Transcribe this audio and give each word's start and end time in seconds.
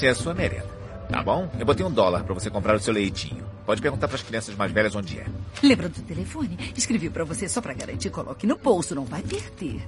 Essa 0.00 0.06
é 0.06 0.10
a 0.12 0.14
sua 0.14 0.32
merenda. 0.32 0.70
Tá 1.10 1.22
bom? 1.22 1.50
Eu 1.58 1.66
botei 1.66 1.84
um 1.84 1.90
dólar 1.90 2.24
pra 2.24 2.32
você 2.32 2.48
comprar 2.48 2.74
o 2.74 2.80
seu 2.80 2.94
leitinho. 2.94 3.44
Pode 3.66 3.82
perguntar 3.82 4.08
pras 4.08 4.22
crianças 4.22 4.54
mais 4.56 4.72
velhas 4.72 4.94
onde 4.94 5.18
é. 5.18 5.26
Lembra 5.62 5.90
do 5.90 6.00
telefone? 6.00 6.56
Escrevi 6.74 7.10
pra 7.10 7.22
você 7.22 7.46
só 7.46 7.60
pra 7.60 7.74
garantir. 7.74 8.08
Coloque 8.08 8.46
no 8.46 8.56
bolso, 8.56 8.94
não 8.94 9.04
vai 9.04 9.20
perder. 9.20 9.86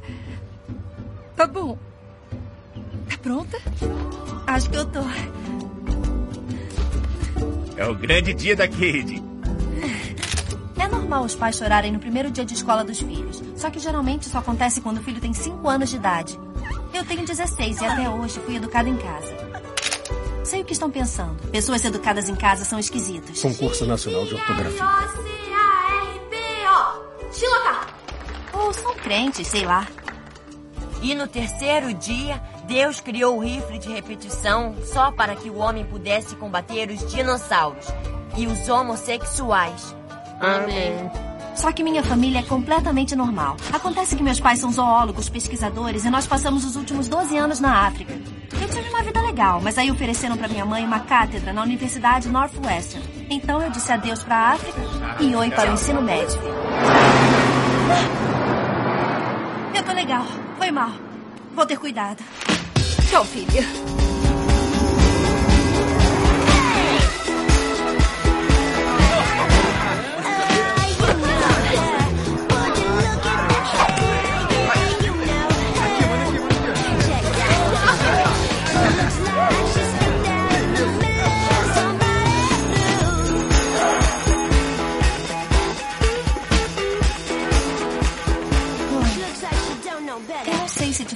Tá 1.34 1.47
bom. 1.47 1.79
Tá 3.09 3.17
pronta? 3.23 3.56
Acho 4.47 4.69
que 4.69 4.77
eu 4.77 4.84
tô. 4.84 5.01
É 7.79 7.87
o 7.87 7.95
grande 7.95 8.34
dia 8.34 8.55
da 8.55 8.69
Cade. 8.69 9.25
É 10.79 10.89
normal 10.89 11.25
os 11.25 11.34
pais 11.34 11.56
chorarem 11.56 11.91
no 11.91 11.98
primeiro 11.98 12.31
dia 12.31 12.45
de 12.45 12.53
escola 12.53 12.84
dos 12.84 13.01
filhos. 13.01 13.42
Só 13.56 13.70
que 13.70 13.79
geralmente 13.79 14.25
isso 14.25 14.37
acontece 14.37 14.83
quando 14.83 14.98
o 14.98 15.03
filho 15.03 15.23
tem 15.23 15.33
5 15.33 15.67
anos 15.67 15.89
de 15.89 15.97
idade. 15.97 16.39
Eu 16.92 17.03
tenho 17.06 17.25
16 17.25 17.81
e 17.81 17.87
até 17.87 18.11
hoje 18.11 18.39
fui 18.41 18.56
educada 18.56 18.91
em 18.91 18.98
casa. 18.98 19.42
Sei 20.53 20.61
o 20.61 20.64
que 20.67 20.75
estão 20.75 20.91
pensando. 20.91 21.34
Pessoas 21.48 21.83
educadas 21.83 22.28
em 22.28 22.34
casa 22.34 22.62
são 22.67 22.78
esquisitas. 22.78 23.41
Concurso 23.41 23.86
Nacional 23.86 24.27
de 24.27 24.34
Ortografia. 24.34 24.84
O 26.69 27.34
Shiloka! 27.34 27.86
Ou 28.53 28.70
são 28.75 28.95
crentes, 28.97 29.48
sei 29.48 29.64
lá. 29.64 29.89
E 31.00 31.14
no 31.14 31.27
terceiro 31.27 31.95
dia, 31.95 32.39
Deus 32.67 33.00
criou 33.00 33.39
o 33.39 33.41
rifle 33.41 33.78
de 33.78 33.89
repetição 33.89 34.77
só 34.84 35.11
para 35.11 35.34
que 35.34 35.48
o 35.48 35.56
homem 35.56 35.86
pudesse 35.86 36.36
combater 36.36 36.91
os 36.91 37.11
dinossauros 37.11 37.86
e 38.36 38.47
os 38.47 38.69
homossexuais. 38.69 39.97
Amém. 40.39 41.11
Só 41.55 41.73
que 41.73 41.83
minha 41.83 42.03
família 42.03 42.41
é 42.41 42.42
completamente 42.42 43.17
normal. 43.17 43.56
Acontece 43.73 44.14
que 44.14 44.23
meus 44.23 44.39
pais 44.39 44.58
são 44.58 44.70
zoólogos, 44.70 45.30
pesquisadores 45.30 46.05
e 46.05 46.11
nós 46.11 46.27
passamos 46.27 46.62
os 46.67 46.77
últimos 46.77 47.08
12 47.08 47.39
anos 47.39 47.58
na 47.58 47.86
África. 47.86 48.12
Vida 49.12 49.27
legal, 49.27 49.60
mas 49.60 49.77
aí 49.77 49.91
ofereceram 49.91 50.38
para 50.38 50.48
minha 50.48 50.64
mãe 50.64 50.82
uma 50.86 51.00
cátedra 51.00 51.52
na 51.52 51.60
Universidade 51.60 52.30
Northwestern. 52.30 53.06
Então 53.28 53.60
eu 53.60 53.70
disse 53.70 53.92
adeus 53.92 54.22
para 54.22 54.34
a 54.34 54.50
África 54.52 54.80
e 55.20 55.36
oi 55.36 55.50
para 55.50 55.70
o 55.70 55.74
ensino 55.74 56.00
médio. 56.00 56.41
Eu 59.74 59.83
tô 59.83 59.92
legal. 59.92 60.24
Foi 60.56 60.70
mal. 60.70 60.92
Vou 61.55 61.66
ter 61.66 61.78
cuidado. 61.78 62.24
Tchau, 63.10 63.22
filha. 63.27 63.62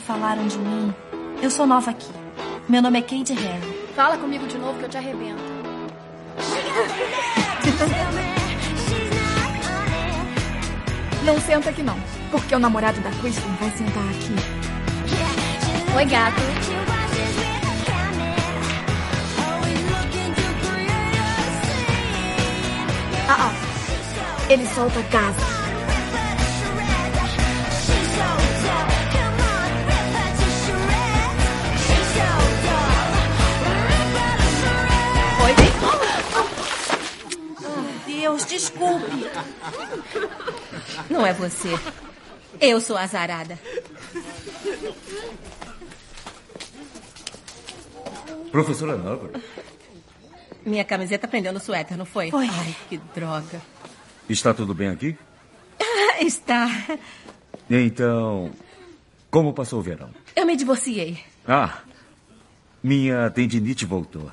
Falaram 0.07 0.47
de 0.47 0.57
mim. 0.59 0.95
Eu 1.43 1.51
sou 1.51 1.67
nova 1.67 1.91
aqui. 1.91 2.11
Meu 2.69 2.81
nome 2.81 3.01
é 3.01 3.03
Kate 3.03 3.33
Harry. 3.35 3.87
Fala 3.95 4.17
comigo 4.17 4.47
de 4.47 4.57
novo 4.57 4.79
que 4.79 4.85
eu 4.85 4.89
te 4.89 4.97
arrebento. 4.97 5.43
Não 11.25 11.41
senta 11.41 11.71
aqui 11.71 11.83
não, 11.83 11.99
porque 12.31 12.55
o 12.55 12.59
namorado 12.59 13.01
da 13.01 13.11
Kristen 13.11 13.51
vai 13.59 13.71
sentar 13.71 14.05
aqui. 14.05 14.37
Oi, 15.97 16.05
gato. 16.05 16.41
Ah, 23.29 23.51
ah. 23.51 23.53
Ele 24.49 24.67
solta 24.67 25.03
casa. 25.05 25.41
Oi, 25.41 25.56
Deus, 38.27 38.45
desculpe. 38.45 39.07
Não 41.09 41.25
é 41.25 41.33
você. 41.33 41.69
Eu 42.61 42.81
sou 42.81 42.97
azarada. 42.97 43.57
Professora 48.51 48.97
Nova, 48.97 49.31
Minha 50.65 50.85
camiseta 50.85 51.29
prendeu 51.29 51.53
no 51.53 51.61
suéter, 51.61 51.97
não 51.97 52.05
foi? 52.05 52.33
Foi. 52.33 52.49
Ai, 52.49 52.75
que 52.89 52.99
droga. 53.15 53.63
está 54.29 54.53
tudo 54.53 54.75
bem 54.75 54.89
aqui? 54.89 55.17
Está. 56.19 56.67
Então, 57.71 58.51
como 59.31 59.53
passou 59.53 59.79
o 59.79 59.83
verão? 59.83 60.11
Eu 60.35 60.45
me 60.47 60.57
divorciei. 60.57 61.23
Ah, 61.47 61.79
minha 62.83 63.31
tendinite 63.31 63.85
voltou. 63.85 64.33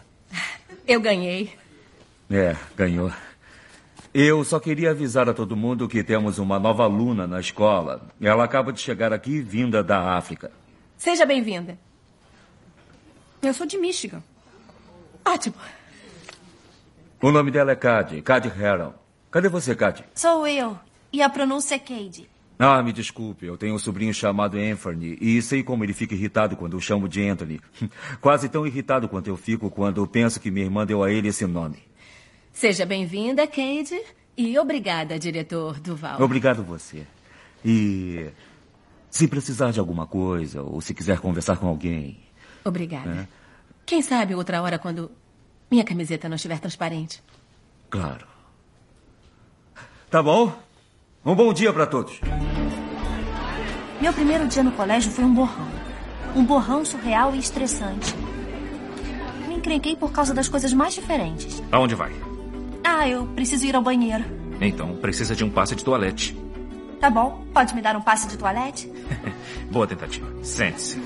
Eu 0.88 1.00
ganhei. 1.00 1.54
É, 2.32 2.56
ganhou. 2.76 3.12
Eu 4.14 4.44
só 4.44 4.60
queria 4.60 4.92
avisar 4.92 5.28
a 5.28 5.34
todo 5.34 5.56
mundo 5.56 5.88
que 5.88 6.04
temos 6.04 6.38
uma 6.38 6.60
nova 6.60 6.84
aluna 6.84 7.26
na 7.26 7.40
escola. 7.40 8.00
Ela 8.22 8.44
acaba 8.44 8.72
de 8.72 8.80
chegar 8.80 9.12
aqui 9.12 9.42
vinda 9.42 9.84
da 9.84 10.16
África. 10.16 10.52
Seja 10.96 11.26
bem-vinda. 11.26 11.80
Eu 13.42 13.56
sou 13.56 13.66
de 13.66 13.76
Michigan. 13.76 14.22
Ótimo. 15.26 15.56
O 17.20 17.32
nome 17.32 17.50
dela 17.50 17.72
é 17.72 17.76
Cade, 17.76 18.22
Cade 18.22 18.50
Heron. 18.50 18.94
Cadê 19.32 19.50
você, 19.50 19.74
Cade? 19.74 20.06
Sou 20.14 20.46
eu. 20.46 20.78
E 21.12 21.20
a 21.24 21.30
pronúncia 21.30 21.74
é 21.74 21.80
Cade. 21.80 22.30
Ah, 22.60 22.84
me 22.84 22.94
desculpe, 22.94 23.48
eu 23.48 23.58
tenho 23.58 23.74
um 23.74 23.80
sobrinho 23.80 24.14
chamado 24.14 24.58
Anthony 24.58 25.18
e 25.20 25.42
sei 25.42 25.64
como 25.64 25.84
ele 25.84 25.92
fica 25.92 26.14
irritado 26.14 26.56
quando 26.56 26.78
eu 26.78 26.80
chamo 26.80 27.10
de 27.10 27.28
Anthony. 27.28 27.60
Quase 28.22 28.48
tão 28.48 28.68
irritado 28.68 29.10
quanto 29.10 29.28
eu 29.28 29.36
fico 29.36 29.72
quando 29.72 30.06
penso 30.06 30.40
que 30.40 30.52
minha 30.52 30.66
irmã 30.66 30.86
deu 30.86 31.04
a 31.04 31.12
ele 31.12 31.30
esse 31.30 31.48
nome. 31.48 31.80
Seja 32.54 32.86
bem-vinda, 32.86 33.48
Cade. 33.48 34.00
E 34.38 34.58
obrigada, 34.58 35.18
diretor 35.20 35.80
Duval. 35.80 36.22
Obrigado 36.22 36.64
você. 36.64 37.06
E 37.66 38.30
se 39.10 39.28
precisar 39.28 39.72
de 39.72 39.80
alguma 39.80 40.06
coisa 40.08 40.62
ou 40.62 40.80
se 40.80 40.94
quiser 40.94 41.20
conversar 41.20 41.58
com 41.58 41.68
alguém, 41.68 42.20
Obrigada. 42.64 43.10
né? 43.10 43.28
Quem 43.86 44.02
sabe 44.02 44.34
outra 44.36 44.62
hora 44.62 44.80
quando 44.80 45.12
minha 45.70 45.84
camiseta 45.84 46.30
não 46.30 46.36
estiver 46.36 46.60
transparente. 46.60 47.22
Claro. 47.90 48.26
Tá 50.10 50.22
bom? 50.22 50.54
Um 51.26 51.36
bom 51.36 51.52
dia 51.54 51.74
para 51.74 51.88
todos. 51.88 52.20
Meu 54.00 54.14
primeiro 54.14 54.48
dia 54.48 54.64
no 54.64 54.72
colégio 54.72 55.12
foi 55.12 55.24
um 55.24 55.34
borrão. 55.34 55.68
Um 56.36 56.44
borrão 56.46 56.84
surreal 56.86 57.34
e 57.36 57.40
estressante. 57.40 58.14
Me 59.48 59.56
encrenquei 59.56 59.96
por 59.96 60.12
causa 60.12 60.34
das 60.34 60.48
coisas 60.50 60.74
mais 60.74 60.94
diferentes. 60.94 61.62
Aonde 61.72 61.96
vai? 61.96 62.12
Ah, 62.84 63.08
eu 63.08 63.26
preciso 63.28 63.66
ir 63.66 63.76
ao 63.76 63.82
banheiro. 63.82 64.24
Então, 64.62 64.96
precisa 64.98 65.36
de 65.36 65.44
um 65.44 65.50
passe 65.50 65.76
de 65.76 65.84
toalete. 65.84 66.38
Tá 67.00 67.10
bom? 67.10 67.46
Pode 67.54 67.76
me 67.76 67.82
dar 67.82 67.96
um 67.98 68.02
passe 68.02 68.28
de 68.28 68.38
toalete? 68.38 68.90
Boa 69.70 69.86
tentativa. 69.86 70.26
Sente-se. 70.42 70.98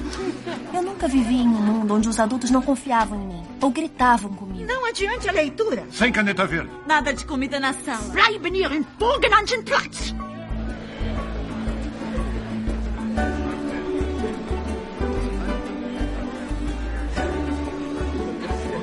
Eu 0.74 0.84
nunca 0.84 1.08
vivi 1.08 1.38
em 1.38 1.48
um 1.48 1.62
mundo 1.62 1.96
onde 1.96 2.08
os 2.08 2.20
adultos 2.20 2.52
não 2.52 2.62
confiavam 2.62 3.20
em 3.20 3.28
mim 3.28 3.44
ou 3.62 3.72
gritavam 3.72 4.32
comigo. 4.34 4.66
Não 4.68 4.86
adiante 4.86 5.28
a 5.28 5.32
leitura. 5.32 5.86
Sem 5.92 6.12
caneta 6.12 6.46
verde. 6.46 6.70
Nada 6.86 7.14
de 7.14 7.26
comida 7.26 7.60
na 7.60 7.74
sala. 7.74 8.14
Bleiben 8.14 8.56
Ihren 8.56 8.86
vorgenannten 9.00 9.64
Platz. 9.64 10.14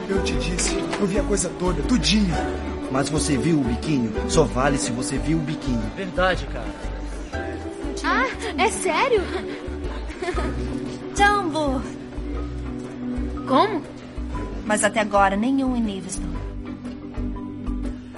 Eu 0.08 0.22
te 0.22 0.34
disse, 0.34 0.76
eu 1.00 1.06
vi 1.06 1.18
a 1.18 1.22
coisa 1.22 1.48
toda, 1.58 1.82
tudinho. 1.82 2.34
Mas 2.94 3.08
você 3.08 3.36
viu 3.36 3.58
o 3.58 3.64
biquinho? 3.64 4.12
Só 4.30 4.44
vale 4.44 4.78
se 4.78 4.92
você 4.92 5.18
viu 5.18 5.38
o 5.38 5.40
biquinho. 5.40 5.82
Verdade, 5.96 6.46
cara. 6.46 6.72
Ah, 8.04 8.24
é 8.56 8.70
sério? 8.70 9.20
Jumbo! 11.18 11.82
Como? 13.48 13.82
Mas 14.64 14.84
até 14.84 15.00
agora, 15.00 15.34
nenhum 15.36 15.74
em 15.74 15.84
Livingston. 15.84 16.22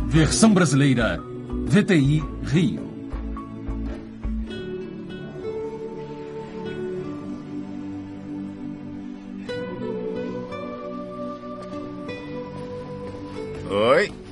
Versão 0.03 0.53
brasileira. 0.53 1.23
VTI 1.65 2.23
Rio. 2.43 2.87
Oi. 13.71 14.26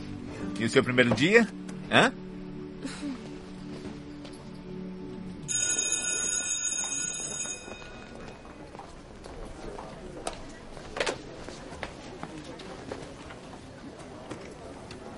O 0.64 0.68
seu 0.68 0.82
primeiro 0.82 1.14
dia? 1.14 1.46
Hã? 1.92 2.10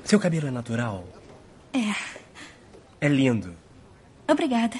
Seu 0.04 0.18
cabelo 0.18 0.48
é 0.48 0.50
natural? 0.50 1.06
É. 1.72 1.94
É 3.00 3.08
lindo. 3.08 3.54
Obrigada. 4.26 4.76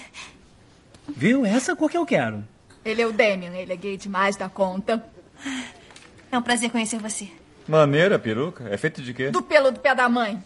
Viu? 1.08 1.46
Essa 1.46 1.76
cor 1.76 1.88
que 1.88 1.96
eu 1.96 2.04
quero. 2.04 2.44
Ele 2.84 3.02
é 3.02 3.06
o 3.06 3.12
Damien. 3.12 3.54
Ele 3.56 3.72
é 3.72 3.76
gay 3.76 3.96
demais 3.96 4.34
da 4.36 4.48
conta. 4.48 5.04
É 6.32 6.36
um 6.36 6.42
prazer 6.42 6.70
conhecer 6.70 6.98
você. 6.98 7.28
Maneira, 7.68 8.18
peruca. 8.18 8.68
É 8.68 8.76
feito 8.76 9.00
de 9.00 9.14
quê? 9.14 9.30
Do 9.30 9.42
pelo 9.42 9.70
do 9.70 9.78
pé 9.78 9.94
da 9.94 10.08
mãe. 10.08 10.42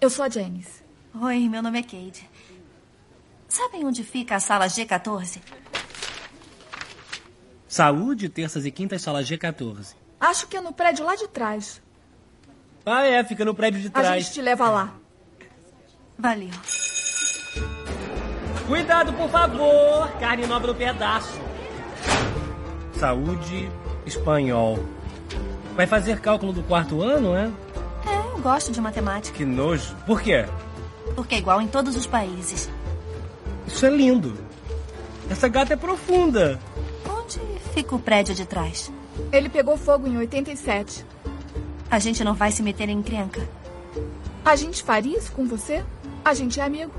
Eu 0.00 0.08
sou 0.08 0.24
a 0.24 0.28
Janice. 0.28 0.82
Oi, 1.20 1.48
meu 1.48 1.62
nome 1.62 1.78
é 1.78 1.82
Cade. 1.82 2.28
Sabem 3.48 3.84
onde 3.84 4.02
fica 4.04 4.36
a 4.36 4.40
sala 4.40 4.66
G14? 4.66 5.40
Saúde, 7.68 8.28
terças 8.28 8.64
e 8.64 8.70
quintas, 8.70 9.02
sala 9.02 9.22
G14. 9.22 9.94
Acho 10.18 10.46
que 10.46 10.56
é 10.56 10.60
no 10.60 10.72
prédio 10.72 11.04
lá 11.04 11.16
de 11.16 11.28
trás. 11.28 11.82
Ah, 12.84 13.04
é, 13.04 13.22
fica 13.24 13.44
no 13.44 13.54
prédio 13.54 13.80
de 13.80 13.88
A 13.88 13.90
trás. 13.90 14.24
gente 14.24 14.34
te 14.34 14.42
leva 14.42 14.68
lá. 14.70 14.94
Valeu. 16.18 16.50
Cuidado, 18.66 19.12
por 19.12 19.28
favor! 19.28 20.08
Carne 20.20 20.46
nova 20.46 20.66
no 20.66 20.74
pedaço. 20.74 21.40
Saúde, 22.98 23.70
espanhol. 24.06 24.78
Vai 25.74 25.86
fazer 25.86 26.20
cálculo 26.20 26.52
do 26.52 26.62
quarto 26.62 27.02
ano, 27.02 27.34
é? 27.34 27.50
Eu 28.40 28.44
gosto 28.44 28.72
de 28.72 28.80
matemática. 28.80 29.36
Que 29.36 29.44
nojo. 29.44 29.94
Por 30.06 30.22
quê? 30.22 30.46
Porque 31.14 31.34
é 31.34 31.38
igual 31.38 31.60
em 31.60 31.66
todos 31.66 31.94
os 31.94 32.06
países. 32.06 32.70
Isso 33.66 33.84
é 33.84 33.90
lindo. 33.90 34.32
Essa 35.28 35.46
gata 35.46 35.74
é 35.74 35.76
profunda. 35.76 36.58
Onde 37.06 37.38
fica 37.74 37.94
o 37.94 37.98
prédio 37.98 38.34
de 38.34 38.46
trás? 38.46 38.90
Ele 39.30 39.50
pegou 39.50 39.76
fogo 39.76 40.06
em 40.06 40.16
87. 40.16 41.04
A 41.90 41.98
gente 41.98 42.24
não 42.24 42.32
vai 42.32 42.50
se 42.50 42.62
meter 42.62 42.88
em 42.88 42.96
encrenca. 42.96 43.46
A 44.42 44.56
gente 44.56 44.82
faria 44.82 45.18
isso 45.18 45.32
com 45.32 45.46
você? 45.46 45.84
A 46.24 46.32
gente 46.32 46.58
é 46.58 46.62
amigo. 46.62 46.94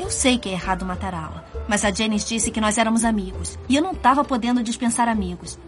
Eu 0.00 0.10
sei 0.10 0.38
que 0.38 0.48
é 0.48 0.52
errado 0.52 0.86
matar 0.86 1.12
a 1.12 1.26
Ala, 1.26 1.44
mas 1.68 1.84
a 1.84 1.90
Janice 1.90 2.26
disse 2.26 2.50
que 2.50 2.60
nós 2.60 2.78
éramos 2.78 3.04
amigos. 3.04 3.58
E 3.68 3.76
eu 3.76 3.82
não 3.82 3.92
estava 3.92 4.24
podendo 4.24 4.62
dispensar 4.62 5.08
amigos. 5.08 5.58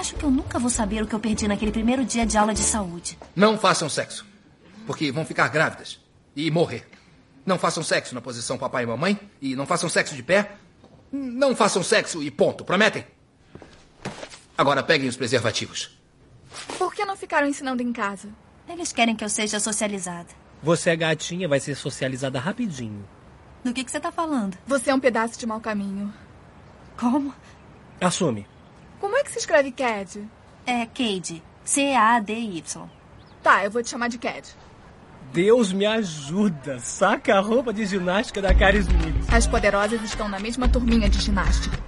Acho 0.00 0.16
que 0.16 0.24
eu 0.24 0.30
nunca 0.30 0.58
vou 0.58 0.70
saber 0.70 1.02
o 1.02 1.06
que 1.06 1.14
eu 1.14 1.20
perdi 1.20 1.46
naquele 1.46 1.70
primeiro 1.70 2.06
dia 2.06 2.24
de 2.24 2.38
aula 2.38 2.54
de 2.54 2.62
saúde. 2.62 3.18
Não 3.36 3.58
façam 3.58 3.86
sexo. 3.86 4.24
Porque 4.86 5.12
vão 5.12 5.26
ficar 5.26 5.48
grávidas 5.48 6.00
e 6.34 6.50
morrer. 6.50 6.88
Não 7.44 7.58
façam 7.58 7.82
sexo 7.82 8.14
na 8.14 8.22
posição 8.22 8.56
papai 8.56 8.84
e 8.84 8.86
mamãe. 8.86 9.20
E 9.42 9.54
não 9.54 9.66
façam 9.66 9.90
sexo 9.90 10.16
de 10.16 10.22
pé. 10.22 10.52
Não 11.12 11.54
façam 11.54 11.82
sexo 11.82 12.22
e 12.22 12.30
ponto. 12.30 12.64
Prometem? 12.64 13.04
Agora 14.56 14.82
peguem 14.82 15.06
os 15.06 15.18
preservativos. 15.18 15.90
Por 16.78 16.94
que 16.94 17.04
não 17.04 17.14
ficaram 17.14 17.46
ensinando 17.46 17.82
em 17.82 17.92
casa? 17.92 18.30
Eles 18.66 18.92
querem 18.92 19.14
que 19.14 19.22
eu 19.22 19.28
seja 19.28 19.60
socializada. 19.60 20.28
Você 20.62 20.88
é 20.88 20.96
gatinha, 20.96 21.46
vai 21.46 21.60
ser 21.60 21.74
socializada 21.74 22.40
rapidinho. 22.40 23.06
Do 23.62 23.74
que, 23.74 23.84
que 23.84 23.90
você 23.90 23.98
está 23.98 24.10
falando? 24.10 24.56
Você 24.66 24.88
é 24.88 24.94
um 24.94 25.00
pedaço 25.00 25.38
de 25.38 25.44
mau 25.44 25.60
caminho. 25.60 26.10
Como? 26.96 27.34
Assume. 28.00 28.46
Como 29.00 29.16
é 29.16 29.24
que 29.24 29.32
se 29.32 29.38
escreve 29.38 29.72
Cad? 29.72 30.18
É 30.66 30.84
Cade. 30.84 31.42
C-A-D-Y. 31.64 32.62
Tá, 33.42 33.64
eu 33.64 33.70
vou 33.70 33.82
te 33.82 33.88
chamar 33.88 34.08
de 34.08 34.18
Cad. 34.18 34.46
Deus 35.32 35.72
me 35.72 35.86
ajuda. 35.86 36.78
Saca 36.80 37.36
a 37.36 37.40
roupa 37.40 37.72
de 37.72 37.86
ginástica 37.86 38.42
da 38.42 38.54
Cara 38.54 38.76
Smith. 38.76 39.32
As 39.32 39.46
poderosas 39.46 40.02
estão 40.02 40.28
na 40.28 40.38
mesma 40.38 40.68
turminha 40.68 41.08
de 41.08 41.18
ginástica. 41.18 41.78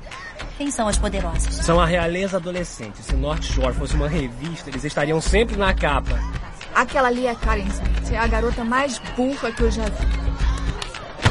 Quem 0.56 0.70
são 0.70 0.88
as 0.88 0.96
poderosas? 0.96 1.54
São 1.56 1.78
a 1.78 1.84
realeza 1.84 2.38
adolescente. 2.38 3.02
Se 3.02 3.14
North 3.14 3.42
Shore 3.42 3.74
fosse 3.74 3.94
uma 3.94 4.08
revista, 4.08 4.70
eles 4.70 4.84
estariam 4.84 5.20
sempre 5.20 5.56
na 5.56 5.74
capa. 5.74 6.18
Aquela 6.74 7.08
ali 7.08 7.26
é 7.26 7.34
Karen 7.34 7.66
Smith. 7.66 8.12
É 8.12 8.18
a 8.18 8.26
garota 8.26 8.64
mais 8.64 8.98
burra 9.16 9.52
que 9.52 9.62
eu 9.62 9.70
já 9.70 9.84
vi. 9.84 10.22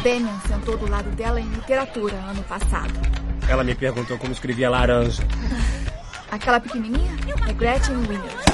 Damian 0.03 0.39
sentou 0.47 0.77
do 0.77 0.89
lado 0.89 1.09
dela 1.11 1.39
em 1.39 1.47
literatura 1.47 2.15
ano 2.15 2.43
passado. 2.43 2.93
Ela 3.47 3.63
me 3.63 3.75
perguntou 3.75 4.17
como 4.17 4.31
escrevia 4.31 4.69
laranja. 4.69 5.23
Aquela 6.31 6.59
pequenininha 6.59 7.11
é 7.47 7.53
Gretchen 7.53 7.97
Winners. 7.97 8.51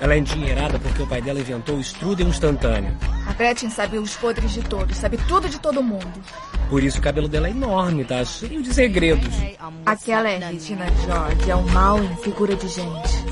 Ela 0.00 0.14
é 0.14 0.18
endinheirada 0.18 0.78
porque 0.78 1.02
o 1.02 1.06
pai 1.06 1.22
dela 1.22 1.40
inventou 1.40 1.76
o 1.76 1.80
strudel 1.80 2.28
instantâneo. 2.28 2.94
A 3.26 3.32
Gretchen 3.32 3.70
sabe 3.70 3.96
os 3.96 4.14
podres 4.16 4.52
de 4.52 4.62
todos, 4.62 4.96
sabe 4.96 5.16
tudo 5.28 5.48
de 5.48 5.58
todo 5.58 5.82
mundo. 5.82 6.12
Por 6.68 6.82
isso 6.82 6.98
o 6.98 7.02
cabelo 7.02 7.28
dela 7.28 7.48
é 7.48 7.50
enorme, 7.50 8.04
tá 8.04 8.24
cheio 8.24 8.62
de 8.62 8.74
segredos. 8.74 9.34
Aquela 9.86 10.28
é 10.28 10.38
Regina 10.38 10.86
George, 11.04 11.50
é 11.50 11.56
um 11.56 11.66
mal 11.70 12.02
em 12.02 12.16
figura 12.16 12.54
de 12.56 12.68
gente. 12.68 13.24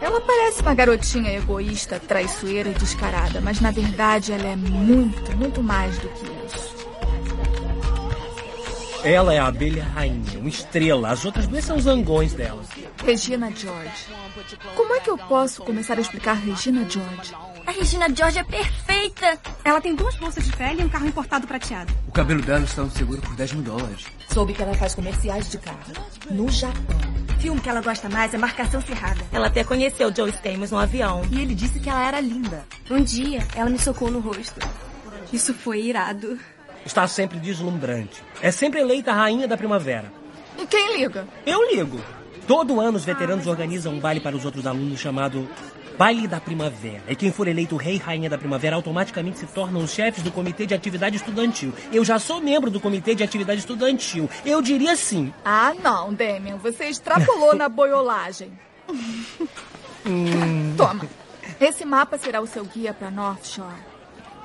Ela 0.00 0.20
parece 0.20 0.62
uma 0.62 0.74
garotinha 0.74 1.32
egoísta, 1.32 1.98
traiçoeira 1.98 2.68
e 2.70 2.74
descarada, 2.74 3.40
mas 3.40 3.60
na 3.60 3.70
verdade 3.70 4.32
ela 4.32 4.48
é 4.48 4.56
muito, 4.56 5.36
muito 5.36 5.62
mais 5.62 5.96
do 5.98 6.08
que 6.08 6.24
isso. 6.24 6.41
Ela 9.04 9.34
é 9.34 9.38
a 9.38 9.46
abelha 9.46 9.82
rainha, 9.82 10.38
uma 10.38 10.48
estrela. 10.48 11.10
As 11.10 11.24
outras 11.24 11.48
duas 11.48 11.64
são 11.64 11.76
os 11.76 11.84
zangões 11.84 12.34
dela. 12.34 12.62
Regina 13.04 13.50
George. 13.50 14.06
Como 14.76 14.94
é 14.94 15.00
que 15.00 15.10
eu 15.10 15.18
posso 15.18 15.60
começar 15.62 15.98
a 15.98 16.00
explicar 16.00 16.34
Regina 16.34 16.88
George? 16.88 17.34
A 17.66 17.72
Regina 17.72 18.06
George 18.14 18.38
é 18.38 18.44
perfeita. 18.44 19.38
Ela 19.64 19.80
tem 19.80 19.96
duas 19.96 20.14
bolsas 20.14 20.44
de 20.44 20.52
pele 20.56 20.82
e 20.82 20.84
um 20.84 20.88
carro 20.88 21.06
importado 21.08 21.48
prateado. 21.48 21.92
O 22.06 22.12
cabelo 22.12 22.42
dela 22.42 22.64
está 22.64 22.82
no 22.82 22.90
seguro 22.92 23.20
por 23.20 23.34
10 23.34 23.54
mil 23.54 23.62
dólares. 23.64 24.06
Soube 24.32 24.52
que 24.52 24.62
ela 24.62 24.74
faz 24.74 24.94
comerciais 24.94 25.50
de 25.50 25.58
carro. 25.58 25.92
No 26.30 26.48
Japão. 26.48 27.12
O 27.36 27.40
filme 27.40 27.60
que 27.60 27.68
ela 27.68 27.80
gosta 27.80 28.08
mais 28.08 28.32
é 28.32 28.38
Marcação 28.38 28.80
Cerrada. 28.80 29.20
Ela 29.32 29.48
até 29.48 29.64
conheceu 29.64 30.14
Joe 30.14 30.30
Stamos 30.30 30.70
no 30.70 30.78
avião. 30.78 31.22
E 31.28 31.40
ele 31.40 31.56
disse 31.56 31.80
que 31.80 31.90
ela 31.90 32.06
era 32.06 32.20
linda. 32.20 32.64
Um 32.88 33.02
dia, 33.02 33.44
ela 33.56 33.68
me 33.68 33.80
socou 33.80 34.12
no 34.12 34.20
rosto. 34.20 34.60
Isso 35.32 35.52
foi 35.54 35.82
irado. 35.82 36.38
Está 36.84 37.06
sempre 37.06 37.38
deslumbrante. 37.38 38.22
É 38.40 38.50
sempre 38.50 38.80
eleita 38.80 39.12
a 39.12 39.14
rainha 39.14 39.46
da 39.46 39.56
primavera. 39.56 40.12
E 40.58 40.66
quem 40.66 40.98
liga? 40.98 41.26
Eu 41.46 41.70
ligo. 41.70 42.00
Todo 42.46 42.80
ano 42.80 42.96
os 42.96 43.04
veteranos 43.04 43.46
organizam 43.46 43.94
um 43.94 44.00
baile 44.00 44.20
para 44.20 44.36
os 44.36 44.44
outros 44.44 44.66
alunos 44.66 44.98
chamado 44.98 45.48
Baile 45.96 46.26
da 46.26 46.40
Primavera. 46.40 47.02
E 47.08 47.14
quem 47.14 47.30
for 47.30 47.46
eleito 47.46 47.76
rei 47.76 47.94
e 47.94 47.98
rainha 47.98 48.28
da 48.28 48.36
primavera 48.36 48.76
automaticamente 48.76 49.38
se 49.38 49.46
tornam 49.46 49.82
os 49.82 49.92
chefes 49.92 50.22
do 50.22 50.32
comitê 50.32 50.66
de 50.66 50.74
atividade 50.74 51.16
estudantil. 51.16 51.72
Eu 51.92 52.04
já 52.04 52.18
sou 52.18 52.40
membro 52.40 52.70
do 52.70 52.80
comitê 52.80 53.14
de 53.14 53.22
atividade 53.22 53.60
estudantil. 53.60 54.28
Eu 54.44 54.60
diria 54.60 54.96
sim. 54.96 55.32
Ah, 55.44 55.72
não, 55.82 56.12
Damian. 56.12 56.56
Você 56.56 56.86
extrapolou 56.86 57.54
na 57.54 57.68
boiolagem. 57.68 58.52
Hum. 60.04 60.74
Toma. 60.76 61.06
Esse 61.60 61.84
mapa 61.84 62.18
será 62.18 62.40
o 62.40 62.46
seu 62.48 62.64
guia 62.64 62.92
para 62.92 63.08
North 63.08 63.46
Shore. 63.46 63.91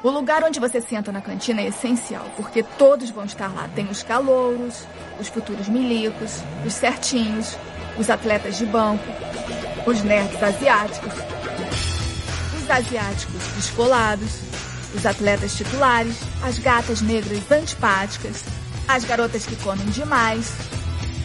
O 0.03 0.11
lugar 0.11 0.43
onde 0.43 0.59
você 0.59 0.79
senta 0.79 1.11
na 1.11 1.21
cantina 1.21 1.61
é 1.61 1.67
essencial, 1.67 2.25
porque 2.35 2.61
todos 2.61 3.09
vão 3.09 3.25
estar 3.25 3.47
lá. 3.47 3.67
Tem 3.73 3.89
os 3.89 4.03
calouros, 4.03 4.85
os 5.19 5.27
futuros 5.27 5.67
milicos, 5.67 6.43
os 6.63 6.73
certinhos, 6.73 7.57
os 7.97 8.07
atletas 8.07 8.57
de 8.57 8.65
banco, 8.67 9.03
os 9.87 10.03
nerds 10.03 10.41
asiáticos, 10.41 11.13
os 12.55 12.69
asiáticos 12.69 13.41
descolados, 13.55 14.39
os 14.93 15.03
atletas 15.03 15.55
titulares, 15.55 16.15
as 16.43 16.59
gatas 16.59 17.01
negras 17.01 17.51
antipáticas, 17.51 18.43
as 18.87 19.03
garotas 19.03 19.47
que 19.47 19.55
comem 19.57 19.87
demais, 19.87 20.53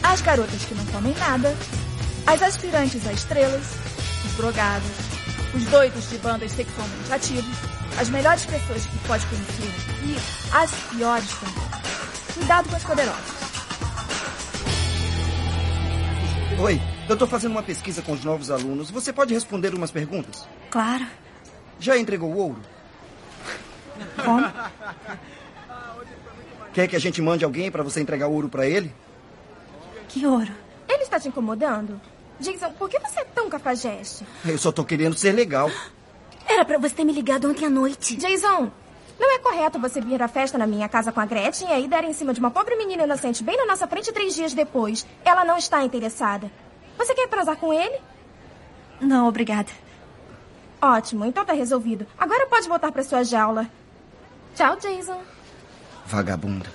as 0.02 0.22
garotas 0.22 0.64
que 0.64 0.74
não 0.74 0.86
comem 0.86 1.14
nada, 1.18 1.54
as 2.26 2.40
aspirantes 2.40 3.06
a 3.06 3.12
estrelas, 3.12 3.74
os 4.24 4.32
drogados, 4.32 4.90
os 5.54 5.64
doidos 5.66 6.08
de 6.08 6.16
bandas 6.18 6.52
sexualmente 6.52 7.12
ativos, 7.12 7.71
as 7.98 8.08
melhores 8.08 8.44
pessoas 8.46 8.86
que 8.86 8.98
pode 9.06 9.26
conhecer 9.26 9.70
e 10.04 10.16
as 10.56 10.70
piores 10.90 11.30
também. 11.38 11.54
Cuidado 12.34 12.68
com 12.68 12.76
as 12.76 12.84
poderosas. 12.84 13.42
Oi, 16.60 16.80
eu 17.08 17.16
tô 17.16 17.26
fazendo 17.26 17.52
uma 17.52 17.62
pesquisa 17.62 18.02
com 18.02 18.12
os 18.12 18.24
novos 18.24 18.50
alunos. 18.50 18.90
Você 18.90 19.12
pode 19.12 19.34
responder 19.34 19.74
umas 19.74 19.90
perguntas? 19.90 20.46
Claro. 20.70 21.06
Já 21.78 21.98
entregou 21.98 22.30
o 22.30 22.36
ouro? 22.36 22.60
Como? 24.24 24.52
Quer 26.72 26.88
que 26.88 26.96
a 26.96 26.98
gente 26.98 27.20
mande 27.20 27.44
alguém 27.44 27.70
para 27.70 27.82
você 27.82 28.00
entregar 28.00 28.28
ouro 28.28 28.48
para 28.48 28.66
ele? 28.66 28.94
Que 30.08 30.26
ouro? 30.26 30.52
Ele 30.88 31.02
está 31.02 31.18
te 31.18 31.28
incomodando? 31.28 32.00
Jason, 32.40 32.72
por 32.72 32.88
que 32.88 32.98
você 32.98 33.20
é 33.20 33.24
tão 33.24 33.48
cafajeste? 33.50 34.26
Eu 34.44 34.56
só 34.56 34.72
tô 34.72 34.84
querendo 34.84 35.16
ser 35.16 35.32
legal. 35.32 35.70
Era 36.46 36.64
pra 36.64 36.78
você 36.78 36.94
ter 36.94 37.04
me 37.04 37.12
ligado 37.12 37.48
ontem 37.48 37.66
à 37.66 37.70
noite. 37.70 38.16
Jason, 38.16 38.70
não 39.18 39.34
é 39.34 39.38
correto 39.38 39.78
você 39.78 40.00
vir 40.00 40.22
à 40.22 40.28
festa 40.28 40.58
na 40.58 40.66
minha 40.66 40.88
casa 40.88 41.12
com 41.12 41.20
a 41.20 41.26
Gretchen 41.26 41.68
e 41.68 41.72
aí 41.72 41.88
dar 41.88 42.04
em 42.04 42.12
cima 42.12 42.34
de 42.34 42.40
uma 42.40 42.50
pobre 42.50 42.76
menina 42.76 43.04
inocente 43.04 43.42
bem 43.42 43.56
na 43.56 43.66
nossa 43.66 43.86
frente 43.86 44.12
três 44.12 44.34
dias 44.34 44.52
depois. 44.52 45.06
Ela 45.24 45.44
não 45.44 45.56
está 45.56 45.84
interessada. 45.84 46.50
Você 46.98 47.14
quer 47.14 47.28
transar 47.28 47.56
com 47.56 47.72
ele? 47.72 48.00
Não, 49.00 49.28
obrigada. 49.28 49.70
Ótimo, 50.80 51.24
então 51.24 51.44
tá 51.44 51.52
resolvido. 51.52 52.06
Agora 52.18 52.46
pode 52.46 52.68
voltar 52.68 52.90
pra 52.90 53.04
sua 53.04 53.22
jaula. 53.22 53.68
Tchau, 54.54 54.76
Jason. 54.76 55.20
Vagabunda. 56.06 56.70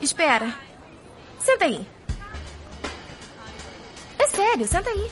Espera. 0.00 0.54
Senta 1.38 1.64
aí. 1.64 1.86
É 4.18 4.26
sério, 4.26 4.66
senta 4.66 4.90
aí. 4.90 5.10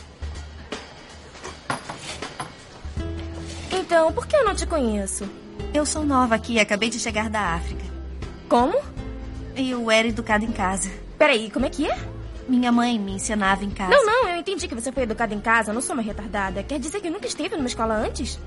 Então, 3.70 4.12
por 4.12 4.26
que 4.26 4.36
eu 4.36 4.44
não 4.44 4.54
te 4.54 4.66
conheço? 4.66 5.28
Eu 5.72 5.84
sou 5.84 6.04
nova 6.04 6.34
aqui, 6.34 6.58
acabei 6.58 6.88
de 6.88 6.98
chegar 6.98 7.28
da 7.28 7.54
África. 7.54 7.84
Como? 8.48 8.78
Eu 9.54 9.90
era 9.90 10.08
educada 10.08 10.44
em 10.44 10.52
casa. 10.52 10.90
Peraí, 11.18 11.50
como 11.50 11.66
é 11.66 11.70
que 11.70 11.86
é? 11.90 11.98
Minha 12.48 12.70
mãe 12.70 12.98
me 12.98 13.12
ensinava 13.12 13.64
em 13.64 13.70
casa. 13.70 13.90
Não, 13.90 14.04
não, 14.04 14.28
eu 14.28 14.36
entendi 14.36 14.68
que 14.68 14.74
você 14.74 14.92
foi 14.92 15.02
educada 15.02 15.34
em 15.34 15.40
casa. 15.40 15.70
Eu 15.70 15.74
não 15.74 15.80
sou 15.80 15.94
uma 15.94 16.02
retardada. 16.02 16.62
Quer 16.62 16.78
dizer 16.78 17.00
que 17.00 17.10
nunca 17.10 17.26
esteve 17.26 17.56
numa 17.56 17.66
escola 17.66 17.94
antes? 17.94 18.38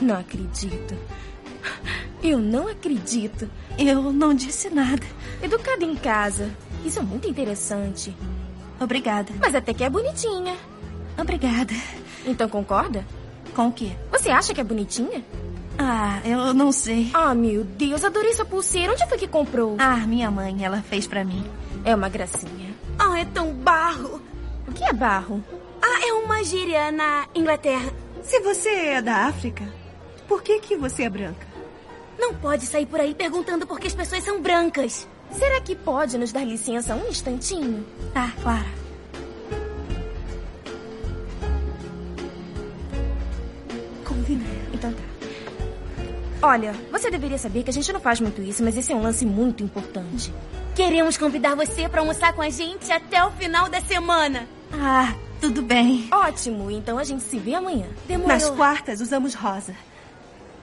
Não 0.00 0.18
acredito. 0.18 0.96
Eu 2.22 2.38
não 2.38 2.68
acredito. 2.68 3.50
Eu 3.78 4.12
não 4.12 4.34
disse 4.34 4.68
nada. 4.68 5.06
Educada 5.42 5.84
em 5.84 5.94
casa. 5.96 6.50
Isso 6.84 6.98
é 6.98 7.02
muito 7.02 7.28
interessante. 7.28 8.14
Obrigada. 8.78 9.32
Mas 9.40 9.54
até 9.54 9.72
que 9.72 9.84
é 9.84 9.88
bonitinha. 9.88 10.56
Obrigada. 11.16 11.72
Então 12.26 12.48
concorda? 12.48 13.04
Com 13.54 13.68
o 13.68 13.72
quê? 13.72 13.92
Você 14.12 14.30
acha 14.30 14.54
que 14.54 14.60
é 14.60 14.64
bonitinha? 14.64 15.24
Ah, 15.78 16.20
eu 16.24 16.52
não 16.52 16.70
sei. 16.70 17.10
Ah, 17.14 17.34
meu 17.34 17.64
Deus, 17.64 18.04
adorei 18.04 18.30
essa 18.30 18.44
pulseira. 18.44 18.92
Onde 18.92 19.06
foi 19.08 19.18
que 19.18 19.26
comprou? 19.26 19.76
Ah, 19.78 19.96
minha 20.06 20.30
mãe, 20.30 20.64
ela 20.64 20.82
fez 20.82 21.06
para 21.06 21.24
mim. 21.24 21.44
É 21.84 21.94
uma 21.94 22.08
gracinha. 22.08 22.74
Ah, 22.98 23.18
é 23.18 23.24
tão 23.24 23.52
barro. 23.52 24.20
O 24.68 24.72
que 24.72 24.84
é 24.84 24.92
barro? 24.92 25.42
Ah, 25.82 26.06
é 26.06 26.12
uma 26.12 26.44
gíria 26.44 26.92
na 26.92 27.26
Inglaterra. 27.34 27.90
Se 28.22 28.38
você 28.40 28.68
é 28.68 29.02
da 29.02 29.26
África, 29.26 29.64
por 30.28 30.42
que 30.42 30.60
que 30.60 30.76
você 30.76 31.04
é 31.04 31.10
branca? 31.10 31.46
Não 32.18 32.34
pode 32.34 32.66
sair 32.66 32.84
por 32.84 33.00
aí 33.00 33.14
perguntando 33.14 33.66
por 33.66 33.80
que 33.80 33.86
as 33.86 33.94
pessoas 33.94 34.22
são 34.22 34.40
brancas. 34.42 35.08
Será 35.32 35.60
que 35.60 35.74
pode 35.74 36.18
nos 36.18 36.32
dar 36.32 36.44
licença 36.44 36.94
um 36.94 37.08
instantinho? 37.08 37.86
Tá, 38.12 38.30
Clara. 38.42 38.68
Então 44.72 44.92
tá. 44.92 45.02
Olha, 46.42 46.74
você 46.90 47.10
deveria 47.10 47.36
saber 47.36 47.62
que 47.62 47.70
a 47.70 47.72
gente 47.72 47.92
não 47.92 48.00
faz 48.00 48.18
muito 48.20 48.40
isso, 48.40 48.62
mas 48.62 48.76
esse 48.76 48.92
é 48.92 48.96
um 48.96 49.02
lance 49.02 49.26
muito 49.26 49.62
importante. 49.62 50.32
Queremos 50.74 51.18
convidar 51.18 51.54
você 51.54 51.88
para 51.88 52.00
almoçar 52.00 52.32
com 52.32 52.40
a 52.40 52.48
gente 52.48 52.90
até 52.90 53.22
o 53.24 53.30
final 53.32 53.68
da 53.68 53.80
semana. 53.80 54.48
Ah, 54.72 55.14
tudo 55.40 55.60
bem. 55.60 56.08
Ótimo, 56.10 56.70
então 56.70 56.96
a 56.96 57.04
gente 57.04 57.22
se 57.24 57.38
vê 57.38 57.54
amanhã. 57.54 57.86
Demorou. 58.06 58.28
Nas 58.28 58.48
quartas 58.48 59.00
usamos 59.00 59.34
rosa. 59.34 59.74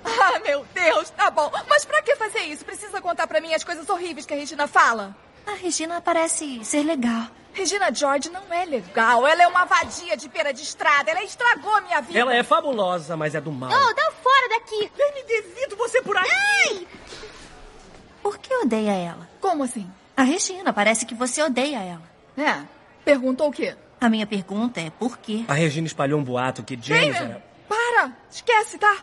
Ah, 0.03 0.39
meu 0.39 0.65
Deus, 0.74 1.09
tá 1.12 1.29
bom. 1.29 1.51
Mas 1.69 1.86
pra 1.86 2.01
que 2.01 2.15
fazer 2.15 2.39
isso? 2.39 2.65
Precisa 2.65 3.01
contar 3.01 3.27
pra 3.27 3.41
mim 3.41 3.53
as 3.53 3.63
coisas 3.63 3.88
horríveis 3.89 4.25
que 4.25 4.33
a 4.33 4.38
Regina 4.38 4.65
fala? 4.65 5.15
A 5.45 5.53
Regina 5.53 6.01
parece 6.01 6.63
ser 6.63 6.83
legal. 6.83 7.27
Regina 7.57 7.91
George 7.91 8.29
não 8.29 8.53
é 8.53 8.65
legal. 8.65 9.25
Ela 9.25 9.41
é 9.41 9.47
uma 9.47 9.65
vadia 9.65 10.15
de 10.15 10.29
pera 10.29 10.53
de 10.53 10.61
estrada. 10.61 11.09
Ela 11.09 11.23
estragou 11.23 11.75
a 11.75 11.81
minha 11.81 11.99
vida. 12.01 12.19
Ela 12.19 12.35
é 12.35 12.43
fabulosa, 12.43 13.17
mas 13.17 13.33
é 13.33 13.41
do 13.41 13.51
mal. 13.51 13.71
Oh, 13.71 13.93
dá 13.95 14.11
fora 14.11 14.49
daqui. 14.49 14.91
Eu 14.95 15.13
me 15.15 15.23
devido 15.23 15.75
você 15.75 15.99
por 16.03 16.15
aqui. 16.15 16.29
Ai! 16.29 16.87
Por 18.21 18.37
que 18.37 18.53
odeia 18.53 18.91
ela? 18.91 19.27
Como 19.41 19.63
assim? 19.63 19.89
A 20.15 20.21
Regina, 20.21 20.71
parece 20.71 21.03
que 21.03 21.15
você 21.15 21.41
odeia 21.41 21.79
ela. 21.79 22.03
É. 22.37 22.63
Perguntou 23.03 23.47
o 23.47 23.51
quê? 23.51 23.75
A 23.99 24.07
minha 24.07 24.27
pergunta 24.27 24.79
é 24.79 24.91
por 24.91 25.17
quê? 25.17 25.43
A 25.47 25.53
Regina 25.55 25.87
espalhou 25.87 26.19
um 26.19 26.23
boato 26.23 26.61
que 26.61 26.77
James 26.79 27.15
Damon, 27.17 27.31
era... 27.31 27.43
para! 27.67 28.11
Esquece, 28.29 28.77
tá? 28.77 28.97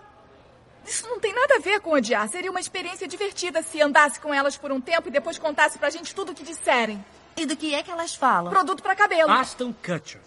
Isso 0.87 1.08
não 1.08 1.18
tem 1.18 1.34
nada 1.34 1.56
a 1.56 1.61
ver 1.61 1.80
com 1.80 1.90
odiar. 1.90 2.28
Seria 2.28 2.52
uma 2.52 2.61
experiência 2.61 3.08
divertida 3.08 3.62
se 3.62 3.82
andasse 3.82 4.20
com 4.20 4.32
elas 4.32 4.56
por 4.56 4.70
um 4.70 4.80
tempo 4.80 5.08
e 5.08 5.11
depois 5.11 5.38
contasse 5.38 5.76
pra 5.76 5.90
gente 5.90 6.14
tudo 6.14 6.30
o 6.30 6.34
que 6.34 6.44
disserem. 6.44 7.04
E 7.37 7.47
do 7.47 7.57
que 7.57 7.75
é 7.75 7.83
que 7.83 7.91
elas 7.91 8.14
falam? 8.14 8.50
Produto 8.53 8.83
pra 8.83 8.95
cabelo. 8.95 9.31
Aston 9.31 9.73
Kutcher. 9.73 10.21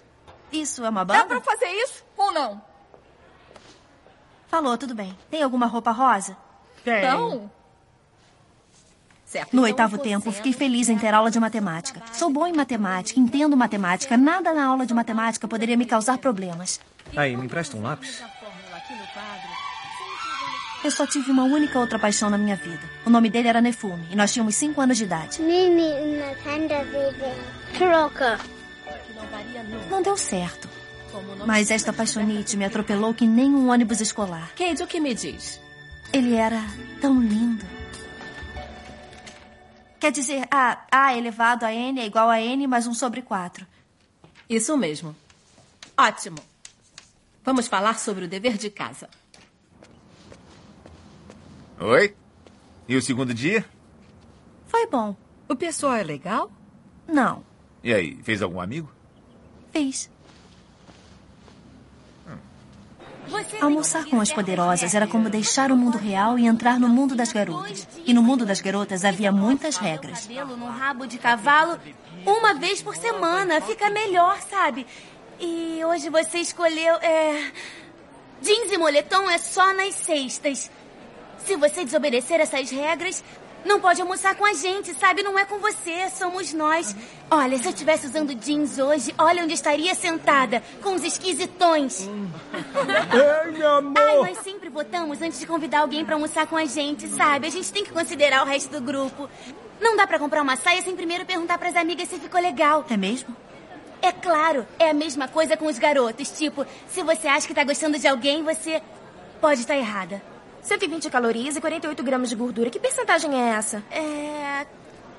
Isso 0.51 0.83
é 0.83 0.89
uma 0.89 1.03
banda? 1.03 1.19
Dá 1.19 1.25
pra 1.25 1.41
fazer 1.41 1.67
isso 1.67 2.03
ou 2.15 2.31
não? 2.33 2.61
Falou, 4.47 4.77
tudo 4.77 4.95
bem. 4.95 5.17
Tem 5.29 5.43
alguma 5.43 5.65
roupa 5.65 5.91
rosa? 5.91 6.37
Tem. 6.83 7.01
Não. 7.03 7.51
Certo, 9.25 9.53
no 9.53 9.63
oitavo 9.63 9.97
tempo, 9.97 10.31
fiquei 10.31 10.53
feliz 10.53 10.87
em 10.87 10.97
ter 10.97 11.13
aula 11.13 11.29
de 11.29 11.37
matemática. 11.37 12.01
Sou 12.13 12.31
bom 12.31 12.47
em 12.47 12.53
matemática, 12.53 13.19
entendo 13.19 13.57
matemática. 13.57 14.15
Nada 14.15 14.53
na 14.53 14.65
aula 14.65 14.85
de 14.85 14.93
matemática 14.93 15.45
poderia 15.49 15.75
me 15.75 15.85
causar 15.85 16.17
problemas. 16.17 16.79
Aí, 17.13 17.35
me 17.35 17.45
empresta 17.45 17.75
um 17.75 17.81
lápis? 17.81 18.23
Eu 20.83 20.91
só 20.91 21.05
tive 21.07 21.31
uma 21.31 21.43
única 21.43 21.79
outra 21.79 21.97
paixão 21.97 22.29
na 22.29 22.37
minha 22.37 22.55
vida. 22.55 22.81
O 23.05 23.09
nome 23.09 23.29
dele 23.29 23.47
era 23.47 23.61
Nefume 23.61 24.07
e 24.11 24.15
nós 24.15 24.31
tínhamos 24.31 24.55
cinco 24.55 24.79
anos 24.79 24.97
de 24.97 25.03
idade. 25.03 25.41
Mimi, 25.41 25.91
uma 25.91 26.35
panda 26.43 26.83
bebê. 26.85 27.33
Troca. 27.77 28.39
Não 29.89 30.01
deu 30.01 30.15
certo. 30.15 30.69
Mas 31.45 31.71
esta 31.71 31.91
paixonite 31.91 32.55
me 32.55 32.65
atropelou 32.65 33.13
que 33.13 33.25
nem 33.25 33.49
um 33.49 33.69
ônibus 33.69 34.01
escolar. 34.01 34.51
Kate, 34.55 34.83
o 34.83 34.87
que 34.87 34.99
me 34.99 35.13
diz? 35.13 35.59
Ele 36.13 36.35
era 36.35 36.63
tão 37.01 37.19
lindo. 37.19 37.65
Quer 39.99 40.11
dizer, 40.11 40.47
A, 40.51 40.85
a 40.91 41.17
elevado 41.17 41.65
a 41.65 41.73
N 41.73 41.99
é 41.99 42.05
igual 42.05 42.29
a 42.29 42.39
N 42.39 42.67
mais 42.67 42.85
um 42.85 42.93
sobre 42.93 43.21
quatro. 43.21 43.65
Isso 44.47 44.77
mesmo. 44.77 45.15
Ótimo. 45.97 46.37
Vamos 47.43 47.67
falar 47.67 47.97
sobre 47.97 48.25
o 48.25 48.27
dever 48.27 48.57
de 48.57 48.69
casa. 48.69 49.09
Oi? 51.79 52.15
E 52.87 52.95
o 52.95 53.01
segundo 53.01 53.33
dia? 53.33 53.63
Foi 54.65 54.87
bom. 54.87 55.15
O 55.47 55.55
pessoal 55.55 55.93
é 55.93 56.03
legal? 56.03 56.51
Não. 57.07 57.43
E 57.83 57.93
aí, 57.93 58.17
fez 58.23 58.41
algum 58.41 58.59
amigo? 58.59 58.91
Fiz. 59.71 60.09
Almoçar 63.61 64.05
com 64.05 64.21
as 64.21 64.31
poderosas 64.31 64.95
era 64.95 65.05
como 65.05 65.29
deixar 65.29 65.71
o 65.71 65.77
mundo 65.77 65.97
real 65.97 66.39
e 66.39 66.47
entrar 66.47 66.79
no 66.79 66.87
mundo 66.87 67.15
das 67.15 67.31
garotas. 67.31 67.87
E 68.05 68.13
no 68.13 68.23
mundo 68.23 68.45
das 68.45 68.61
garotas 68.61 69.03
havia 69.03 69.31
muitas 69.31 69.77
regras. 69.77 70.21
Cabelo 70.27 70.55
no 70.57 70.67
rabo 70.67 71.05
de 71.05 71.17
cavalo 71.17 71.77
uma 72.25 72.53
vez 72.53 72.81
por 72.81 72.95
semana. 72.95 73.61
Fica 73.61 73.89
melhor, 73.89 74.39
sabe? 74.49 74.87
E 75.39 75.79
hoje 75.85 76.09
você 76.09 76.39
escolheu. 76.39 76.95
É... 76.95 77.51
Jeans 78.41 78.71
e 78.71 78.77
moletom 78.77 79.29
é 79.29 79.37
só 79.37 79.73
nas 79.73 79.95
sextas. 79.95 80.71
Se 81.47 81.55
você 81.55 81.85
desobedecer 81.85 82.41
essas 82.41 82.69
regras, 82.69 83.23
não 83.63 83.79
pode 83.79 84.01
almoçar 84.01 84.35
com 84.35 84.45
a 84.45 84.51
gente, 84.51 84.93
sabe? 84.95 85.23
Não 85.23 85.39
é 85.39 85.45
com 85.45 85.59
você, 85.59 86.09
somos 86.09 86.51
nós. 86.51 86.93
Olha, 87.31 87.57
se 87.57 87.63
eu 87.63 87.69
estivesse 87.69 88.05
usando 88.05 88.35
jeans 88.35 88.77
hoje, 88.77 89.15
olha 89.17 89.45
onde 89.45 89.53
estaria 89.53 89.95
sentada, 89.95 90.61
com 90.83 90.93
os 90.93 91.05
esquisitões. 91.05 92.01
Ei, 92.01 93.51
meu 93.53 93.75
amor! 93.75 93.93
Ai, 93.97 94.15
nós 94.17 94.39
sempre 94.39 94.67
votamos 94.67 95.21
antes 95.21 95.39
de 95.39 95.47
convidar 95.47 95.79
alguém 95.79 96.03
pra 96.03 96.15
almoçar 96.15 96.47
com 96.47 96.57
a 96.57 96.65
gente, 96.65 97.07
sabe? 97.07 97.47
A 97.47 97.49
gente 97.49 97.71
tem 97.71 97.85
que 97.85 97.93
considerar 97.93 98.43
o 98.43 98.45
resto 98.45 98.69
do 98.69 98.81
grupo. 98.81 99.29
Não 99.79 99.95
dá 99.95 100.05
pra 100.05 100.19
comprar 100.19 100.41
uma 100.41 100.57
saia 100.57 100.81
sem 100.81 100.97
primeiro 100.97 101.25
perguntar 101.25 101.57
pras 101.57 101.77
amigas 101.77 102.09
se 102.09 102.19
ficou 102.19 102.41
legal. 102.41 102.85
É 102.89 102.97
mesmo? 102.97 103.33
É 104.01 104.11
claro, 104.11 104.67
é 104.77 104.89
a 104.89 104.93
mesma 104.93 105.29
coisa 105.29 105.55
com 105.55 105.67
os 105.67 105.79
garotos. 105.79 106.29
Tipo, 106.29 106.65
se 106.89 107.01
você 107.03 107.29
acha 107.29 107.47
que 107.47 107.53
tá 107.53 107.63
gostando 107.63 107.97
de 107.97 108.05
alguém, 108.05 108.43
você 108.43 108.81
pode 109.39 109.61
estar 109.61 109.77
errada. 109.77 110.21
120 110.67 111.09
calorias 111.09 111.55
e 111.55 111.61
48 111.61 112.03
gramas 112.03 112.29
de 112.29 112.35
gordura. 112.35 112.69
Que 112.69 112.79
percentagem 112.79 113.33
é 113.33 113.49
essa? 113.55 113.81
É. 113.89 114.65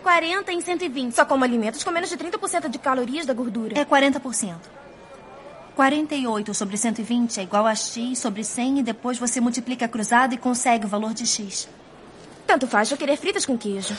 40 0.02 0.52
em 0.52 0.60
120. 0.60 1.14
Só 1.14 1.24
como 1.24 1.42
alimentos 1.42 1.82
com 1.82 1.90
menos 1.90 2.10
de 2.10 2.16
30% 2.16 2.68
de 2.68 2.78
calorias 2.78 3.24
da 3.24 3.32
gordura. 3.32 3.78
É 3.78 3.84
40%. 3.84 4.56
48 5.74 6.54
sobre 6.54 6.76
120 6.76 7.38
é 7.38 7.42
igual 7.44 7.64
a 7.66 7.74
x 7.74 8.18
sobre 8.18 8.44
100 8.44 8.80
e 8.80 8.82
depois 8.82 9.16
você 9.16 9.40
multiplica 9.40 9.84
a 9.84 9.88
cruzada 9.88 10.34
e 10.34 10.38
consegue 10.38 10.84
o 10.84 10.88
valor 10.88 11.14
de 11.14 11.26
x. 11.26 11.68
Tanto 12.46 12.66
faz 12.66 12.90
eu 12.90 12.96
querer 12.96 13.16
fritas 13.16 13.46
com 13.46 13.56
queijo. 13.56 13.94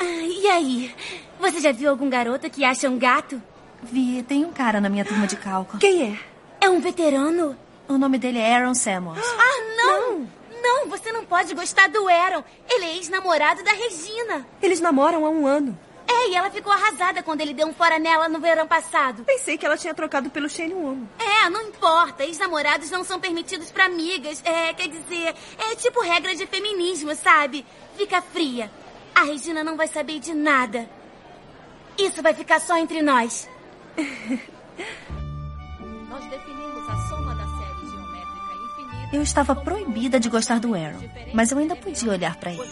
Ah, 0.00 0.04
e 0.04 0.46
aí? 0.46 0.94
Você 1.38 1.60
já 1.60 1.70
viu 1.70 1.90
algum 1.90 2.08
garoto 2.08 2.48
que 2.48 2.64
acha 2.64 2.88
um 2.88 2.98
gato? 2.98 3.40
Vi, 3.82 4.22
tem 4.22 4.44
um 4.44 4.52
cara 4.52 4.80
na 4.80 4.88
minha 4.88 5.04
turma 5.04 5.26
de 5.26 5.36
cálculo. 5.36 5.78
Quem 5.78 6.12
é? 6.12 6.18
É 6.62 6.70
um 6.70 6.80
veterano? 6.80 7.54
O 7.88 7.98
nome 7.98 8.18
dele 8.18 8.38
é 8.38 8.54
Aaron 8.54 8.74
Samuels. 8.74 9.24
Ah, 9.38 9.76
não! 9.76 10.18
não! 10.20 10.44
Não, 10.62 10.88
você 10.88 11.12
não 11.12 11.26
pode 11.26 11.54
gostar 11.54 11.88
do 11.88 12.08
Aaron. 12.08 12.42
Ele 12.70 12.86
é 12.86 12.96
ex-namorado 12.96 13.62
da 13.62 13.72
Regina. 13.72 14.46
Eles 14.62 14.80
namoram 14.80 15.26
há 15.26 15.28
um 15.28 15.46
ano. 15.46 15.78
É, 16.06 16.30
e 16.30 16.34
ela 16.34 16.50
ficou 16.50 16.72
arrasada 16.72 17.22
quando 17.22 17.42
ele 17.42 17.52
deu 17.52 17.66
um 17.66 17.74
fora 17.74 17.98
nela 17.98 18.28
no 18.28 18.38
verão 18.38 18.66
passado. 18.66 19.24
Pensei 19.24 19.58
que 19.58 19.66
ela 19.66 19.76
tinha 19.76 19.92
trocado 19.92 20.30
pelo 20.30 20.48
Shane 20.48 20.72
Woman. 20.72 21.06
É, 21.18 21.50
não 21.50 21.62
importa. 21.68 22.24
Ex-namorados 22.24 22.90
não 22.90 23.04
são 23.04 23.20
permitidos 23.20 23.70
pra 23.70 23.84
amigas. 23.86 24.42
É, 24.44 24.72
quer 24.72 24.88
dizer, 24.88 25.34
é 25.58 25.76
tipo 25.76 26.00
regra 26.00 26.34
de 26.34 26.46
feminismo, 26.46 27.14
sabe? 27.14 27.66
Fica 27.96 28.22
fria. 28.22 28.70
A 29.14 29.24
Regina 29.24 29.62
não 29.62 29.76
vai 29.76 29.86
saber 29.86 30.18
de 30.18 30.32
nada. 30.32 30.88
Isso 31.98 32.22
vai 32.22 32.32
ficar 32.34 32.60
só 32.60 32.76
entre 32.76 33.02
nós. 33.02 33.48
Nós 36.08 36.24
definimos 36.26 36.88
a 36.88 36.93
Eu 39.14 39.22
estava 39.22 39.54
proibida 39.54 40.18
de 40.18 40.28
gostar 40.28 40.58
do 40.58 40.74
Aaron, 40.74 40.98
mas 41.32 41.52
eu 41.52 41.58
ainda 41.58 41.76
podia 41.76 42.10
olhar 42.10 42.34
para 42.34 42.52
ele. 42.52 42.68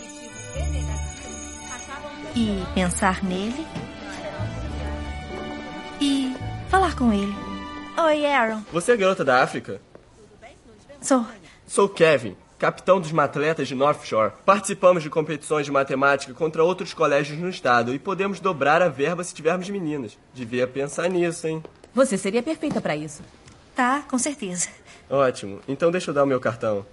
E 2.35 2.65
pensar 2.75 3.23
nele. 3.23 3.65
E 6.01 6.35
falar 6.69 6.97
com 6.97 7.13
ele. 7.13 7.33
Oi, 7.97 8.27
Aaron. 8.27 8.61
Você 8.73 8.91
é 8.91 8.97
garota 8.97 9.25
da 9.25 9.41
África? 9.41 9.81
Sou. 11.01 11.25
Sou 11.65 11.89
Kevin, 11.89 12.37
capitão 12.59 13.01
dos 13.01 13.13
matletas 13.13 13.69
de 13.69 13.77
North 13.77 14.05
Shore. 14.05 14.33
Participamos 14.45 15.05
de 15.05 15.11
competições 15.11 15.65
de 15.65 15.71
matemática 15.71 16.35
contra 16.35 16.65
outros 16.65 16.93
colégios 16.93 17.39
no 17.39 17.49
estado 17.49 17.95
e 17.95 18.01
podemos 18.01 18.41
dobrar 18.41 18.83
a 18.83 18.89
verba 18.89 19.23
se 19.23 19.33
tivermos 19.33 19.71
meninas. 19.71 20.19
Devia 20.35 20.67
pensar 20.67 21.09
nisso, 21.09 21.47
hein? 21.47 21.63
Você 21.95 22.19
seria 22.19 22.43
perfeita 22.43 22.81
para 22.81 22.97
isso. 22.97 23.23
Tá, 23.77 24.03
com 24.11 24.19
certeza. 24.19 24.69
Ótimo. 25.13 25.61
Então 25.69 25.91
deixa 25.91 26.11
eu 26.11 26.15
dar 26.15 26.25
o 26.25 26.27
meu 26.27 26.41
cartão. 26.41 26.87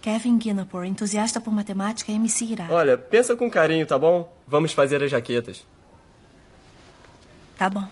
Kevin 0.00 0.38
Guinapor, 0.38 0.84
entusiasta 0.84 1.40
por 1.40 1.52
matemática, 1.52 2.12
MC 2.12 2.44
Irá. 2.44 2.68
Olha, 2.70 2.96
pensa 2.96 3.34
com 3.34 3.50
carinho, 3.50 3.84
tá 3.84 3.98
bom? 3.98 4.32
Vamos 4.46 4.72
fazer 4.72 5.02
as 5.02 5.10
jaquetas. 5.10 5.66
Tá 7.56 7.68
bom. 7.68 7.84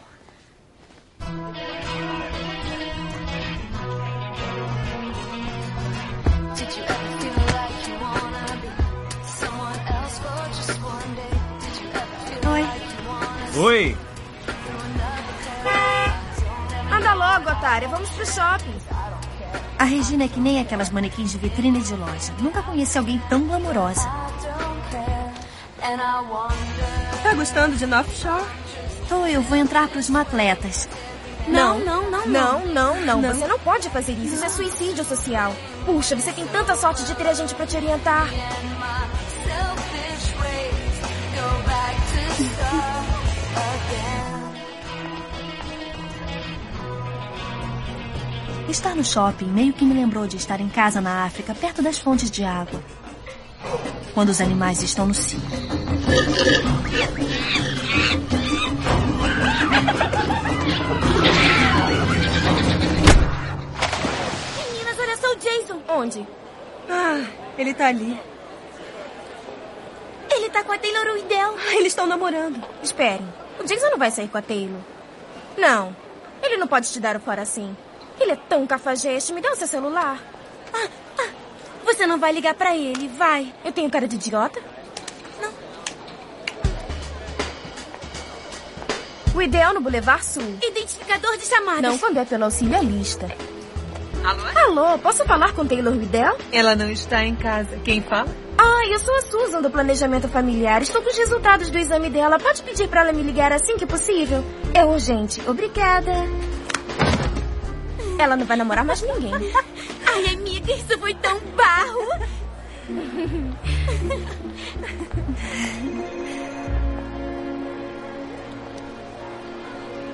Oi. 13.57 13.57
Oi. 13.59 14.06
Anda 17.07 17.15
logo, 17.15 17.51
otária. 17.51 17.87
Vamos 17.87 18.11
pro 18.11 18.27
shopping. 18.27 18.75
A 19.79 19.85
Regina 19.85 20.25
é 20.25 20.29
que 20.29 20.41
nem 20.41 20.59
aquelas 20.59 20.91
manequins 20.91 21.31
de 21.31 21.39
vitrine 21.39 21.81
de 21.81 21.95
loja. 21.95 22.33
Nunca 22.41 22.63
conheci 22.65 22.99
alguém 22.99 23.23
tão 23.29 23.47
glamourosa. 23.47 24.11
Tá 27.23 27.35
gostando 27.35 27.77
de 27.77 27.87
North 27.87 28.11
Shore? 28.11 28.45
Tô, 29.09 29.25
eu 29.25 29.41
vou 29.41 29.57
entrar 29.57 29.87
pros 29.87 30.11
matletas. 30.11 30.89
Não, 31.47 31.79
não, 31.79 32.11
não, 32.11 32.27
não, 32.27 32.67
não, 32.67 33.21
não, 33.21 33.35
Você 33.35 33.47
não 33.47 33.59
pode 33.61 33.89
fazer 33.91 34.13
isso. 34.15 34.35
Isso 34.35 34.45
é 34.45 34.49
suicídio 34.49 35.05
social. 35.05 35.55
Puxa, 35.85 36.17
você 36.17 36.33
tem 36.33 36.45
tanta 36.49 36.75
sorte 36.75 37.05
de 37.05 37.15
ter 37.15 37.29
a 37.29 37.35
gente 37.35 37.55
pra 37.55 37.67
te 37.67 37.77
orientar. 37.77 38.27
Estar 48.69 48.97
no 48.97 49.05
shopping 49.05 49.47
meio 49.47 49.73
que 49.73 49.85
me 49.85 49.95
lembrou 49.95 50.27
de 50.27 50.37
estar 50.37 50.61
em 50.61 50.69
casa 50.69 51.01
na 51.01 51.25
África, 51.25 51.55
perto 51.55 51.83
das 51.83 51.99
fontes 51.99 52.31
de 52.31 52.45
água. 52.45 52.83
Quando 54.13 54.31
os 54.31 54.41
animais 54.41 54.83
estão 54.83 55.07
no 55.07 55.15
cio. 55.15 55.41
Meninas, 64.59 64.99
olha 64.99 65.17
só 65.17 65.33
o 65.33 65.37
Jason. 65.37 65.83
Onde? 65.89 66.27
Ah, 66.89 67.25
ele 67.57 67.73
tá 67.73 67.87
ali. 67.87 68.19
Ele 70.31 70.51
tá 70.51 70.65
com 70.65 70.73
a 70.73 70.79
Taylor 70.79 71.15
Widell. 71.15 71.57
Eles 71.73 71.89
estão 71.89 72.07
namorando. 72.07 72.63
Esperem. 72.83 73.27
O 73.61 73.65
Jason 73.65 73.91
não 73.91 73.99
vai 73.99 74.11
sair 74.11 74.29
com 74.29 74.39
a 74.39 74.43
Taylor. 74.43 74.81
Não. 75.57 75.95
Ele 76.43 76.57
não 76.57 76.67
pode 76.67 76.93
te 76.93 77.01
dar 77.01 77.17
o 77.17 77.21
fora 77.21 77.43
assim. 77.43 77.77
Ele 78.21 78.33
é 78.33 78.37
tão 78.37 78.67
cafajeste. 78.67 79.33
Me 79.33 79.41
dá 79.41 79.53
o 79.53 79.57
seu 79.57 79.67
celular. 79.67 80.21
Ah, 80.73 80.89
ah, 81.19 81.29
você 81.85 82.07
não 82.07 82.19
vai 82.19 82.33
ligar 82.33 82.55
pra 82.55 82.77
ele, 82.77 83.09
vai. 83.09 83.53
Eu 83.65 83.73
tenho 83.73 83.91
cara 83.91 84.09
de 84.09 84.17
idiota? 84.17 84.61
Não. 85.41 85.53
O 89.35 89.43
ideal 89.43 89.75
no 89.75 89.81
Boulevard 89.81 90.25
Sul. 90.25 90.59
Identificador 90.63 91.37
de 91.37 91.45
chamadas. 91.45 91.83
Não 91.83 91.99
quando 91.99 92.19
é 92.19 92.25
pelo 92.25 92.45
auxiliarista. 92.45 93.29
Alô? 94.25 94.43
Alô, 94.83 94.99
posso 94.99 95.25
falar 95.25 95.53
com 95.53 95.65
Taylor 95.65 95.93
Widell? 95.93 96.37
Ela 96.51 96.75
não 96.75 96.91
está 96.91 97.23
em 97.23 97.37
casa. 97.37 97.77
Quem 97.85 98.03
fala? 98.03 98.29
Ah, 98.59 98.87
eu 98.89 98.99
sou 98.99 99.15
a 99.15 99.21
Susan 99.23 99.63
do 99.63 99.71
Planejamento 99.71 100.27
Familiar. 100.29 100.83
Estou 100.83 101.01
com 101.01 101.09
os 101.09 101.17
resultados 101.17 101.71
do 101.71 101.79
exame 101.79 102.11
dela. 102.11 102.39
Pode 102.39 102.63
pedir 102.63 102.89
para 102.89 103.03
ela 103.03 103.13
me 103.13 103.23
ligar 103.23 103.53
assim 103.53 103.77
que 103.77 103.87
possível? 103.87 104.43
É 104.75 104.85
urgente. 104.85 105.41
Obrigada. 105.49 106.13
Ela 108.19 108.37
não 108.37 108.47
vai 108.47 108.57
namorar 108.57 108.85
mais 108.85 109.03
ninguém. 109.03 109.33
Ai, 110.07 110.35
amiga, 110.35 110.73
isso 110.73 110.99
foi 110.99 111.15
tão 111.15 111.39
barro. 111.57 112.07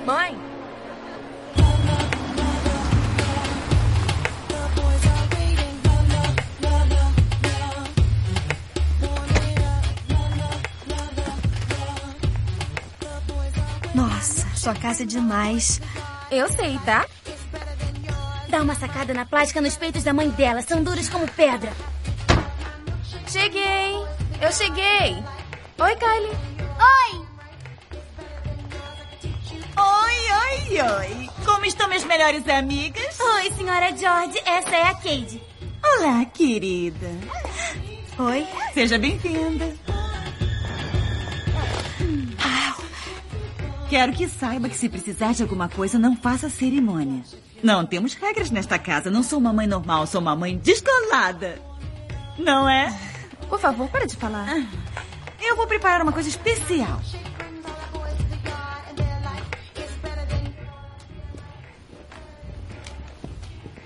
Mãe? 0.05 0.37
Nossa, 13.95 14.45
sua 14.55 14.73
casa 14.73 15.03
é 15.03 15.05
demais. 15.05 15.79
Eu 16.29 16.49
sei, 16.49 16.77
tá? 16.79 17.05
Dá 18.53 18.61
uma 18.61 18.75
sacada 18.75 19.15
na 19.15 19.25
plástica 19.25 19.59
nos 19.59 19.75
peitos 19.75 20.03
da 20.03 20.13
mãe 20.13 20.29
dela. 20.29 20.61
São 20.61 20.83
duros 20.83 21.09
como 21.09 21.27
pedra. 21.27 21.73
Cheguei. 23.27 23.95
Eu 24.39 24.51
cheguei. 24.51 25.23
Oi, 25.79 25.95
Kylie. 25.95 26.37
Oi! 26.93 27.25
Oi, 29.75 30.15
oi, 30.43 30.81
oi. 30.83 31.29
Como 31.43 31.65
estão 31.65 31.87
minhas 31.87 32.05
melhores 32.05 32.47
amigas? 32.47 33.19
Oi, 33.19 33.51
senhora 33.53 33.97
George. 33.97 34.39
Essa 34.45 34.75
é 34.75 34.83
a 34.83 34.93
Cade. 34.93 35.41
Olá, 35.83 36.23
querida. 36.25 37.09
Oi. 38.19 38.45
Seja 38.75 38.99
bem-vinda. 38.99 39.73
Quero 43.89 44.13
que 44.13 44.29
saiba 44.29 44.69
que 44.69 44.77
se 44.77 44.89
precisar 44.89 45.33
de 45.33 45.41
alguma 45.41 45.67
coisa, 45.67 45.97
não 45.97 46.15
faça 46.15 46.51
cerimônia. 46.51 47.23
Não 47.63 47.85
temos 47.85 48.13
regras 48.13 48.51
nesta 48.51 48.77
casa. 48.77 49.09
Não 49.09 49.23
sou 49.23 49.39
uma 49.39 49.53
mãe 49.53 49.65
normal, 49.65 50.05
sou 50.05 50.19
uma 50.19 50.35
mãe 50.35 50.57
descolada. 50.57 51.61
Não 52.37 52.67
é? 52.67 52.93
Por 53.47 53.57
favor, 53.57 53.87
para 53.87 54.05
de 54.05 54.17
falar. 54.17 54.49
Eu 55.41 55.55
vou 55.55 55.65
preparar 55.65 56.01
uma 56.01 56.11
coisa 56.11 56.27
especial. 56.27 56.99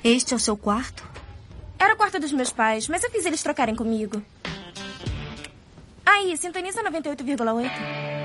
Este 0.03 0.33
é 0.33 0.37
o 0.37 0.39
seu 0.39 0.57
quarto? 0.57 1.03
Era 1.77 1.93
o 1.93 1.97
quarto 1.97 2.19
dos 2.19 2.31
meus 2.31 2.51
pais, 2.51 2.87
mas 2.87 3.03
eu 3.03 3.11
fiz 3.11 3.25
eles 3.25 3.43
trocarem 3.43 3.75
comigo. 3.75 4.23
Aí, 6.03 6.35
sintoniza 6.35 6.81
98,8. 6.81 8.16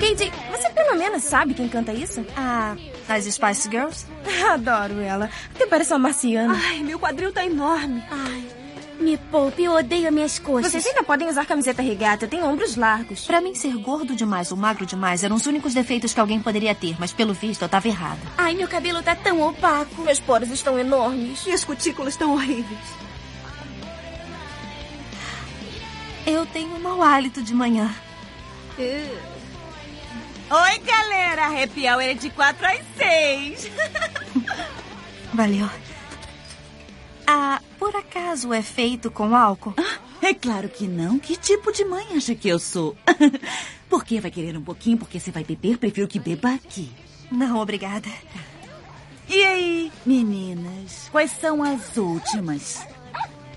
Katie, 0.00 0.32
você 0.50 0.70
pelo 0.70 0.96
menos 0.96 1.24
sabe 1.24 1.54
quem 1.54 1.68
canta 1.68 1.92
isso? 1.92 2.24
Ah, 2.36 2.76
as 3.08 3.24
Spice 3.24 3.68
Girls? 3.68 4.06
Adoro 4.52 5.00
ela. 5.00 5.28
Até 5.54 5.66
parece 5.66 5.92
uma 5.92 5.98
marciana. 5.98 6.54
Ai, 6.54 6.78
meu 6.80 6.98
quadril 6.98 7.32
tá 7.32 7.44
enorme. 7.44 8.02
Ai, 8.10 8.44
me 9.00 9.16
poupe, 9.16 9.62
eu 9.64 9.72
odeio 9.72 10.12
minhas 10.12 10.38
coxas. 10.38 10.70
Vocês 10.70 10.86
ainda 10.86 11.02
podem 11.02 11.28
usar 11.28 11.44
camiseta 11.46 11.82
regata, 11.82 12.24
eu 12.24 12.28
tenho 12.28 12.46
ombros 12.46 12.76
largos. 12.76 13.24
Pra 13.26 13.40
mim, 13.40 13.54
ser 13.54 13.76
gordo 13.76 14.14
demais 14.14 14.50
ou 14.50 14.56
magro 14.56 14.86
demais 14.86 15.22
eram 15.24 15.36
os 15.36 15.46
únicos 15.46 15.74
defeitos 15.74 16.14
que 16.14 16.20
alguém 16.20 16.40
poderia 16.40 16.74
ter, 16.74 16.96
mas 16.98 17.12
pelo 17.12 17.34
visto 17.34 17.62
eu 17.62 17.68
tava 17.68 17.88
errada. 17.88 18.20
Ai, 18.36 18.54
meu 18.54 18.68
cabelo 18.68 19.02
tá 19.02 19.14
tão 19.16 19.40
opaco. 19.42 20.02
Meus 20.02 20.20
poros 20.20 20.50
estão 20.50 20.78
enormes. 20.78 21.44
E 21.46 21.52
as 21.52 21.64
cutículas 21.64 22.14
estão 22.14 22.32
horríveis. 22.34 22.78
Eu 26.26 26.44
tenho 26.46 26.74
um 26.74 26.80
mau 26.80 27.02
hálito 27.02 27.42
de 27.42 27.54
manhã. 27.54 27.90
Oi, 30.50 30.78
galera. 30.78 31.62
Happy 31.62 31.86
Hour 31.86 32.00
é 32.00 32.14
de 32.14 32.30
4 32.30 32.66
às 32.66 32.80
6. 32.96 33.70
Valeu. 35.34 35.68
Ah, 37.26 37.60
por 37.78 37.94
acaso 37.94 38.52
é 38.54 38.62
feito 38.62 39.10
com 39.10 39.36
álcool? 39.36 39.74
É 40.22 40.32
claro 40.32 40.70
que 40.70 40.86
não. 40.86 41.18
Que 41.18 41.36
tipo 41.36 41.70
de 41.70 41.84
mãe 41.84 42.06
acha 42.16 42.34
que 42.34 42.48
eu 42.48 42.58
sou? 42.58 42.96
Por 43.90 44.04
que 44.04 44.20
vai 44.20 44.30
querer 44.30 44.56
um 44.56 44.62
pouquinho? 44.62 44.96
Porque 44.98 45.20
você 45.20 45.30
vai 45.30 45.44
beber? 45.44 45.76
Prefiro 45.78 46.08
que 46.08 46.18
beba 46.18 46.54
aqui. 46.54 46.90
Não, 47.30 47.58
obrigada. 47.58 48.08
E 49.28 49.44
aí, 49.44 49.92
meninas? 50.04 51.08
Quais 51.12 51.30
são 51.32 51.62
as 51.62 51.96
últimas? 51.96 52.86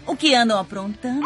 O 0.05 0.15
que 0.15 0.35
andam 0.35 0.59
aprontando? 0.59 1.25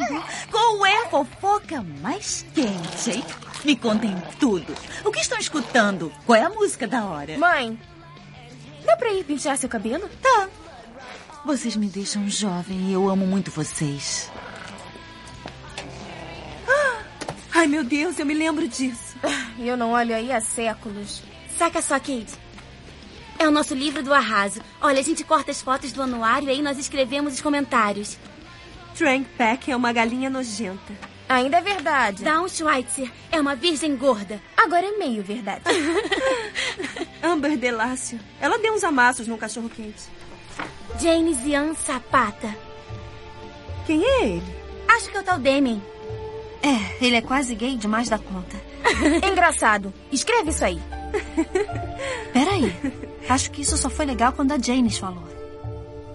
Qual 0.52 0.86
é 0.86 1.06
a 1.06 1.10
fofoca 1.10 1.82
mais 2.02 2.46
quente, 2.54 3.12
hein? 3.18 3.24
Me 3.66 3.76
contem 3.76 4.16
tudo. 4.40 4.76
O 5.04 5.12
que 5.12 5.20
estão 5.20 5.40
escutando? 5.40 6.14
Qual 6.26 6.38
é 6.38 6.44
a 6.44 6.50
música 6.50 6.88
da 6.88 7.04
hora? 7.04 7.36
Mãe, 7.36 7.80
dá 8.86 8.96
pra 8.96 9.12
ir 9.12 9.24
pentear 9.24 9.58
seu 9.58 9.68
cabelo? 9.68 10.08
Tá. 10.22 10.48
Vocês 11.44 11.76
me 11.76 11.88
deixam 11.88 12.30
jovem 12.30 12.90
e 12.90 12.94
eu 12.94 13.10
amo 13.10 13.26
muito 13.26 13.50
vocês. 13.50 14.32
Ah, 16.68 17.02
Ai, 17.56 17.68
meu 17.68 17.84
Deus, 17.84 18.20
eu 18.20 18.26
me 18.26 18.34
lembro 18.36 18.68
disso. 18.68 19.16
Eu 19.58 19.78
não 19.78 19.94
olho 19.94 20.14
aí 20.14 20.32
há 20.34 20.42
séculos. 20.42 21.24
Saca 21.58 21.82
só, 21.82 21.98
Kate. 21.98 22.34
É 23.40 23.48
o 23.48 23.52
nosso 23.52 23.74
livro 23.74 24.04
do 24.04 24.14
arraso. 24.14 24.62
Olha, 24.82 25.00
a 25.00 25.04
gente 25.04 25.24
corta 25.24 25.50
as 25.50 25.62
fotos 25.62 25.94
do 25.94 26.02
anuário 26.02 26.50
e 26.50 26.52
aí 26.52 26.62
nós 26.62 26.78
escrevemos 26.78 27.36
os 27.36 27.42
comentários. 27.42 28.18
Trank 28.96 29.26
Pack 29.38 29.72
é 29.72 29.76
uma 29.76 29.94
galinha 29.94 30.30
nojenta. 30.30 30.94
Ainda 31.28 31.58
é 31.58 31.62
verdade. 31.62 32.24
Dawn 32.24 32.48
Schweitzer 32.48 33.12
é 33.32 33.40
uma 33.40 33.56
virgem 33.56 33.96
gorda. 33.96 34.40
Agora 34.56 34.86
é 34.86 34.92
meio 34.92 35.24
verdade. 35.24 35.64
Amber 37.22 37.58
Delácio. 37.58 38.20
Ela 38.40 38.60
deu 38.60 38.74
uns 38.74 38.84
amassos 38.84 39.28
no 39.28 39.38
cachorro 39.38 39.70
quente. 39.70 40.04
Jane 41.00 41.34
Zian 41.34 41.74
Sapata. 41.74 42.56
Quem 43.86 44.04
é 44.04 44.26
ele? 44.26 44.56
Acho 44.88 45.10
que 45.10 45.18
é 45.18 45.20
o 45.20 45.24
tal 45.24 45.40
Demian. 45.40 45.82
É, 46.62 47.06
ele 47.06 47.16
é 47.16 47.22
quase 47.22 47.54
gay 47.56 47.76
demais 47.76 48.08
da 48.10 48.18
conta. 48.18 48.56
Engraçado. 49.28 49.94
Escreve 50.12 50.52
isso 50.52 50.64
aí. 50.64 50.82
Peraí. 52.34 52.74
Acho 53.28 53.52
que 53.52 53.62
isso 53.62 53.78
só 53.78 53.90
foi 53.90 54.06
legal 54.06 54.32
quando 54.34 54.52
a 54.52 54.60
Janis 54.60 54.98
falou. 54.98 55.28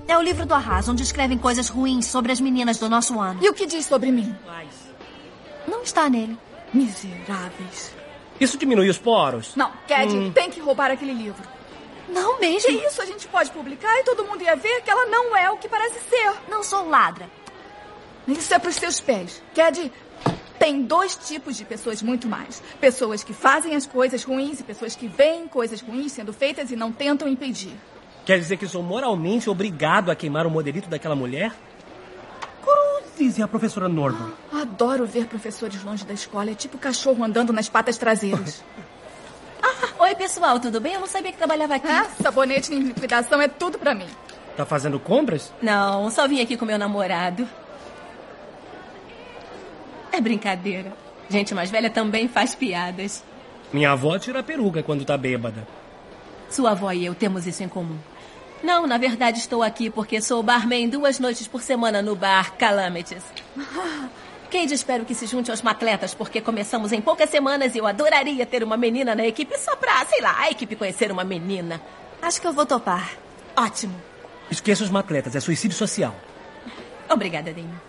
É 0.06 0.16
o 0.18 0.22
livro 0.22 0.44
do 0.44 0.54
Arraso, 0.54 0.90
onde 0.90 1.02
escrevem 1.02 1.38
coisas 1.38 1.68
ruins 1.68 2.06
sobre 2.06 2.32
as 2.32 2.40
meninas 2.40 2.78
do 2.78 2.88
nosso 2.88 3.18
ano. 3.20 3.38
E 3.42 3.48
o 3.48 3.54
que 3.54 3.66
diz 3.66 3.86
sobre 3.86 4.10
mim? 4.10 4.34
Não 5.80 5.84
está 5.84 6.10
nele. 6.10 6.36
Miseráveis. 6.74 7.94
Isso 8.38 8.58
diminui 8.58 8.90
os 8.90 8.98
poros? 8.98 9.56
Não, 9.56 9.72
Cad, 9.88 10.12
Hum. 10.14 10.30
tem 10.30 10.50
que 10.50 10.60
roubar 10.60 10.90
aquele 10.90 11.14
livro. 11.14 11.42
Não 12.06 12.38
mesmo. 12.38 12.68
Que 12.68 12.86
isso? 12.86 13.00
A 13.00 13.06
gente 13.06 13.26
pode 13.28 13.50
publicar 13.50 13.98
e 13.98 14.04
todo 14.04 14.24
mundo 14.26 14.42
ia 14.42 14.54
ver 14.56 14.82
que 14.82 14.90
ela 14.90 15.06
não 15.06 15.34
é 15.34 15.50
o 15.50 15.56
que 15.56 15.68
parece 15.70 15.98
ser. 16.00 16.32
Não 16.50 16.62
sou 16.62 16.86
ladra. 16.86 17.30
Isso 18.28 18.52
é 18.52 18.58
pros 18.58 18.74
seus 18.76 19.00
pés. 19.00 19.42
Cad, 19.54 19.90
tem 20.58 20.82
dois 20.82 21.16
tipos 21.16 21.56
de 21.56 21.64
pessoas 21.64 22.02
muito 22.02 22.28
mais. 22.28 22.62
Pessoas 22.78 23.24
que 23.24 23.32
fazem 23.32 23.74
as 23.74 23.86
coisas 23.86 24.22
ruins 24.22 24.60
e 24.60 24.62
pessoas 24.62 24.94
que 24.94 25.08
veem 25.08 25.48
coisas 25.48 25.80
ruins 25.80 26.12
sendo 26.12 26.32
feitas 26.32 26.70
e 26.70 26.76
não 26.76 26.92
tentam 26.92 27.26
impedir. 27.26 27.72
Quer 28.26 28.38
dizer 28.38 28.58
que 28.58 28.66
sou 28.66 28.82
moralmente 28.82 29.48
obrigado 29.48 30.10
a 30.10 30.14
queimar 30.14 30.46
o 30.46 30.50
modelito 30.50 30.90
daquela 30.90 31.16
mulher? 31.16 31.52
Cruzes 33.20 33.36
e 33.36 33.42
a 33.42 33.48
professora 33.48 33.86
Norman. 33.86 34.32
Adoro 34.50 35.04
ver 35.06 35.26
professores 35.26 35.84
longe 35.84 36.06
da 36.06 36.14
escola. 36.14 36.50
É 36.50 36.54
tipo 36.54 36.78
cachorro 36.78 37.22
andando 37.22 37.52
nas 37.52 37.68
patas 37.68 37.98
traseiras. 37.98 38.64
Oi, 40.00 40.14
pessoal, 40.14 40.58
tudo 40.58 40.80
bem? 40.80 40.94
Eu 40.94 41.00
não 41.00 41.06
sabia 41.06 41.30
que 41.30 41.36
trabalhava 41.36 41.74
aqui. 41.74 41.86
Ah, 41.86 42.06
sabonete 42.22 42.72
em 42.72 42.78
liquidação 42.78 43.38
é 43.42 43.46
tudo 43.46 43.78
pra 43.78 43.94
mim. 43.94 44.06
Tá 44.56 44.64
fazendo 44.64 44.98
compras? 44.98 45.52
Não, 45.60 46.10
só 46.10 46.26
vim 46.26 46.40
aqui 46.40 46.56
com 46.56 46.64
meu 46.64 46.78
namorado. 46.78 47.46
É 50.10 50.18
brincadeira. 50.18 50.90
Gente 51.28 51.54
mais 51.54 51.70
velha 51.70 51.90
também 51.90 52.26
faz 52.26 52.54
piadas. 52.54 53.22
Minha 53.70 53.92
avó 53.92 54.18
tira 54.18 54.40
a 54.40 54.42
peruca 54.42 54.82
quando 54.82 55.04
tá 55.04 55.18
bêbada. 55.18 55.68
Sua 56.48 56.70
avó 56.70 56.90
e 56.90 57.04
eu 57.04 57.14
temos 57.14 57.46
isso 57.46 57.62
em 57.62 57.68
comum. 57.68 57.98
Não, 58.62 58.86
na 58.86 58.98
verdade 58.98 59.38
estou 59.38 59.62
aqui 59.62 59.88
porque 59.88 60.20
sou 60.20 60.42
barman 60.42 60.88
duas 60.88 61.18
noites 61.18 61.48
por 61.48 61.62
semana 61.62 62.02
no 62.02 62.14
bar 62.14 62.54
Calamities. 62.56 63.24
Cade, 64.50 64.74
espero 64.74 65.04
que 65.04 65.14
se 65.14 65.26
junte 65.26 65.50
aos 65.50 65.62
matletas, 65.62 66.12
porque 66.12 66.40
começamos 66.40 66.90
em 66.92 67.00
poucas 67.00 67.30
semanas 67.30 67.74
e 67.74 67.78
eu 67.78 67.86
adoraria 67.86 68.44
ter 68.44 68.64
uma 68.64 68.76
menina 68.76 69.14
na 69.14 69.24
equipe 69.24 69.56
só 69.56 69.76
pra, 69.76 70.04
sei 70.06 70.20
lá, 70.20 70.36
a 70.40 70.50
equipe 70.50 70.74
conhecer 70.74 71.12
uma 71.12 71.22
menina. 71.22 71.80
Acho 72.20 72.40
que 72.40 72.48
eu 72.48 72.52
vou 72.52 72.66
topar. 72.66 73.12
Ótimo. 73.56 73.94
Esqueça 74.50 74.82
os 74.82 74.90
matletas, 74.90 75.36
é 75.36 75.40
suicídio 75.40 75.76
social. 75.76 76.14
Obrigada, 77.08 77.52
Dina. 77.52 77.80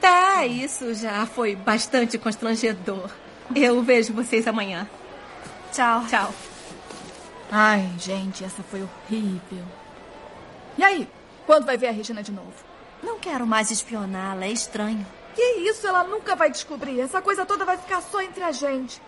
Tá, 0.00 0.46
isso 0.46 0.94
já 0.94 1.26
foi 1.26 1.54
bastante 1.54 2.16
constrangedor. 2.16 3.10
Eu 3.54 3.82
vejo 3.82 4.14
vocês 4.14 4.46
amanhã. 4.46 4.88
Tchau. 5.72 6.06
Tchau. 6.08 6.49
Ai, 7.50 7.90
gente, 7.98 8.44
essa 8.44 8.62
foi 8.62 8.82
horrível. 8.82 9.64
E 10.78 10.84
aí? 10.84 11.08
Quando 11.46 11.66
vai 11.66 11.76
ver 11.76 11.88
a 11.88 11.92
Regina 11.92 12.22
de 12.22 12.30
novo? 12.30 12.52
Não 13.02 13.18
quero 13.18 13.46
mais 13.46 13.70
espioná-la, 13.70 14.46
é 14.46 14.52
estranho. 14.52 15.04
Que 15.34 15.42
isso? 15.68 15.86
Ela 15.86 16.04
nunca 16.04 16.36
vai 16.36 16.50
descobrir. 16.50 17.00
Essa 17.00 17.20
coisa 17.20 17.44
toda 17.44 17.64
vai 17.64 17.76
ficar 17.76 18.00
só 18.02 18.20
entre 18.20 18.42
a 18.42 18.52
gente. 18.52 19.00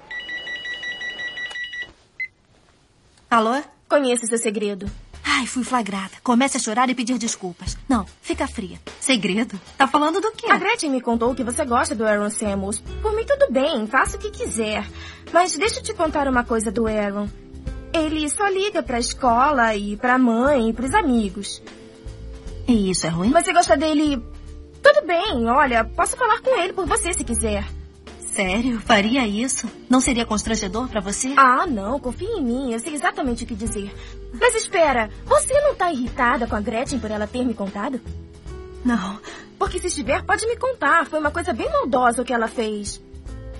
Alô? 3.30 3.62
Conheço 3.88 4.26
seu 4.26 4.38
segredo. 4.38 4.90
Ai, 5.24 5.46
fui 5.46 5.62
flagrada. 5.62 6.12
Comece 6.22 6.56
a 6.56 6.60
chorar 6.60 6.90
e 6.90 6.94
pedir 6.94 7.18
desculpas. 7.18 7.78
Não, 7.88 8.04
fica 8.20 8.46
fria. 8.46 8.78
Segredo? 9.00 9.60
Tá 9.78 9.86
falando 9.86 10.20
do 10.20 10.32
quê? 10.32 10.50
A 10.50 10.58
Gretchen 10.58 10.90
me 10.90 11.00
contou 11.00 11.34
que 11.34 11.44
você 11.44 11.64
gosta 11.64 11.94
do 11.94 12.06
Aaron 12.06 12.30
Samuels. 12.30 12.80
Por 13.00 13.14
mim, 13.14 13.24
tudo 13.24 13.52
bem, 13.52 13.86
faça 13.86 14.16
o 14.16 14.20
que 14.20 14.30
quiser. 14.30 14.84
Mas 15.32 15.56
deixa 15.56 15.78
eu 15.80 15.82
te 15.82 15.94
contar 15.94 16.26
uma 16.28 16.44
coisa 16.44 16.70
do 16.70 16.86
Aaron. 16.86 17.28
Ele 17.92 18.28
só 18.28 18.48
liga 18.48 18.82
pra 18.82 18.98
escola 18.98 19.74
e 19.76 19.96
pra 19.96 20.18
mãe 20.18 20.70
e 20.70 20.72
pros 20.72 20.94
amigos. 20.94 21.62
E 22.66 22.90
isso 22.90 23.06
é 23.06 23.10
ruim? 23.10 23.30
Você 23.30 23.52
gosta 23.52 23.76
dele? 23.76 24.22
Tudo 24.82 25.06
bem, 25.06 25.48
olha, 25.48 25.84
posso 25.84 26.16
falar 26.16 26.40
com 26.40 26.58
ele 26.58 26.72
por 26.72 26.86
você 26.86 27.12
se 27.12 27.22
quiser. 27.22 27.64
Sério? 28.18 28.80
Faria 28.80 29.26
isso? 29.26 29.68
Não 29.90 30.00
seria 30.00 30.24
constrangedor 30.24 30.88
pra 30.88 31.00
você? 31.00 31.34
Ah, 31.36 31.66
não, 31.66 32.00
confie 32.00 32.24
em 32.24 32.42
mim, 32.42 32.72
eu 32.72 32.78
sei 32.80 32.94
exatamente 32.94 33.44
o 33.44 33.46
que 33.46 33.54
dizer. 33.54 33.94
Mas 34.32 34.54
espera, 34.54 35.10
você 35.26 35.52
não 35.60 35.74
tá 35.74 35.92
irritada 35.92 36.46
com 36.46 36.56
a 36.56 36.60
Gretchen 36.60 36.98
por 36.98 37.10
ela 37.10 37.26
ter 37.26 37.44
me 37.44 37.52
contado? 37.52 38.00
Não. 38.84 39.20
Porque 39.58 39.78
se 39.78 39.86
estiver, 39.88 40.24
pode 40.24 40.46
me 40.46 40.56
contar. 40.56 41.06
Foi 41.06 41.20
uma 41.20 41.30
coisa 41.30 41.52
bem 41.52 41.70
maldosa 41.70 42.22
o 42.22 42.24
que 42.24 42.32
ela 42.32 42.48
fez. 42.48 43.00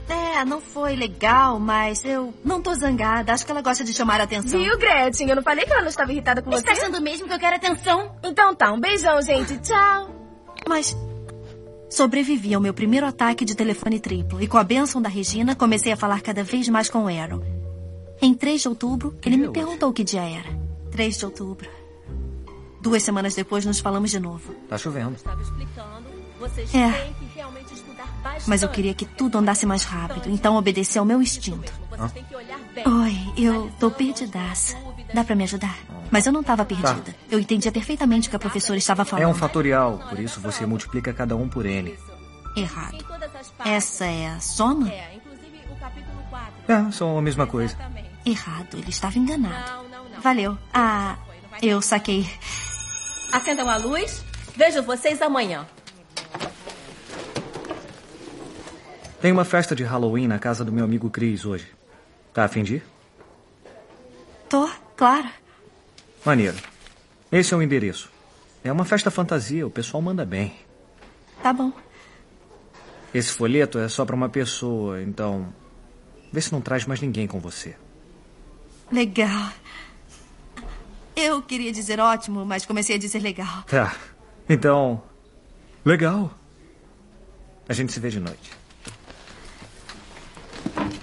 É, 0.09 0.45
não 0.45 0.61
foi 0.61 0.97
legal, 0.97 1.59
mas 1.59 2.05
eu 2.05 2.35
não 2.45 2.61
tô 2.61 2.75
zangada. 2.75 3.33
Acho 3.33 3.45
que 3.47 3.53
ela 3.53 3.63
gosta 3.63 3.85
de 3.85 3.93
chamar 3.93 4.21
a 4.21 4.25
atenção. 4.25 4.61
Viu, 4.61 4.77
Gretchen? 4.79 5.29
Eu 5.29 5.37
não 5.37 5.43
falei 5.43 5.65
que 5.65 5.73
ela 5.73 5.83
não 5.83 5.89
estava 5.89 6.13
irritada 6.13 6.43
com 6.43 6.51
você? 6.51 6.59
Está 6.59 6.73
achando 6.73 7.01
mesmo 7.01 7.27
que 7.27 7.35
eu 7.35 7.39
quero 7.39 7.57
atenção? 7.57 8.15
Então 8.23 8.55
tá, 8.55 8.73
um 8.73 8.81
beijão, 8.81 9.21
gente. 9.23 9.59
Tchau. 9.59 10.11
Mas 10.69 10.97
sobrevivi 11.89 12.55
ao 12.55 12.61
meu 12.61 12.75
primeiro 12.75 13.07
ataque 13.07 13.45
de 13.45 13.55
telefone 13.55 14.01
triplo 14.01 14.41
e 14.43 14.47
com 14.49 14.57
a 14.59 14.65
bênção 14.65 15.01
da 15.01 15.09
Regina 15.09 15.55
comecei 15.55 15.93
a 15.93 15.97
falar 15.97 16.21
cada 16.21 16.43
vez 16.43 16.69
mais 16.69 16.89
com 16.89 17.05
o 17.05 17.09
Aaron. 17.09 17.43
Em 18.21 18.35
3 18.35 18.63
de 18.63 18.69
outubro, 18.69 19.19
ele 19.25 19.37
me 19.37 19.51
perguntou 19.51 19.93
que 19.93 20.05
dia 20.05 20.23
era. 20.23 20.49
3 20.93 21.19
de 21.19 21.25
outubro. 21.25 21.69
Duas 22.81 23.03
semanas 23.03 23.35
depois 23.35 23.65
nos 23.65 23.81
falamos 23.81 24.11
de 24.11 24.21
novo. 24.21 24.55
Tá 24.69 24.79
chovendo. 24.79 25.17
Vocês 26.39 26.75
É. 26.75 27.13
Mas 28.47 28.63
eu 28.63 28.69
queria 28.69 28.95
que 28.95 29.05
tudo 29.05 29.39
andasse 29.39 29.67
mais 29.67 29.85
rápido, 29.85 30.29
então 30.29 30.57
obedeci 30.57 30.99
ao 30.99 31.05
meu 31.05 31.21
instinto. 31.23 31.73
Bem. 32.75 32.85
Oi, 32.87 33.33
eu 33.37 33.71
tô 33.79 33.91
perdidaça. 33.91 34.77
Dá 35.13 35.23
pra 35.23 35.35
me 35.35 35.45
ajudar? 35.45 35.77
Mas 36.11 36.27
eu 36.27 36.33
não 36.33 36.43
tava 36.43 36.65
perdida. 36.65 37.15
Eu 37.31 37.39
entendia 37.39 37.71
perfeitamente 37.71 38.29
o 38.29 38.31
que 38.31 38.37
a 38.37 38.39
professora 38.39 38.79
estava 38.79 39.05
falando. 39.05 39.25
É 39.25 39.29
um 39.29 39.35
fatorial, 39.35 39.99
por 40.09 40.19
isso 40.19 40.41
você 40.41 40.65
multiplica 40.67 41.13
cada 41.13 41.37
um 41.37 41.49
por 41.49 41.67
n. 41.67 41.97
Errado. 42.57 43.05
Essa 43.65 44.05
é 44.05 44.29
a 44.29 44.41
soma? 44.41 44.91
É, 44.91 45.15
inclusive 45.17 45.59
o 45.71 45.77
capítulo 45.77 46.23
4. 46.29 46.53
É, 46.69 46.93
são 46.93 47.17
a 47.17 47.23
mesma 47.23 47.47
coisa. 47.47 47.77
Errado. 48.25 48.75
Ele 48.75 48.91
estava 48.91 49.19
enganado. 49.19 49.87
Valeu. 50.23 50.59
Ah, 50.73 51.17
eu 51.63 51.81
saquei. 51.81 52.29
Acendam 53.33 53.69
a 53.69 53.77
luz. 53.77 54.23
Vejo 54.55 54.83
vocês 54.83 55.23
amanhã. 55.23 55.67
Tem 59.23 59.31
uma 59.31 59.45
festa 59.45 59.73
de 59.73 59.85
Halloween 59.85 60.27
na 60.27 60.37
casa 60.37 60.65
do 60.65 60.73
meu 60.73 60.85
amigo 60.85 61.09
Chris 61.09 61.45
hoje. 61.45 61.69
Tá 62.35 62.43
a 62.45 62.49
fim 62.49 62.65
de 62.65 62.75
ir? 62.75 62.85
Tô, 64.49 64.69
claro. 64.97 65.29
Maneiro. 66.25 66.57
Esse 67.31 67.55
é 67.55 67.57
o 67.57 67.63
endereço. 67.63 68.11
É 68.65 68.73
uma 68.73 68.85
festa 68.85 69.13
fantasia, 69.13 69.65
o 69.65 69.71
pessoal 69.71 70.03
manda 70.03 70.27
bem. 70.27 70.57
Tá 71.41 71.53
bom. 71.53 71.73
Esse 73.15 73.31
folheto 73.33 73.79
é 73.79 73.89
só 73.89 74.05
pra 74.05 74.17
uma 74.17 74.29
pessoa, 74.29 75.01
então. 75.01 75.55
Vê 76.33 76.41
se 76.41 76.53
não 76.53 76.61
traz 76.61 76.85
mais 76.85 77.01
ninguém 77.01 77.29
com 77.29 77.39
você. 77.39 77.77
Legal. 78.91 79.53
Eu 81.15 81.41
queria 81.43 81.71
dizer 81.71 82.01
ótimo, 82.01 82.45
mas 82.45 82.67
comecei 82.67 82.97
a 82.97 82.99
dizer 82.99 83.21
legal. 83.21 83.63
Tá. 83.69 83.95
Então. 84.49 85.01
Legal. 85.85 86.37
A 87.69 87.73
gente 87.73 87.93
se 87.93 88.01
vê 88.01 88.11
de 88.11 88.19
noite. 88.19 88.62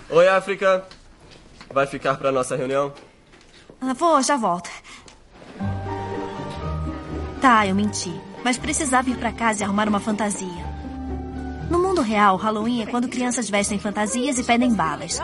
Oi, 0.09 0.27
África. 0.27 0.83
Vai 1.71 1.85
ficar 1.85 2.15
pra 2.15 2.31
nossa 2.31 2.55
reunião? 2.55 2.91
Ah, 3.79 3.93
vou, 3.93 4.21
já 4.21 4.35
volto. 4.35 4.69
Tá, 7.39 7.67
eu 7.67 7.75
menti. 7.75 8.13
Mas 8.43 8.57
precisava 8.57 9.09
ir 9.09 9.17
pra 9.17 9.31
casa 9.31 9.61
e 9.61 9.63
arrumar 9.63 9.87
uma 9.87 9.99
fantasia. 9.99 10.69
No 11.69 11.79
mundo 11.79 12.01
real, 12.01 12.35
Halloween 12.37 12.81
é 12.81 12.85
quando 12.87 13.07
crianças 13.07 13.49
vestem 13.49 13.77
fantasias 13.77 14.39
e 14.39 14.43
pedem 14.43 14.73
balas. 14.73 15.21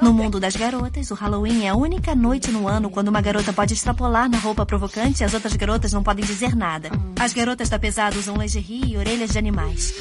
No 0.00 0.14
mundo 0.14 0.40
das 0.40 0.56
garotas, 0.56 1.10
o 1.10 1.14
Halloween 1.14 1.66
é 1.66 1.68
a 1.68 1.76
única 1.76 2.14
noite 2.14 2.50
no 2.50 2.66
ano 2.66 2.88
quando 2.88 3.08
uma 3.08 3.20
garota 3.20 3.52
pode 3.52 3.74
extrapolar 3.74 4.30
na 4.30 4.38
roupa 4.38 4.64
provocante 4.64 5.22
e 5.22 5.24
as 5.24 5.34
outras 5.34 5.54
garotas 5.54 5.92
não 5.92 6.02
podem 6.02 6.24
dizer 6.24 6.56
nada. 6.56 6.88
As 7.18 7.34
garotas 7.34 7.68
da 7.68 7.78
pesada 7.78 8.18
usam 8.18 8.36
lingerie 8.36 8.94
e 8.94 8.96
orelhas 8.96 9.30
de 9.30 9.38
animais. 9.38 9.94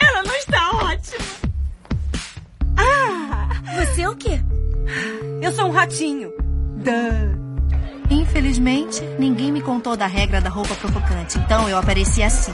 Ela 0.00 0.24
não 0.24 0.34
está 0.34 0.58
Tá 0.58 0.76
ótimo. 0.76 1.24
Ah! 1.44 1.49
Você 3.64 4.02
é 4.02 4.08
o 4.08 4.16
quê? 4.16 4.40
Eu 5.42 5.52
sou 5.52 5.66
um 5.66 5.70
ratinho. 5.70 6.32
Duh. 6.76 7.40
Infelizmente, 8.10 9.00
ninguém 9.18 9.52
me 9.52 9.62
contou 9.62 9.96
da 9.96 10.06
regra 10.06 10.40
da 10.40 10.50
roupa 10.50 10.74
provocante, 10.74 11.38
então 11.38 11.68
eu 11.68 11.78
apareci 11.78 12.22
assim. 12.22 12.50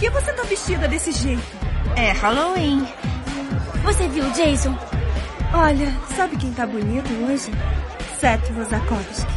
Que 0.00 0.08
você 0.08 0.32
tá 0.32 0.42
vestida 0.44 0.88
desse 0.88 1.12
jeito? 1.12 1.42
É 1.94 2.10
Halloween. 2.12 2.86
Você 3.84 4.08
viu, 4.08 4.24
Jason? 4.30 4.74
Olha, 5.52 5.94
sabe 6.16 6.36
quem 6.36 6.50
tá 6.52 6.66
bonito 6.66 7.10
hoje? 7.24 7.52
Seth 8.18 8.50
Rosakovsky. 8.56 9.30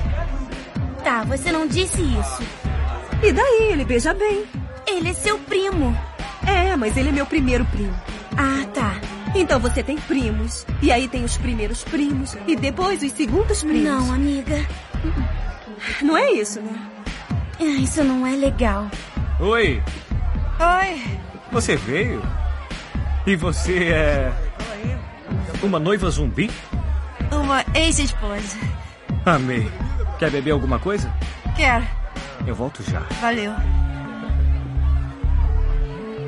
Tá, 1.04 1.26
você 1.26 1.52
não 1.52 1.68
disse 1.68 2.02
isso. 2.02 2.44
E 3.22 3.34
daí? 3.34 3.72
Ele 3.74 3.84
beija 3.84 4.14
bem. 4.14 4.46
Ele 4.88 5.10
é 5.10 5.14
seu 5.14 5.38
primo. 5.38 5.94
É, 6.48 6.78
mas 6.78 6.96
ele 6.96 7.10
é 7.10 7.12
meu 7.12 7.26
primeiro 7.26 7.66
primo. 7.66 7.94
Ah, 8.38 8.66
tá. 8.74 8.96
Então 9.36 9.60
você 9.60 9.84
tem 9.84 9.98
primos. 9.98 10.66
E 10.82 10.94
aí 10.94 11.10
tem 11.10 11.26
os 11.26 11.36
primeiros 11.36 11.84
primos. 11.84 12.38
E 12.48 12.56
depois 12.56 13.04
os 13.04 13.12
segundos 13.12 13.62
primos. 13.64 13.84
Não, 13.84 14.14
amiga. 14.14 14.66
Não 16.02 16.18
é 16.18 16.32
isso, 16.32 16.62
né? 16.62 16.90
Ah, 17.60 17.64
Isso 17.82 18.02
não 18.04 18.26
é 18.26 18.32
legal. 18.36 18.90
Oi, 19.40 19.82
Oi. 20.60 21.20
você 21.52 21.76
veio? 21.76 22.22
E 23.26 23.36
você 23.36 23.90
é. 23.90 24.34
Uma 25.62 25.80
noiva 25.80 26.10
zumbi? 26.10 26.52
Uma 27.32 27.64
ex-esposa. 27.74 28.58
Amei. 29.26 29.72
Quer 30.20 30.30
beber 30.30 30.52
alguma 30.52 30.78
coisa? 30.80 31.12
Quero. 31.56 31.86
Eu 32.46 32.54
volto 32.54 32.84
já. 32.84 33.00
Valeu. 33.22 33.54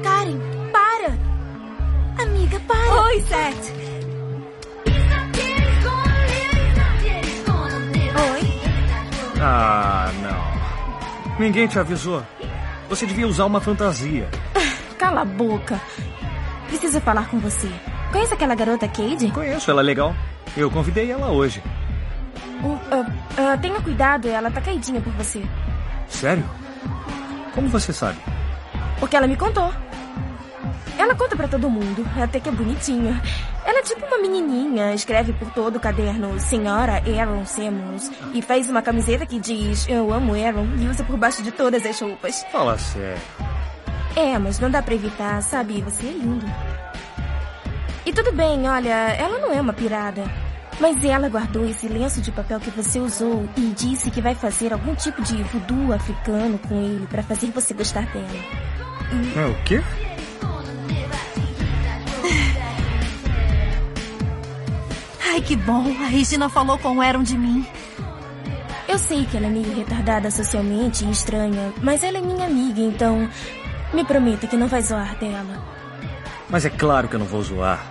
Karen, 0.03 0.39
para! 0.71 2.23
Amiga, 2.23 2.59
para! 2.61 3.03
Oi, 3.03 3.21
Seth. 3.21 3.73
Oi? 8.31 8.61
Ah, 9.41 10.09
não. 10.21 11.35
Ninguém 11.38 11.67
te 11.67 11.77
avisou. 11.77 12.23
Você 12.95 13.05
devia 13.05 13.27
usar 13.27 13.43
uma 13.43 13.60
fantasia. 13.60 14.29
Cala 14.97 15.23
a 15.23 15.25
boca. 15.25 15.81
Preciso 16.67 17.01
falar 17.01 17.27
com 17.27 17.38
você. 17.39 17.69
Conhece 18.10 18.34
aquela 18.34 18.55
garota 18.55 18.88
Cade? 18.88 19.34
Conheço, 19.34 19.69
ela 19.69 19.81
é 19.81 19.84
legal. 19.84 20.15
Eu 20.55 20.71
convidei 20.71 21.12
ela 21.12 21.29
hoje. 21.29 21.62
Uh, 22.63 22.67
uh, 22.67 23.01
uh, 23.01 23.62
tenha 23.62 23.81
cuidado, 23.81 24.29
ela 24.29 24.49
tá 24.49 24.62
caidinha 24.62 25.01
por 25.01 25.12
você. 25.12 25.43
Sério? 26.08 26.49
Como 27.53 27.67
você 27.67 27.91
sabe? 27.91 28.17
Porque 28.97 29.17
ela 29.17 29.27
me 29.27 29.36
contou. 29.36 29.73
Ela 30.97 31.15
conta 31.15 31.36
pra 31.36 31.49
todo 31.49 31.69
mundo, 31.69 32.08
até 32.15 32.39
que 32.39 32.47
é 32.47 32.51
bonitinha. 32.53 33.21
Ela 33.75 33.81
é 33.81 33.88
tipo 33.88 34.05
uma 34.05 34.17
menininha, 34.19 34.93
escreve 34.93 35.33
por 35.33 35.51
todo 35.51 35.75
o 35.75 35.79
caderno 35.81 36.39
Senhora 36.39 36.93
Aaron 36.93 37.45
Simmons 37.45 38.09
e 38.33 38.41
faz 38.41 38.69
uma 38.69 38.81
camiseta 38.81 39.25
que 39.25 39.38
diz 39.38 39.85
Eu 39.89 40.13
amo 40.13 40.33
Aaron 40.33 40.65
e 40.79 40.88
usa 40.88 41.03
por 41.03 41.17
baixo 41.17 41.43
de 41.43 41.51
todas 41.51 41.85
as 41.85 41.99
roupas. 41.99 42.41
Fala 42.53 42.77
sério. 42.77 43.21
É, 44.15 44.39
mas 44.39 44.59
não 44.59 44.71
dá 44.71 44.81
pra 44.81 44.95
evitar, 44.95 45.43
sabe? 45.43 45.81
Você 45.81 46.07
é 46.07 46.11
lindo. 46.11 46.45
E 48.05 48.13
tudo 48.13 48.31
bem, 48.31 48.65
olha, 48.69 49.09
ela 49.09 49.39
não 49.39 49.51
é 49.51 49.59
uma 49.59 49.73
pirada. 49.73 50.23
Mas 50.79 51.03
ela 51.03 51.27
guardou 51.27 51.65
esse 51.65 51.89
lenço 51.89 52.21
de 52.21 52.31
papel 52.31 52.61
que 52.61 52.69
você 52.69 52.97
usou 52.99 53.45
e 53.57 53.71
disse 53.71 54.09
que 54.09 54.21
vai 54.21 54.35
fazer 54.35 54.71
algum 54.71 54.95
tipo 54.95 55.21
de 55.21 55.43
voodoo 55.43 55.91
africano 55.91 56.57
com 56.59 56.81
ele 56.81 57.05
pra 57.07 57.23
fazer 57.23 57.47
você 57.47 57.73
gostar 57.73 58.05
dela. 58.13 58.25
É 59.35 59.45
o 59.47 59.63
quê? 59.65 59.83
Ai, 65.35 65.41
que 65.41 65.57
bom. 65.57 65.83
A 66.01 66.07
Regina 66.07 66.47
falou 66.47 66.77
com 66.77 66.95
o 66.95 67.01
Aaron 67.01 67.21
de 67.21 67.37
mim. 67.37 67.67
Eu 68.87 68.97
sei 68.97 69.25
que 69.25 69.35
ela 69.35 69.47
é 69.47 69.49
meio 69.49 69.75
retardada 69.75 70.31
socialmente 70.31 71.03
e 71.03 71.11
estranha, 71.11 71.73
mas 71.83 72.03
ela 72.03 72.19
é 72.19 72.21
minha 72.21 72.45
amiga, 72.45 72.79
então 72.79 73.29
me 73.93 74.05
prometa 74.05 74.47
que 74.47 74.55
não 74.55 74.69
vai 74.69 74.81
zoar 74.81 75.13
dela. 75.17 75.61
Mas 76.49 76.63
é 76.63 76.69
claro 76.69 77.09
que 77.09 77.15
eu 77.15 77.19
não 77.19 77.25
vou 77.25 77.43
zoar. 77.43 77.85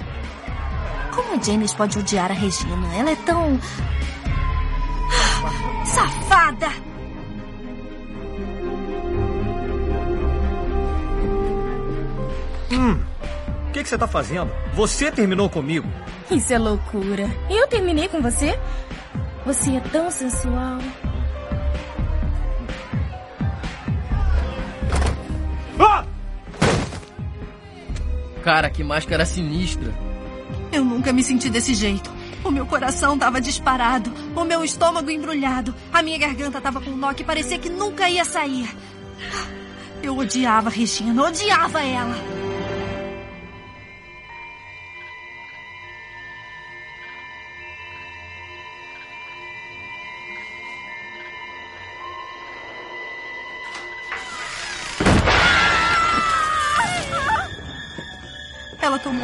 Como 1.14 1.34
a 1.38 1.42
Janice 1.42 1.76
pode 1.76 1.98
odiar 1.98 2.30
a 2.30 2.34
Regina? 2.34 2.94
Ela 2.96 3.10
é 3.10 3.16
tão. 3.16 3.60
Safada! 5.84 6.70
Hum. 12.72 13.13
O 13.74 13.76
que, 13.76 13.82
que 13.82 13.88
você 13.88 13.98
tá 13.98 14.06
fazendo? 14.06 14.52
Você 14.72 15.10
terminou 15.10 15.50
comigo. 15.50 15.88
Isso 16.30 16.52
é 16.52 16.58
loucura. 16.58 17.28
Eu 17.50 17.66
terminei 17.66 18.06
com 18.06 18.22
você? 18.22 18.56
Você 19.44 19.74
é 19.74 19.80
tão 19.80 20.12
sensual. 20.12 20.78
Ah! 25.80 26.04
Cara, 28.44 28.70
que 28.70 28.84
máscara 28.84 29.26
sinistra. 29.26 29.92
Eu 30.70 30.84
nunca 30.84 31.12
me 31.12 31.24
senti 31.24 31.50
desse 31.50 31.74
jeito. 31.74 32.08
O 32.44 32.52
meu 32.52 32.66
coração 32.66 33.18
tava 33.18 33.40
disparado, 33.40 34.12
o 34.36 34.44
meu 34.44 34.62
estômago 34.62 35.10
embrulhado, 35.10 35.74
a 35.92 36.00
minha 36.00 36.16
garganta 36.16 36.60
tava 36.60 36.80
com 36.80 36.90
um 36.90 36.96
nó 36.96 37.12
que 37.12 37.24
parecia 37.24 37.58
que 37.58 37.68
nunca 37.68 38.08
ia 38.08 38.24
sair. 38.24 38.72
Eu 40.00 40.16
odiava 40.16 40.68
a 40.68 40.72
Regina, 40.72 41.20
odiava 41.24 41.82
ela. 41.82 42.43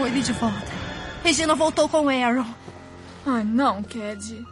Tomou 0.00 0.14
ele 0.14 0.22
de 0.22 0.32
volta. 0.32 0.72
Regina 1.22 1.54
voltou 1.54 1.86
com 1.86 2.08
Aaron. 2.08 2.46
Ai, 3.26 3.44
não, 3.44 3.82
Cad. 3.82 4.46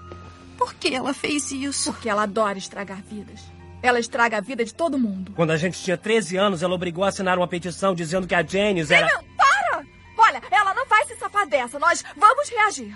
Por 0.59 0.75
que 0.75 0.95
ela 0.95 1.15
fez 1.15 1.51
isso? 1.51 1.91
Porque 1.91 2.07
ela 2.07 2.25
adora 2.25 2.59
estragar 2.59 3.01
vidas. 3.03 3.41
Ela 3.83 3.99
estraga 3.99 4.37
a 4.37 4.41
vida 4.43 4.63
de 4.63 4.75
todo 4.75 4.99
mundo. 4.99 5.33
Quando 5.35 5.53
a 5.53 5.57
gente 5.57 5.83
tinha 5.83 5.97
13 5.97 6.37
anos, 6.37 6.63
ela 6.63 6.75
obrigou 6.75 7.03
a 7.03 7.09
assinar 7.09 7.39
uma 7.39 7.49
petição 7.49 7.95
dizendo 7.95 8.27
que 8.27 8.35
a 8.35 8.45
Janice 8.45 8.93
era... 8.93 9.09
Simon, 9.09 9.25
para! 9.39 9.87
Olha, 10.19 10.43
ela 10.51 10.75
não 10.75 10.87
vai 10.87 11.07
se 11.07 11.17
safar 11.17 11.49
dessa. 11.49 11.79
Nós 11.79 12.05
vamos 12.15 12.51
reagir. 12.51 12.95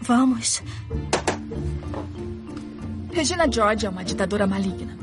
Vamos. 0.00 0.62
Regina 3.12 3.50
George 3.50 3.84
é 3.84 3.90
uma 3.90 4.04
ditadora 4.04 4.46
maligna. 4.46 4.96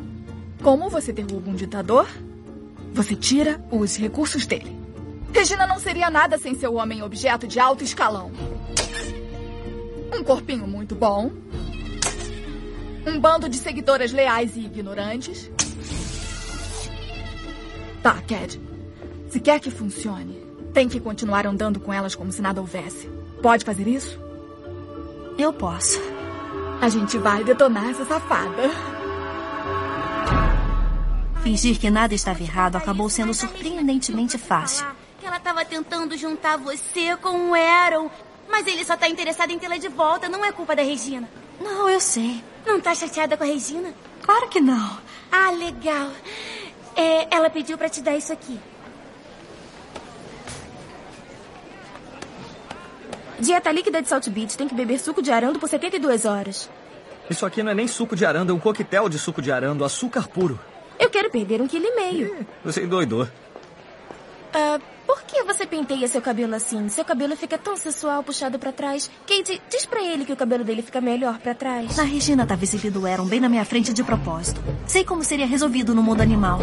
Como 0.64 0.90
você 0.90 1.12
derruba 1.12 1.50
um 1.50 1.56
ditador? 1.56 2.08
Você 2.94 3.14
tira 3.14 3.62
os 3.70 3.98
recursos 3.98 4.48
dele. 4.48 4.77
Regina 5.38 5.68
não 5.68 5.78
seria 5.78 6.10
nada 6.10 6.36
sem 6.40 6.56
seu 6.56 6.74
homem 6.74 7.04
objeto 7.04 7.48
de 7.48 7.60
alto 7.60 7.84
escalão. 7.84 8.32
Um 10.12 10.24
corpinho 10.24 10.66
muito 10.66 10.96
bom. 10.96 11.32
Um 13.06 13.20
bando 13.20 13.48
de 13.48 13.56
seguidoras 13.58 14.12
leais 14.12 14.58
e 14.58 14.62
ignorantes. 14.62 15.52
Tá, 18.02 18.20
Cad. 18.28 18.60
Se 19.30 19.40
quer 19.40 19.60
que 19.60 19.70
funcione, 19.70 20.44
tem 20.74 20.90
que 20.90 21.00
continuar 21.00 21.46
andando 21.46 21.80
com 21.80 21.94
elas 21.94 22.16
como 22.16 22.32
se 22.32 22.42
nada 22.42 22.60
houvesse. 22.60 23.08
Pode 23.40 23.64
fazer 23.64 23.88
isso? 23.88 24.20
Eu 25.38 25.54
posso. 25.54 26.02
A 26.82 26.90
gente 26.90 27.16
vai 27.20 27.44
detonar 27.44 27.92
essa 27.92 28.06
safada. 28.06 28.72
Fingir 31.44 31.80
que 31.80 31.92
nada 31.92 32.16
estava 32.16 32.42
errado 32.42 32.76
acabou 32.76 33.08
sendo 33.08 33.36
surpreendentemente 33.36 34.36
fácil. 34.40 34.97
Ela 35.28 35.42
tava 35.42 35.66
tentando 35.66 36.16
juntar 36.16 36.56
você 36.56 37.18
com 37.18 37.50
o 37.50 37.54
Aaron. 37.54 38.10
Mas 38.50 38.66
ele 38.66 38.86
só 38.86 38.96
tá 38.96 39.10
interessado 39.10 39.52
em 39.52 39.60
tê-la 39.60 39.76
de 39.76 39.90
volta. 39.90 40.30
Não 40.30 40.44
é 40.46 40.54
culpa 40.54 40.74
da 40.74 40.82
Regina. 40.82 41.28
Não, 41.60 41.90
eu 41.90 42.00
sei. 42.00 42.42
Não 42.66 42.80
tá 42.80 42.96
chateada 42.96 43.36
com 43.36 43.44
a 43.44 43.48
Regina? 43.48 43.94
Claro 44.22 44.48
que 44.48 44.62
não. 44.62 44.98
Ah, 45.30 45.52
legal. 45.52 46.12
É, 46.96 47.28
ela 47.36 47.50
pediu 47.50 47.78
pra 47.78 47.90
te 47.90 48.02
dar 48.02 48.16
isso 48.16 48.32
aqui. 48.32 48.58
Dieta 53.38 53.70
líquida 53.70 54.02
de 54.02 54.08
Salt 54.08 54.30
Beach 54.30 54.58
tem 54.58 54.68
que 54.68 54.74
beber 54.74 54.98
suco 54.98 55.22
de 55.22 55.30
arando 55.30 55.60
por 55.60 55.68
72 55.68 56.24
horas. 56.24 56.70
Isso 57.30 57.46
aqui 57.46 57.62
não 57.62 57.74
é 57.74 57.76
nem 57.76 57.88
suco 57.88 58.16
de 58.16 58.26
arando, 58.26 58.54
é 58.54 58.56
um 58.56 58.60
coquetel 58.60 59.10
de 59.10 59.20
suco 59.20 59.42
de 59.42 59.52
arando, 59.52 59.84
açúcar 59.84 60.26
puro. 60.30 60.58
Eu 60.98 61.10
quero 61.10 61.30
perder 61.30 61.62
um 61.62 61.68
quilo 61.68 61.86
e 61.86 61.96
meio. 61.96 62.48
Você 62.64 62.84
endoidou. 62.84 63.28
Ah, 64.54 64.80
que 64.80 64.97
você 65.48 65.66
penteia 65.66 66.08
seu 66.10 66.22
cabelo 66.22 66.54
assim? 66.54 66.90
Seu 66.90 67.06
cabelo 67.06 67.36
fica 67.36 67.58
tão 67.58 67.78
sensual 67.78 68.22
puxado 68.22 68.60
pra 68.60 68.74
trás. 68.74 69.10
Kate, 69.26 69.62
diz 69.70 69.86
pra 69.86 70.04
ele 70.04 70.26
que 70.26 70.34
o 70.34 70.36
cabelo 70.36 70.64
dele 70.64 70.82
fica 70.82 71.00
melhor 71.00 71.40
pra 71.40 71.56
trás. 71.56 71.98
A 71.98 72.04
Regina 72.04 72.46
tava 72.46 72.64
exibindo 72.64 73.02
o 73.02 73.06
Aaron 73.08 73.26
bem 73.26 73.40
na 73.40 73.48
minha 73.48 73.64
frente 73.64 73.94
de 73.94 74.04
propósito. 74.04 74.62
Sei 74.86 75.06
como 75.06 75.24
seria 75.24 75.48
resolvido 75.48 75.96
no 75.96 76.04
mundo 76.04 76.22
animal. 76.22 76.60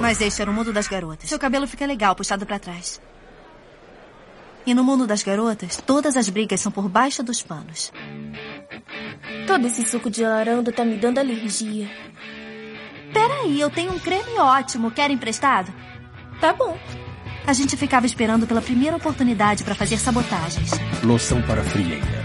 Mas 0.00 0.20
este 0.20 0.42
era 0.42 0.50
o 0.50 0.54
mundo 0.54 0.72
das 0.72 0.88
garotas. 0.88 1.28
Seu 1.28 1.38
cabelo 1.38 1.68
fica 1.68 1.86
legal 1.86 2.16
puxado 2.16 2.44
pra 2.44 2.58
trás. 2.58 3.00
E 4.66 4.74
no 4.74 4.84
mundo 4.84 5.06
das 5.06 5.22
garotas, 5.22 5.76
todas 5.86 6.16
as 6.16 6.28
brigas 6.28 6.60
são 6.60 6.70
por 6.70 6.88
baixo 6.88 7.22
dos 7.22 7.42
panos. 7.42 7.92
Todo 9.46 9.66
esse 9.66 9.84
suco 9.84 10.10
de 10.10 10.22
laranja 10.22 10.70
tá 10.72 10.84
me 10.84 10.96
dando 10.96 11.18
alergia. 11.18 11.90
Peraí, 13.12 13.60
eu 13.60 13.70
tenho 13.70 13.92
um 13.92 13.98
creme 13.98 14.38
ótimo. 14.38 14.90
Quer 14.90 15.10
emprestado? 15.10 15.72
Tá 16.40 16.52
bom. 16.52 16.78
A 17.46 17.52
gente 17.52 17.76
ficava 17.76 18.06
esperando 18.06 18.46
pela 18.46 18.62
primeira 18.62 18.96
oportunidade 18.96 19.64
pra 19.64 19.74
fazer 19.74 19.98
sabotagens. 19.98 20.70
Loção 21.02 21.42
para 21.42 21.64
frieira. 21.64 22.20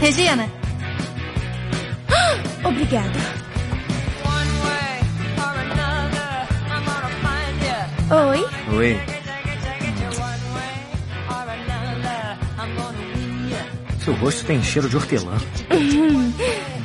Regina, 0.00 0.48
Obrigada. 2.64 3.47
Oi? 8.10 8.46
Oi. 8.74 9.00
Seu 14.02 14.14
rosto 14.14 14.44
tem 14.46 14.62
cheiro 14.62 14.88
de 14.88 14.96
hortelã. 14.96 15.36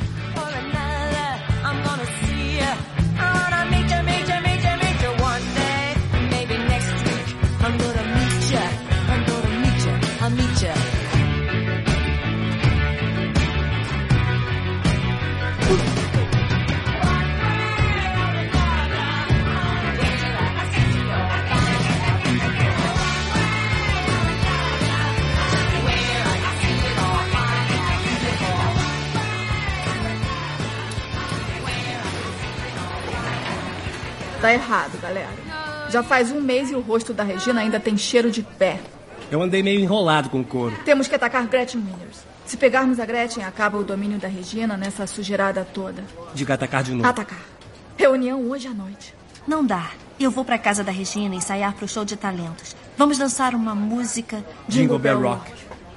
Tá 34.44 34.52
errado, 34.52 35.00
galera. 35.00 35.30
Já 35.88 36.02
faz 36.02 36.30
um 36.30 36.38
mês 36.38 36.70
e 36.70 36.74
o 36.74 36.80
rosto 36.82 37.14
da 37.14 37.22
Regina 37.22 37.62
ainda 37.62 37.80
tem 37.80 37.96
cheiro 37.96 38.30
de 38.30 38.42
pé. 38.42 38.78
Eu 39.30 39.40
andei 39.40 39.62
meio 39.62 39.80
enrolado 39.80 40.28
com 40.28 40.40
o 40.40 40.44
couro. 40.44 40.76
Temos 40.84 41.08
que 41.08 41.14
atacar 41.14 41.46
Gretchen 41.46 41.80
Winners. 41.80 42.18
Se 42.44 42.58
pegarmos 42.58 43.00
a 43.00 43.06
Gretchen, 43.06 43.42
acaba 43.42 43.78
o 43.78 43.82
domínio 43.82 44.18
da 44.18 44.28
Regina 44.28 44.76
nessa 44.76 45.06
sujeirada 45.06 45.66
toda. 45.72 46.04
Diga 46.34 46.52
atacar 46.52 46.82
de 46.82 46.92
novo. 46.92 47.08
Atacar. 47.08 47.40
Reunião 47.96 48.42
hoje 48.50 48.68
à 48.68 48.74
noite. 48.74 49.14
não 49.48 49.64
dá. 49.64 49.92
Eu 50.20 50.30
vou 50.30 50.44
pra 50.44 50.58
casa 50.58 50.84
da 50.84 50.92
Regina 50.92 51.34
ensaiar 51.34 51.72
pro 51.72 51.88
show 51.88 52.04
de 52.04 52.14
talentos. 52.14 52.76
Vamos 52.98 53.16
dançar 53.16 53.54
uma 53.54 53.74
música. 53.74 54.44
Jingle 54.68 54.98
Bell 54.98 55.22
Rock. 55.22 55.50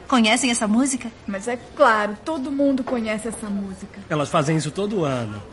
Conhecem 0.07 0.49
essa 0.49 0.69
música? 0.69 1.11
Mas 1.27 1.49
é 1.49 1.59
claro, 1.75 2.15
todo 2.23 2.49
mundo 2.49 2.81
conhece 2.81 3.27
essa 3.27 3.49
música. 3.49 3.99
Elas 4.09 4.29
fazem 4.29 4.55
isso 4.55 4.71
todo 4.71 5.03
ano. 5.03 5.43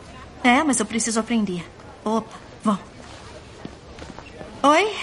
É, 0.41 0.63
mas 0.63 0.79
eu 0.79 0.85
preciso 0.85 1.19
aprender. 1.19 1.65
Opa, 2.05 2.44
vão. 2.65 2.79
Oi? 4.63 4.93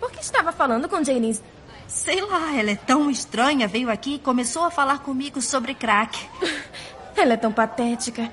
Por 0.00 0.10
que 0.10 0.20
estava 0.20 0.50
falando 0.50 0.88
com 0.88 1.04
Janice? 1.04 1.40
Sei 1.86 2.20
lá, 2.20 2.56
ela 2.56 2.72
é 2.72 2.76
tão 2.76 3.08
estranha. 3.08 3.68
Veio 3.68 3.90
aqui 3.90 4.14
e 4.14 4.18
começou 4.18 4.64
a 4.64 4.70
falar 4.70 4.98
comigo 4.98 5.40
sobre 5.40 5.74
crack. 5.74 6.18
Ela 7.16 7.34
é 7.34 7.36
tão 7.36 7.52
patética. 7.52 8.30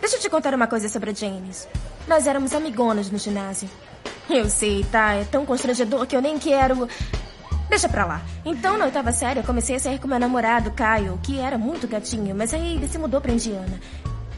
Deixa 0.00 0.16
eu 0.16 0.20
te 0.20 0.30
contar 0.30 0.54
uma 0.54 0.66
coisa 0.66 0.88
sobre 0.88 1.10
a 1.10 1.14
Janice. 1.14 1.68
Nós 2.06 2.26
éramos 2.26 2.52
amigonas 2.52 3.10
no 3.10 3.18
ginásio. 3.18 3.68
Eu 4.28 4.48
sei, 4.48 4.84
tá? 4.90 5.14
É 5.14 5.24
tão 5.24 5.46
constrangedor 5.46 6.06
que 6.06 6.16
eu 6.16 6.22
nem 6.22 6.38
quero. 6.38 6.88
Deixa 7.68 7.88
pra 7.88 8.06
lá. 8.06 8.22
Então, 8.44 8.76
na 8.78 8.86
oitava 8.86 9.12
série, 9.12 9.40
eu 9.40 9.44
comecei 9.44 9.76
a 9.76 9.80
sair 9.80 9.98
com 9.98 10.08
meu 10.08 10.18
namorado, 10.18 10.70
Caio, 10.72 11.20
que 11.22 11.38
era 11.38 11.58
muito 11.58 11.86
gatinho, 11.86 12.34
mas 12.34 12.52
aí 12.52 12.76
ele 12.76 12.88
se 12.88 12.98
mudou 12.98 13.20
pra 13.20 13.32
Indiana. 13.32 13.80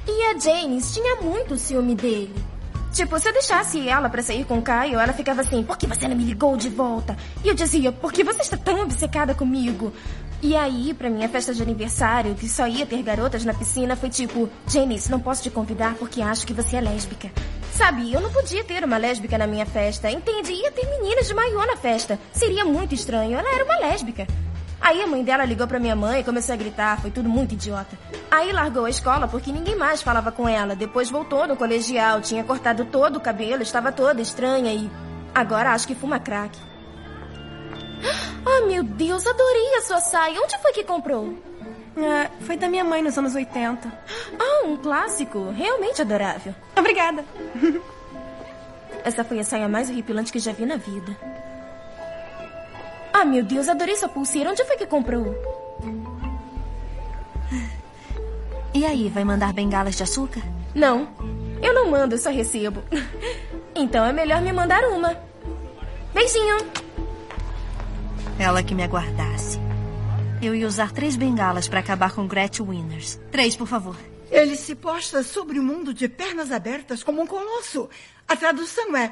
E 0.07 0.23
a 0.27 0.39
Janice 0.39 0.95
tinha 0.95 1.17
muito 1.17 1.57
ciúme 1.57 1.95
dele. 1.95 2.35
Tipo, 2.93 3.19
se 3.21 3.29
eu 3.29 3.33
deixasse 3.33 3.89
ela 3.89 4.09
pra 4.09 4.23
sair 4.23 4.45
com 4.45 4.59
o 4.59 4.63
Caio, 4.63 4.99
ela 4.99 5.13
ficava 5.13 5.43
assim, 5.43 5.63
por 5.63 5.79
que 5.79 5.87
você 5.87 6.09
não 6.09 6.17
me 6.17 6.25
ligou 6.25 6.57
de 6.57 6.69
volta? 6.69 7.17
E 7.45 7.49
eu 7.49 7.55
dizia, 7.55 7.93
por 7.93 8.13
que 8.13 8.25
você 8.25 8.43
está 8.43 8.57
tão 8.57 8.81
obcecada 8.83 9.35
comigo? 9.35 9.93
E 10.43 10.57
aí, 10.57 10.93
pra 10.95 11.09
minha 11.09 11.29
festa 11.29 11.55
de 11.55 11.63
aniversário, 11.63 12.35
que 12.35 12.49
só 12.49 12.67
ia 12.67 12.87
ter 12.87 13.03
garotas 13.03 13.45
na 13.45 13.55
piscina, 13.55 13.95
foi 13.95 14.09
tipo, 14.09 14.49
Janice, 14.67 15.11
não 15.11 15.21
posso 15.21 15.43
te 15.43 15.51
convidar 15.51 15.95
porque 15.95 16.21
acho 16.21 16.47
que 16.47 16.53
você 16.53 16.77
é 16.77 16.81
lésbica. 16.81 17.31
Sabe, 17.73 18.13
eu 18.13 18.21
não 18.21 18.31
podia 18.31 18.65
ter 18.65 18.83
uma 18.83 18.97
lésbica 18.97 19.39
na 19.39 19.47
minha 19.47 19.67
festa, 19.67 20.11
entende? 20.11 20.53
Ia 20.53 20.73
ter 20.73 20.87
meninas 20.87 21.29
de 21.29 21.35
maiô 21.35 21.65
na 21.67 21.77
festa. 21.77 22.19
Seria 22.33 22.65
muito 22.65 22.95
estranho, 22.95 23.39
ela 23.39 23.55
era 23.55 23.65
uma 23.65 23.79
lésbica. 23.79 24.27
Aí 24.81 25.03
a 25.03 25.07
mãe 25.07 25.23
dela 25.23 25.45
ligou 25.45 25.67
pra 25.67 25.79
minha 25.79 25.95
mãe 25.95 26.21
e 26.21 26.25
começou 26.25 26.55
a 26.55 26.57
gritar, 26.57 27.01
foi 27.01 27.11
tudo 27.11 27.29
muito 27.29 27.53
idiota. 27.53 27.99
Aí 28.31 28.51
largou 28.51 28.87
a 28.87 28.91
escola 28.91 29.29
porque 29.29 29.53
ninguém 29.53 29.77
mais 29.77 30.03
falava 30.03 30.33
com 30.33 30.49
ela. 30.49 30.75
Depois 30.75 31.11
voltou 31.11 31.47
no 31.47 31.57
colegial, 31.57 32.21
tinha 32.21 32.43
cortado 32.43 32.85
todo 32.87 33.17
o 33.17 33.21
cabelo, 33.21 33.63
estava 33.63 33.93
toda 33.93 34.23
estranha 34.23 34.73
e 34.73 34.91
agora 35.35 35.73
acho 35.73 35.87
que 35.87 35.95
fuma 35.95 36.19
crack. 36.19 36.59
Ah, 38.43 38.67
meu 38.67 38.83
Deus, 38.83 39.27
adorei 39.27 39.75
a 39.77 39.83
sua 39.83 40.01
saia. 40.01 40.41
Onde 40.41 40.57
foi 40.59 40.73
que 40.73 40.83
comprou? 40.83 41.35
É, 41.95 42.31
foi 42.41 42.57
da 42.57 42.71
minha 42.71 42.83
mãe 42.83 43.03
nos 43.03 43.17
anos 43.19 43.35
80. 43.35 43.87
Ah, 44.41 44.67
um 44.67 44.79
clássico. 44.79 45.51
Realmente 45.51 46.01
adorável. 46.01 46.55
Obrigada. 46.77 47.23
Essa 49.05 49.25
foi 49.25 49.41
a 49.41 49.45
saia 49.45 49.69
mais 49.69 49.91
horripilante 49.91 50.33
que 50.33 50.39
já 50.39 50.53
vi 50.53 50.65
na 50.65 50.77
vida. 50.77 51.17
Ah, 53.13 53.25
meu 53.25 53.43
Deus, 53.43 53.69
adorei 53.69 53.97
sua 53.97 54.09
pulseira. 54.09 54.51
Onde 54.51 54.65
foi 54.65 54.77
que 54.77 54.87
comprou? 54.87 55.35
E 58.73 58.85
aí, 58.85 59.09
vai 59.09 59.25
mandar 59.25 59.53
bengalas 59.53 59.97
de 59.97 60.03
açúcar? 60.03 60.43
Não, 60.75 61.09
eu 61.61 61.75
não 61.75 61.91
mando, 61.91 62.15
eu 62.15 62.19
só 62.19 62.31
recebo. 62.31 62.83
Então 63.75 64.05
é 64.05 64.13
melhor 64.13 64.41
me 64.43 64.53
mandar 64.53 64.83
uma. 64.85 65.17
Beijinho. 66.13 66.57
Ela 68.39 68.63
que 68.63 68.75
me 68.75 68.83
aguardasse. 68.83 69.59
Eu 70.43 70.55
ia 70.55 70.67
usar 70.67 70.91
três 70.93 71.17
bengalas 71.17 71.69
para 71.69 71.81
acabar 71.81 72.13
com 72.13 72.27
Gretchen 72.27 72.67
Winners. 72.67 73.21
Três, 73.31 73.55
por 73.55 73.67
favor. 73.67 73.97
Ele 74.31 74.57
se 74.57 74.75
posta 74.75 75.23
sobre 75.23 75.59
o 75.59 75.63
mundo 75.63 75.93
de 75.93 76.09
pernas 76.09 76.51
abertas 76.51 77.03
como 77.03 77.21
um 77.21 77.27
colosso. 77.27 77.89
A 78.27 78.37
tradução 78.37 78.97
é: 78.97 79.11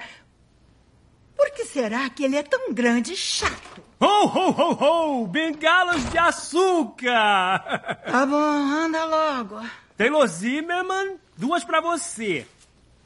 Por 1.39 1.51
que 1.53 1.65
será 1.65 2.11
que 2.11 2.25
ele 2.25 2.37
é 2.37 2.43
tão 2.43 2.75
grande 2.75 3.13
e 3.13 3.17
chato? 3.17 3.81
Ho, 4.01 4.27
ho, 4.27 4.51
ho, 4.51 5.23
ho! 5.23 5.27
Bengalas 5.29 6.05
de 6.11 6.19
açúcar! 6.19 7.63
Tá 8.11 8.27
bom, 8.27 8.37
anda 8.37 9.05
logo. 9.05 9.61
Taylor 9.97 10.27
Zimmerman, 10.27 11.17
duas 11.37 11.63
pra 11.63 11.81
você. 11.81 12.45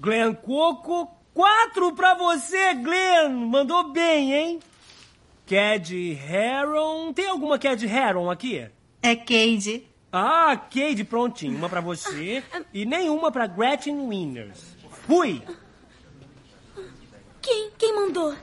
Glenn 0.00 0.32
Coco, 0.34 1.10
quatro 1.34 1.92
pra 1.92 2.14
você, 2.14 2.74
Glenn! 2.74 3.30
Mandou 3.46 3.92
bem, 3.92 4.32
hein? 4.32 4.60
Cad 5.46 5.92
Heron. 5.92 7.12
Tem 7.12 7.28
alguma 7.28 7.58
Cad 7.58 7.84
Heron 7.84 8.30
aqui? 8.30 8.66
É 9.02 9.14
Cade. 9.14 9.86
Ah, 10.10 10.56
Cade, 10.56 11.04
prontinho. 11.04 11.56
Uma 11.56 11.68
pra 11.68 11.80
você 11.80 12.42
e 12.72 12.86
nenhuma 12.86 13.30
pra 13.30 13.46
Gretchen 13.46 14.08
Winners. 14.08 14.76
Fui! 15.06 15.42
Quem? 17.42 17.70
Quem 17.76 17.94
mandou? 17.94 18.34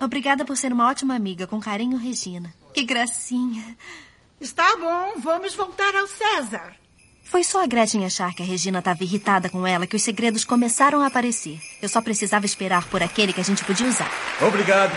Obrigada 0.00 0.44
por 0.44 0.56
ser 0.56 0.72
uma 0.72 0.88
ótima 0.88 1.14
amiga. 1.14 1.46
Com 1.46 1.60
carinho, 1.60 1.96
Regina. 1.96 2.52
Que 2.74 2.84
gracinha. 2.84 3.76
Está 4.40 4.76
bom, 4.76 5.20
vamos 5.20 5.54
voltar 5.54 5.94
ao 5.94 6.06
César. 6.06 6.74
Foi 7.24 7.44
só 7.44 7.62
a 7.62 7.66
Gretchen 7.66 8.06
achar 8.06 8.34
que 8.34 8.42
a 8.42 8.46
Regina 8.46 8.78
estava 8.78 9.02
irritada 9.02 9.50
com 9.50 9.66
ela 9.66 9.86
que 9.86 9.96
os 9.96 10.02
segredos 10.02 10.44
começaram 10.44 11.00
a 11.00 11.06
aparecer. 11.06 11.60
Eu 11.82 11.88
só 11.88 12.00
precisava 12.00 12.46
esperar 12.46 12.86
por 12.88 13.02
aquele 13.02 13.32
que 13.32 13.40
a 13.40 13.44
gente 13.44 13.64
podia 13.64 13.86
usar. 13.86 14.10
Obrigado. 14.40 14.96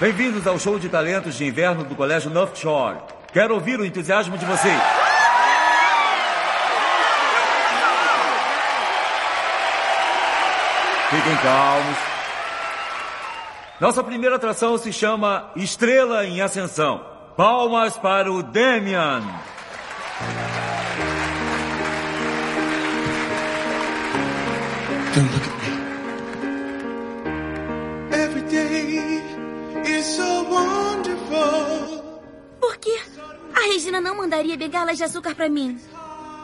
Bem-vindos 0.00 0.46
ao 0.46 0.58
show 0.58 0.78
de 0.78 0.88
talentos 0.88 1.36
de 1.36 1.44
inverno 1.44 1.84
do 1.84 1.94
Colégio 1.94 2.30
North 2.30 2.56
Shore. 2.56 2.98
Quero 3.32 3.54
ouvir 3.54 3.78
o 3.78 3.84
entusiasmo 3.84 4.38
de 4.38 4.46
vocês. 4.46 5.09
Fiquem 11.10 11.36
calmos. 11.42 11.98
Nossa 13.80 14.04
primeira 14.04 14.36
atração 14.36 14.78
se 14.78 14.92
chama 14.92 15.50
Estrela 15.56 16.24
em 16.24 16.40
Ascensão. 16.40 17.04
Palmas 17.36 17.96
para 17.96 18.30
o 18.30 18.44
Damian. 18.44 19.22
Don't 25.14 25.32
look 25.32 25.42
at 25.42 25.56
me. 25.62 25.70
Every 28.16 28.42
day 28.42 29.20
is 29.84 30.06
so 30.06 30.44
wonderful. 30.44 32.04
Por 32.60 32.76
quê? 32.76 32.96
A 33.52 33.60
Regina 33.72 34.00
não 34.00 34.16
mandaria 34.16 34.56
bengalas 34.56 34.96
de 34.96 35.02
açúcar 35.02 35.34
pra 35.34 35.48
mim. 35.48 35.76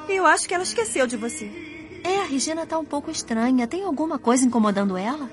Eu 0.09 0.27
acho 0.27 0.49
que 0.49 0.55
ela 0.55 0.65
esqueceu 0.65 1.07
de 1.07 1.17
você. 1.17 1.76
É, 2.07 2.21
a 2.21 2.25
Regina 2.25 2.65
tá 2.65 2.79
um 2.79 2.85
pouco 2.85 3.11
estranha. 3.11 3.67
Tem 3.67 3.83
alguma 3.83 4.17
coisa 4.17 4.47
incomodando 4.47 4.97
ela? 4.97 5.29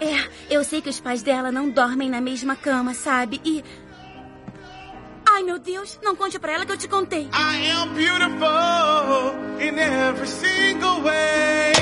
É, 0.00 0.28
eu 0.48 0.62
sei 0.62 0.80
que 0.80 0.88
os 0.88 1.00
pais 1.00 1.24
dela 1.24 1.50
não 1.50 1.68
dormem 1.68 2.08
na 2.08 2.20
mesma 2.20 2.54
cama, 2.54 2.94
sabe? 2.94 3.40
E. 3.44 3.64
Ai, 5.28 5.42
meu 5.42 5.58
Deus, 5.58 5.98
não 6.04 6.14
conte 6.14 6.38
pra 6.38 6.52
ela 6.52 6.64
que 6.64 6.70
eu 6.70 6.76
te 6.76 6.86
contei. 6.86 7.28
I 7.32 7.70
am 7.72 7.94
beautiful 7.94 9.34
in 9.60 9.76
every 9.76 10.28
single 10.28 11.02
way. 11.02 11.75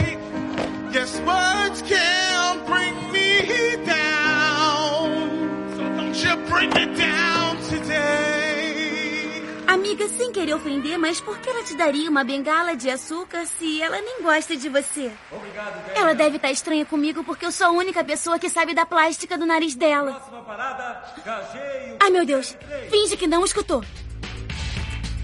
Amiga, 10.05 10.09
sem 10.09 10.33
querer 10.33 10.55
ofender, 10.55 10.99
mas 10.99 11.21
por 11.21 11.39
que 11.39 11.49
ela 11.49 11.63
te 11.63 11.75
daria 11.75 12.11
uma 12.11 12.25
bengala 12.25 12.77
de 12.77 12.91
açúcar 12.91 13.47
se 13.47 13.81
ela 13.81 14.01
nem 14.01 14.23
gosta 14.23 14.57
de 14.57 14.69
você? 14.69 15.11
Obrigado, 15.31 15.91
Ela 15.95 16.15
deve 16.15 16.37
estar 16.37 16.51
estranha 16.51 16.85
comigo 16.85 17.25
porque 17.25 17.47
eu 17.47 17.53
sou 17.53 17.69
a 17.69 17.71
única 17.71 18.05
pessoa 18.05 18.39
que 18.39 18.49
sabe 18.51 18.75
da 18.75 18.85
plástica 18.85 19.39
do 19.39 19.47
nariz 19.47 19.75
dela. 19.75 20.13
Próxima 20.13 20.43
parada, 20.43 21.03
Gageio. 21.25 21.97
Ai, 22.03 22.11
meu 22.11 22.27
Deus. 22.27 22.57
Finge 22.91 23.17
que 23.17 23.27
não 23.27 23.45
escutou. 23.45 23.83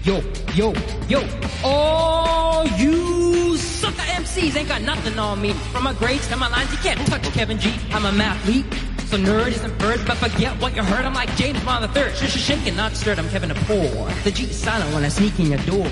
Yo, 0.03 0.15
yo, 0.55 0.73
yo. 1.07 1.19
All 1.63 2.65
you 2.79 3.55
sucker 3.57 4.01
MCs 4.19 4.55
ain't 4.55 4.67
got 4.67 4.81
nothing 4.81 5.17
on 5.19 5.39
me. 5.39 5.53
From 5.71 5.83
my 5.83 5.93
grades 5.93 6.27
to 6.29 6.37
my 6.37 6.47
lines, 6.49 6.71
you 6.71 6.79
can't 6.79 6.99
touch 7.07 7.31
Kevin 7.33 7.59
G. 7.59 7.69
I'm 7.93 8.05
a 8.05 8.11
mathlete. 8.11 8.90
So 9.11 9.17
nerd 9.17 9.49
isn't 9.49 9.77
birds, 9.77 10.05
but 10.05 10.15
forget 10.15 10.53
what 10.61 10.73
you 10.73 10.81
heard. 10.83 11.03
I'm 11.03 11.13
like 11.13 11.35
James 11.35 11.61
Bond 11.65 11.83
the 11.83 11.89
third. 11.89 12.15
Sh 12.15 12.31
sh 12.31 12.39
shaking, 12.39 12.77
not 12.77 12.93
stirred. 12.93 13.19
I'm 13.19 13.27
Kevin 13.27 13.49
the 13.49 13.55
poor. 13.67 14.07
The 14.23 14.31
G 14.31 14.43
is 14.43 14.55
silent 14.55 14.93
when 14.93 15.03
I 15.03 15.09
sneak 15.09 15.37
in 15.37 15.47
your 15.47 15.59
door. 15.67 15.85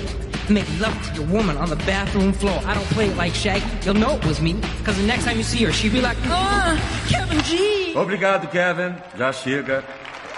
Make 0.48 0.64
love 0.80 0.96
to 1.06 1.20
your 1.20 1.26
woman 1.26 1.58
on 1.58 1.68
the 1.68 1.76
bathroom 1.84 2.32
floor. 2.32 2.58
I 2.64 2.72
don't 2.72 2.86
play 2.96 3.10
it 3.10 3.16
like 3.18 3.34
Shaggy. 3.34 3.66
You'll 3.84 4.00
know 4.00 4.16
it 4.16 4.24
was 4.24 4.40
me. 4.40 4.58
Cause 4.84 4.96
the 4.96 5.06
next 5.06 5.24
time 5.24 5.36
you 5.36 5.42
see 5.42 5.62
her, 5.64 5.70
she'll 5.70 5.92
be 5.92 6.00
like, 6.00 6.16
ah, 6.28 6.80
Kevin 7.10 7.42
G. 7.42 7.92
Obrigado, 7.94 8.50
Kevin. 8.50 8.96
Já 9.18 9.32
chega. 9.34 9.84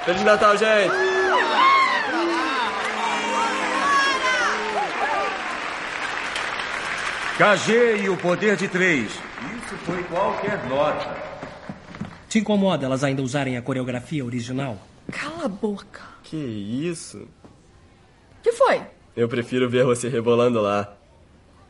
Feliz 0.05 0.25
Natal, 0.25 0.57
gente! 0.57 0.93
KG 7.39 8.03
e 8.03 8.09
o 8.09 8.17
poder 8.17 8.57
de 8.57 8.67
três. 8.67 9.13
Isso 9.13 9.77
foi 9.87 10.03
qualquer 10.03 10.65
nota. 10.69 11.32
Te 12.33 12.39
incomoda 12.39 12.87
elas 12.87 13.05
ainda 13.05 13.21
usarem 13.21 13.59
a 13.59 13.63
coreografia 13.63 14.25
original? 14.25 14.79
Cala 15.13 15.45
a 15.45 15.49
boca. 15.49 16.01
Que 16.23 16.35
isso? 16.35 17.29
que 18.43 18.53
foi? 18.53 18.81
Eu 19.15 19.29
prefiro 19.29 19.69
ver 19.69 19.85
você 19.85 20.09
rebolando 20.09 20.59
lá. 20.59 20.95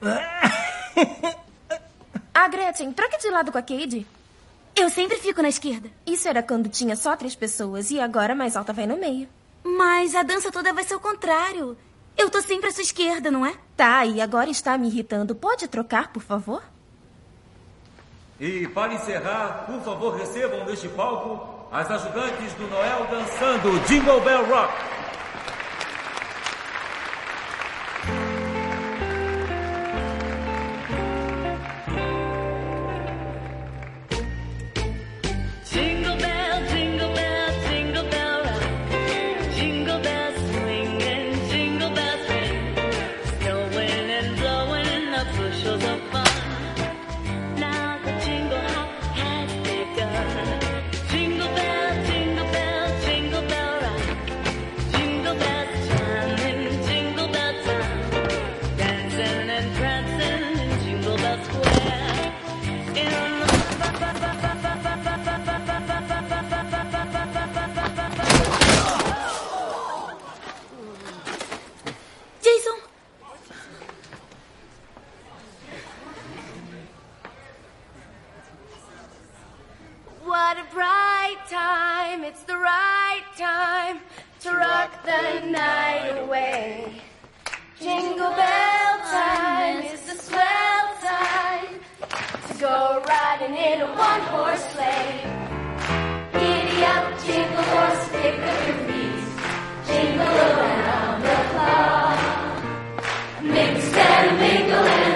Ah, 2.35 2.49
Gretchen, 2.49 2.93
troca 2.93 3.19
de 3.19 3.29
lado 3.29 3.53
com 3.53 3.59
a 3.59 3.63
Cade. 3.63 4.07
Eu 4.75 4.89
sempre 4.89 5.17
fico 5.17 5.43
na 5.43 5.49
esquerda. 5.49 5.91
Isso 6.07 6.29
era 6.29 6.43
quando 6.43 6.69
tinha 6.69 6.97
só 6.97 7.15
três 7.17 7.35
pessoas 7.37 7.91
e 7.91 8.01
agora 8.01 8.33
a 8.33 8.37
mais 8.37 8.57
alta 8.57 8.73
vai 8.73 8.87
no 8.87 8.97
meio. 8.97 9.29
Mas 9.63 10.15
a 10.15 10.23
dança 10.23 10.51
toda 10.51 10.73
vai 10.73 10.83
ser 10.85 10.95
o 10.95 11.01
contrário. 11.01 11.77
Eu 12.17 12.31
tô 12.31 12.41
sempre 12.41 12.69
à 12.69 12.73
sua 12.73 12.83
esquerda, 12.83 13.31
não 13.31 13.45
é? 13.45 13.55
Tá, 13.77 14.07
e 14.07 14.21
agora 14.21 14.49
está 14.49 14.79
me 14.79 14.89
irritando. 14.89 15.35
Pode 15.35 15.69
trocar, 15.69 16.13
por 16.13 16.23
favor? 16.23 16.63
E 18.43 18.67
para 18.67 18.95
encerrar, 18.95 19.67
por 19.67 19.81
favor, 19.83 20.17
recebam 20.17 20.65
neste 20.65 20.89
palco 20.89 21.47
as 21.71 21.89
ajudantes 21.89 22.53
do 22.55 22.67
Noel 22.67 23.07
dançando 23.09 23.79
Jingle 23.87 24.21
Bell 24.21 24.45
Rock. 24.47 24.73
It's 82.33 82.45
the 82.45 82.57
right 82.57 83.25
time 83.37 84.01
to 84.41 84.51
rock 84.53 85.05
the 85.05 85.47
night 85.51 86.17
away. 86.25 86.95
Jingle 87.79 88.33
bell 88.41 88.93
time, 89.21 89.83
it's 89.83 90.07
the 90.11 90.17
swell 90.17 90.87
time 91.03 91.75
to 92.49 92.55
go 92.59 93.03
riding 93.07 93.55
in 93.55 93.83
a 93.83 93.87
one 94.09 94.23
horse 94.33 94.65
sleigh. 94.73 95.21
Giddy 96.33 96.85
up, 96.95 97.05
jingle 97.23 97.67
horse, 97.75 98.09
pick 98.17 98.39
up 98.51 98.67
your 98.67 98.81
feet, 98.89 99.25
jingle 99.87 100.37
around 100.53 101.23
the 101.29 101.39
clock. 101.53 102.21
Mix 103.43 103.77
and 103.95 104.39
mingle 104.39 104.87
and 105.01 105.12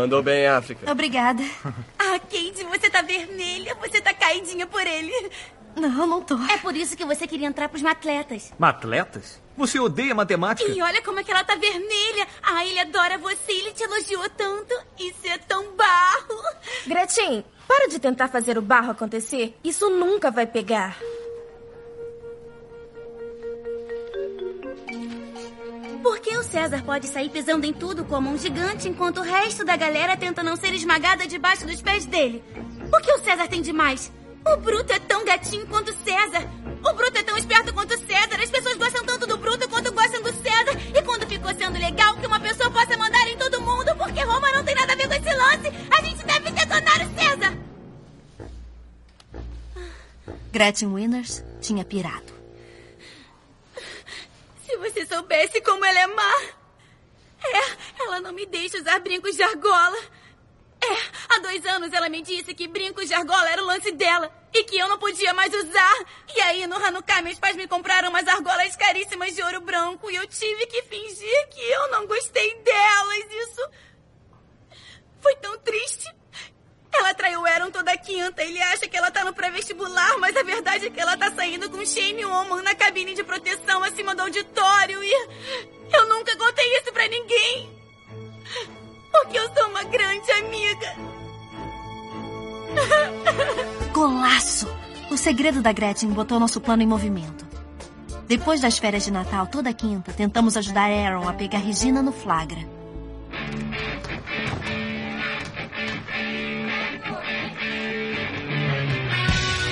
Mandou 0.00 0.22
bem, 0.22 0.46
África. 0.46 0.90
Obrigada. 0.90 1.42
Ah, 2.12 2.18
Kate, 2.18 2.64
você 2.64 2.90
tá 2.90 3.02
vermelha. 3.02 3.74
Você 3.76 4.00
tá 4.00 4.12
caidinha 4.12 4.66
por 4.66 4.84
ele. 4.84 5.12
Não, 5.76 6.06
não 6.06 6.20
tô. 6.22 6.34
É 6.50 6.58
por 6.58 6.74
isso 6.74 6.96
que 6.96 7.04
você 7.04 7.24
queria 7.24 7.46
entrar 7.46 7.68
pros 7.68 7.84
atletas. 7.84 8.52
Atletas? 8.60 9.40
Você 9.56 9.78
odeia 9.78 10.12
matemática? 10.12 10.68
E 10.68 10.82
olha 10.82 11.00
como 11.02 11.20
é 11.20 11.22
que 11.22 11.30
ela 11.30 11.44
tá 11.44 11.54
vermelha. 11.54 12.26
Ah, 12.42 12.64
ele 12.66 12.80
adora 12.80 13.16
você. 13.18 13.52
Ele 13.52 13.70
te 13.72 13.84
elogiou 13.84 14.28
tanto. 14.30 14.74
Isso 14.98 15.24
é 15.26 15.38
tão 15.38 15.72
barro. 15.76 16.42
Gretchen, 16.86 17.44
para 17.68 17.88
de 17.88 18.00
tentar 18.00 18.26
fazer 18.26 18.58
o 18.58 18.62
barro 18.62 18.90
acontecer. 18.90 19.56
Isso 19.62 19.88
nunca 19.88 20.30
vai 20.30 20.46
pegar. 20.46 20.98
Por 26.02 26.18
que 26.20 26.36
o 26.36 26.42
César 26.42 26.82
pode 26.82 27.06
sair 27.06 27.28
pisando 27.28 27.66
em 27.66 27.72
tudo 27.72 28.04
como 28.04 28.30
um 28.30 28.38
gigante 28.38 28.88
enquanto 28.88 29.18
o 29.18 29.22
resto 29.22 29.64
da 29.64 29.76
galera 29.76 30.16
tenta 30.16 30.42
não 30.42 30.56
ser 30.56 30.72
esmagada 30.72 31.26
debaixo 31.26 31.66
dos 31.66 31.82
pés 31.82 32.06
dele? 32.06 32.42
O 32.92 33.00
que 33.00 33.12
o 33.12 33.18
César 33.18 33.46
tem 33.48 33.60
de 33.60 33.72
mais? 33.72 34.10
O 34.46 34.56
Bruto 34.56 34.92
é 34.92 34.98
tão 34.98 35.24
gatinho 35.24 35.66
quanto 35.66 35.90
o 35.90 35.96
César. 36.04 36.48
O 36.82 36.94
Bruto 36.94 37.18
é 37.18 37.22
tão 37.22 37.36
esperto 37.36 37.74
quanto 37.74 37.94
o 37.94 37.98
César. 37.98 38.42
As 38.42 38.50
pessoas 38.50 38.76
gostam 38.78 39.04
tanto 39.04 39.26
do 39.26 39.36
Bruto 39.36 39.68
quanto 39.68 39.92
gostam 39.92 40.22
do 40.22 40.32
César. 40.32 40.72
E 40.94 41.02
quando 41.02 41.26
ficou 41.26 41.54
sendo 41.54 41.78
legal 41.78 42.16
que 42.16 42.26
uma 42.26 42.40
pessoa 42.40 42.70
possa 42.70 42.96
mandar 42.96 43.28
em 43.28 43.36
todo 43.36 43.60
mundo, 43.60 43.94
porque 43.96 44.22
Roma 44.22 44.50
não 44.52 44.64
tem 44.64 44.74
nada 44.74 44.94
a 44.94 44.96
ver 44.96 45.06
com 45.06 45.14
esse 45.14 45.34
lance, 45.34 45.68
a 45.90 46.02
gente 46.02 46.24
deve 46.24 46.50
detonar 46.50 47.06
o 47.06 47.20
César. 47.20 47.58
Gretchen 50.50 50.94
Winners 50.94 51.44
tinha 51.60 51.84
pirado. 51.84 52.29
Se 54.70 54.76
você 54.76 55.04
soubesse 55.04 55.60
como 55.62 55.84
ela 55.84 55.98
é 55.98 56.06
má. 56.06 56.32
É, 57.42 58.02
ela 58.04 58.20
não 58.20 58.32
me 58.32 58.46
deixa 58.46 58.78
usar 58.78 59.00
brincos 59.00 59.34
de 59.34 59.42
argola. 59.42 59.98
É, 60.80 61.34
há 61.34 61.38
dois 61.40 61.66
anos 61.66 61.92
ela 61.92 62.08
me 62.08 62.22
disse 62.22 62.54
que 62.54 62.68
brincos 62.68 63.08
de 63.08 63.14
argola 63.14 63.50
era 63.50 63.60
o 63.60 63.66
lance 63.66 63.90
dela 63.90 64.32
e 64.54 64.62
que 64.62 64.78
eu 64.78 64.88
não 64.88 64.96
podia 64.96 65.34
mais 65.34 65.52
usar. 65.52 66.06
E 66.36 66.40
aí, 66.42 66.68
no 66.68 66.76
Hanukkah, 66.76 67.20
meus 67.20 67.38
pais 67.40 67.56
me 67.56 67.66
compraram 67.66 68.10
umas 68.10 68.28
argolas 68.28 68.76
caríssimas 68.76 69.34
de 69.34 69.42
ouro 69.42 69.60
branco 69.60 70.08
e 70.08 70.14
eu 70.14 70.26
tive 70.28 70.64
que 70.66 70.82
fingir 70.82 71.48
que 71.48 71.60
eu 71.60 71.90
não 71.90 72.06
gostei 72.06 72.54
delas. 72.62 73.26
Isso 73.28 73.70
foi 75.20 75.34
tão 75.36 75.58
triste. 75.58 76.14
Ela 76.92 77.14
traiu 77.14 77.40
o 77.40 77.46
Aaron 77.46 77.70
toda 77.70 77.96
quinta. 77.96 78.42
Ele 78.42 78.60
acha 78.62 78.88
que 78.88 78.96
ela 78.96 79.10
tá 79.10 79.24
no 79.24 79.32
pré-vestibular, 79.32 80.18
mas 80.18 80.36
a 80.36 80.42
verdade 80.42 80.86
é 80.86 80.90
que 80.90 81.00
ela 81.00 81.16
tá 81.16 81.30
saindo 81.30 81.70
com 81.70 81.84
Shane 81.84 82.24
Oman 82.24 82.62
na 82.62 82.74
cabine 82.74 83.14
de 83.14 83.22
proteção 83.22 83.82
acima 83.84 84.14
do 84.14 84.22
auditório 84.22 85.02
e 85.02 85.12
eu 85.92 86.08
nunca 86.08 86.36
contei 86.36 86.78
isso 86.78 86.92
pra 86.92 87.06
ninguém. 87.08 87.70
Porque 89.12 89.38
eu 89.38 89.54
sou 89.54 89.68
uma 89.68 89.84
grande 89.84 90.30
amiga. 90.32 90.96
Golaço! 93.92 94.68
O 95.10 95.16
segredo 95.16 95.60
da 95.60 95.72
Gretchen 95.72 96.10
botou 96.10 96.38
nosso 96.38 96.60
plano 96.60 96.82
em 96.82 96.86
movimento. 96.86 97.44
Depois 98.28 98.60
das 98.60 98.78
férias 98.78 99.04
de 99.04 99.10
Natal, 99.10 99.48
toda 99.48 99.72
quinta, 99.72 100.12
tentamos 100.12 100.56
ajudar 100.56 100.88
Aaron 100.88 101.28
a 101.28 101.32
pegar 101.32 101.58
Regina 101.58 102.00
no 102.00 102.12
flagra. 102.12 102.60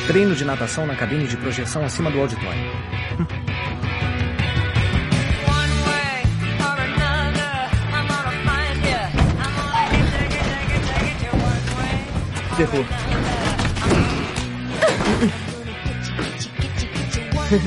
Treino 0.08 0.34
de 0.34 0.42
natação 0.42 0.86
na 0.86 0.96
cabine 0.96 1.26
de 1.26 1.36
projeção 1.36 1.84
acima 1.84 2.10
do 2.10 2.18
auditório. 2.18 2.62
Ferrou. 12.56 12.84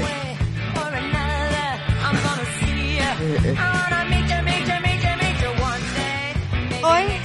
Oi? 6.84 7.22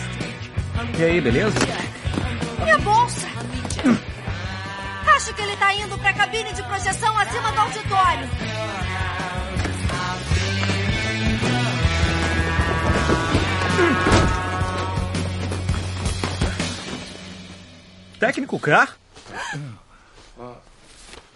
E 0.99 1.05
aí, 1.05 1.21
beleza? 1.23 1.59
Minha 2.62 2.79
bolsa! 2.81 3.26
Acho 5.27 5.35
que 5.35 5.43
ele 5.43 5.57
tá 5.57 5.74
indo 5.74 5.99
pra 5.99 6.12
cabine 6.14 6.53
de 6.53 6.62
projeção 6.62 7.18
acima 7.18 7.51
do 7.51 7.59
auditório. 7.59 8.29
Técnico 18.20 18.61
Krar? 18.61 18.97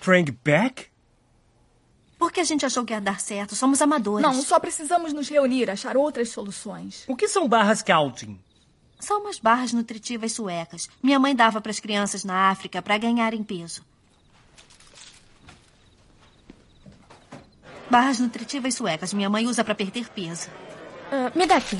Frank 0.01 0.30
Beck? 0.45 0.86
Por 2.16 2.30
que 2.30 2.38
a 2.38 2.45
gente 2.45 2.64
achou 2.64 2.84
que 2.84 2.93
ia 2.93 3.01
dar 3.01 3.18
certo? 3.18 3.57
Somos 3.57 3.82
amadores. 3.82 4.22
Não, 4.22 4.41
só 4.41 4.61
precisamos 4.61 5.12
nos 5.12 5.28
reunir, 5.28 5.68
achar 5.68 5.97
outras 5.97 6.28
soluções. 6.28 7.03
O 7.09 7.16
que 7.16 7.26
são 7.26 7.49
barras 7.49 7.80
scouting? 7.80 8.38
São 9.01 9.20
umas 9.20 9.38
barras 9.38 9.72
nutritivas 9.72 10.32
suecas. 10.32 10.88
Minha 11.03 11.18
mãe 11.18 11.34
dava 11.34 11.61
para 11.61 11.70
as 11.70 11.80
crianças 11.80 12.22
na 12.22 12.51
África 12.51 12.82
para 12.82 12.98
ganharem 12.98 13.42
peso. 13.42 13.82
Barras 17.88 18.20
nutritivas 18.20 18.74
suecas. 18.74 19.12
Minha 19.12 19.30
mãe 19.30 19.46
usa 19.46 19.64
para 19.64 19.74
perder 19.74 20.09
peso. 20.11 20.48
Ah, 21.11 21.32
me 21.34 21.46
dá 21.46 21.57
aqui. 21.57 21.78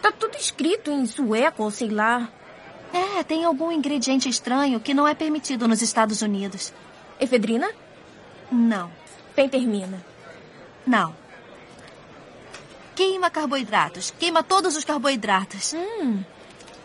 Tá 0.00 0.12
tudo 0.12 0.36
escrito 0.36 0.90
em 0.90 1.04
sueco 1.04 1.64
ou 1.64 1.70
sei 1.70 1.90
lá. 1.90 2.30
É, 2.92 3.24
tem 3.24 3.44
algum 3.44 3.72
ingrediente 3.72 4.28
estranho 4.28 4.78
que 4.78 4.94
não 4.94 5.08
é 5.08 5.14
permitido 5.14 5.66
nos 5.66 5.82
Estados 5.82 6.22
Unidos. 6.22 6.72
Efedrina? 7.20 7.68
Não. 8.50 8.90
Pentermina? 9.34 10.00
Não. 10.86 11.23
Queima 12.94 13.30
carboidratos. 13.30 14.12
Queima 14.18 14.42
todos 14.42 14.76
os 14.76 14.84
carboidratos. 14.84 15.72
Hum. 15.72 16.22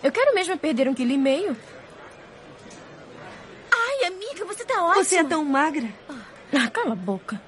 Eu 0.03 0.11
quero 0.11 0.33
mesmo 0.33 0.57
perder 0.57 0.87
um 0.87 0.93
quilo 0.93 1.11
e 1.11 1.17
meio. 1.17 1.55
Ai, 3.71 4.07
amiga, 4.07 4.45
você 4.45 4.65
tá 4.65 4.83
ótima. 4.83 5.03
Você 5.03 5.17
é 5.17 5.23
tão 5.23 5.43
magra. 5.43 5.87
Ah, 6.53 6.67
cala 6.69 6.93
a 6.93 6.95
boca. 6.95 7.39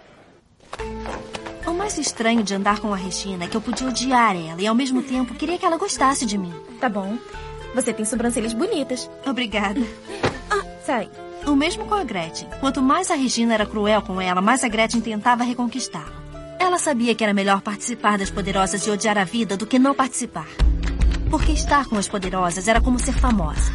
O 1.66 1.72
mais 1.74 1.97
estranho 1.97 2.43
de 2.43 2.53
andar 2.53 2.80
com 2.80 2.93
a 2.93 2.97
Regina 2.97 3.45
é 3.45 3.47
que 3.47 3.55
eu 3.55 3.62
podia 3.62 3.88
odiar 3.88 4.36
ela 4.36 4.62
e 4.62 4.68
ao 4.68 4.76
mesmo 4.76 5.01
tempo 5.01 5.34
queria 5.36 5.57
que 5.57 5.66
ela 5.66 5.78
gostasse 5.78 6.26
de 6.26 6.38
mim. 6.38 6.53
Tá 6.80 6.89
bom. 6.89 7.18
Você 7.74 7.93
tem 7.93 8.03
sobrancelhas 8.05 8.53
bonitas. 8.53 9.09
Obrigada. 9.26 9.80
Ah, 10.49 10.66
sai. 10.86 11.09
O 11.45 11.55
mesmo 11.55 11.86
com 11.88 11.95
a 11.95 12.03
Gretchen. 12.03 12.49
Quanto 12.59 12.82
mais 12.82 13.09
a 13.09 13.16
Regina 13.16 13.53
era 13.53 13.66
cruel 13.66 14.01
com 14.01 14.22
ela, 14.22 14.41
mais 14.41 14.64
a 14.64 14.68
Gretchen 14.68 15.01
tentava 15.01 15.43
reconquistá-la. 15.43 16.20
Ela 16.62 16.78
sabia 16.78 17.16
que 17.16 17.24
era 17.24 17.34
melhor 17.34 17.59
participar 17.62 18.20
das 18.20 18.30
poderosas 18.30 18.86
e 18.86 18.91
odiar 18.91 19.18
a 19.18 19.24
vida 19.24 19.57
do 19.57 19.66
que 19.66 19.80
não 19.80 19.95
participar. 19.95 20.45
Porque 21.28 21.51
estar 21.53 21.88
com 21.88 21.97
as 21.97 22.07
poderosas 22.07 22.68
era 22.68 22.80
como 22.80 22.99
ser 22.99 23.14
famosa. 23.14 23.74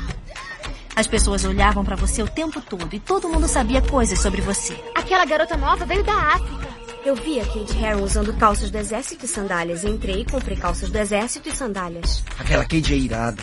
As 0.95 1.09
pessoas 1.09 1.45
olhavam 1.45 1.85
para 1.85 1.97
você 1.97 2.23
o 2.23 2.29
tempo 2.29 2.61
todo 2.61 2.95
e 2.95 3.01
todo 3.01 3.29
mundo 3.29 3.49
sabia 3.49 3.83
coisas 3.83 4.21
sobre 4.21 4.41
você. 4.41 4.73
Aquela 4.95 5.25
garota 5.25 5.57
nova 5.57 5.85
veio 5.85 6.05
da 6.05 6.15
África. 6.15 6.69
Eu 7.05 7.17
vi 7.17 7.41
a 7.41 7.45
Kate 7.45 7.77
Harron 7.77 8.05
usando 8.05 8.33
calças 8.35 8.71
do 8.71 8.79
exército 8.79 9.25
e 9.25 9.29
sandálias. 9.29 9.83
Entrei 9.83 10.21
e 10.21 10.25
comprei 10.25 10.57
calças 10.57 10.89
do 10.89 10.97
exército 10.97 11.49
e 11.49 11.53
sandálias. 11.53 12.23
Aquela 12.39 12.63
Kate 12.63 12.95
é 12.95 12.97
irada. 12.97 13.43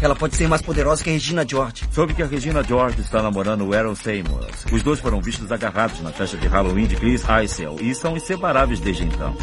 Ela 0.00 0.14
pode 0.14 0.36
ser 0.36 0.48
mais 0.48 0.62
poderosa 0.62 1.02
que 1.02 1.10
a 1.10 1.12
Regina 1.12 1.44
George. 1.46 1.84
Soube 1.90 2.14
que 2.14 2.22
a 2.22 2.26
Regina 2.26 2.62
George 2.62 3.00
está 3.00 3.20
namorando 3.20 3.66
o 3.66 3.74
Errol 3.74 3.96
Seymour. 3.96 4.46
Os 4.70 4.82
dois 4.82 5.00
foram 5.00 5.20
vistos 5.20 5.50
agarrados 5.50 6.00
na 6.00 6.12
festa 6.12 6.36
de 6.36 6.46
Halloween 6.46 6.86
de 6.86 6.94
Chris 6.94 7.28
Heisel 7.28 7.76
e 7.80 7.92
são 7.94 8.16
inseparáveis 8.16 8.78
desde 8.78 9.04
então. 9.04 9.36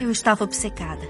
Eu 0.00 0.10
estava 0.10 0.42
obcecada. 0.42 1.08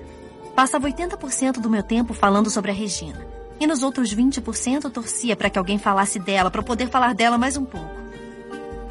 Passava 0.54 0.88
80% 0.88 1.60
do 1.60 1.70
meu 1.70 1.82
tempo 1.82 2.12
falando 2.12 2.50
sobre 2.50 2.70
a 2.70 2.74
Regina. 2.74 3.37
E 3.60 3.66
nos 3.66 3.82
outros 3.82 4.14
20% 4.14 4.84
eu 4.84 4.90
torcia 4.90 5.36
para 5.36 5.50
que 5.50 5.58
alguém 5.58 5.78
falasse 5.78 6.18
dela, 6.18 6.50
para 6.50 6.60
eu 6.60 6.64
poder 6.64 6.88
falar 6.88 7.14
dela 7.14 7.36
mais 7.36 7.56
um 7.56 7.64
pouco. 7.64 7.90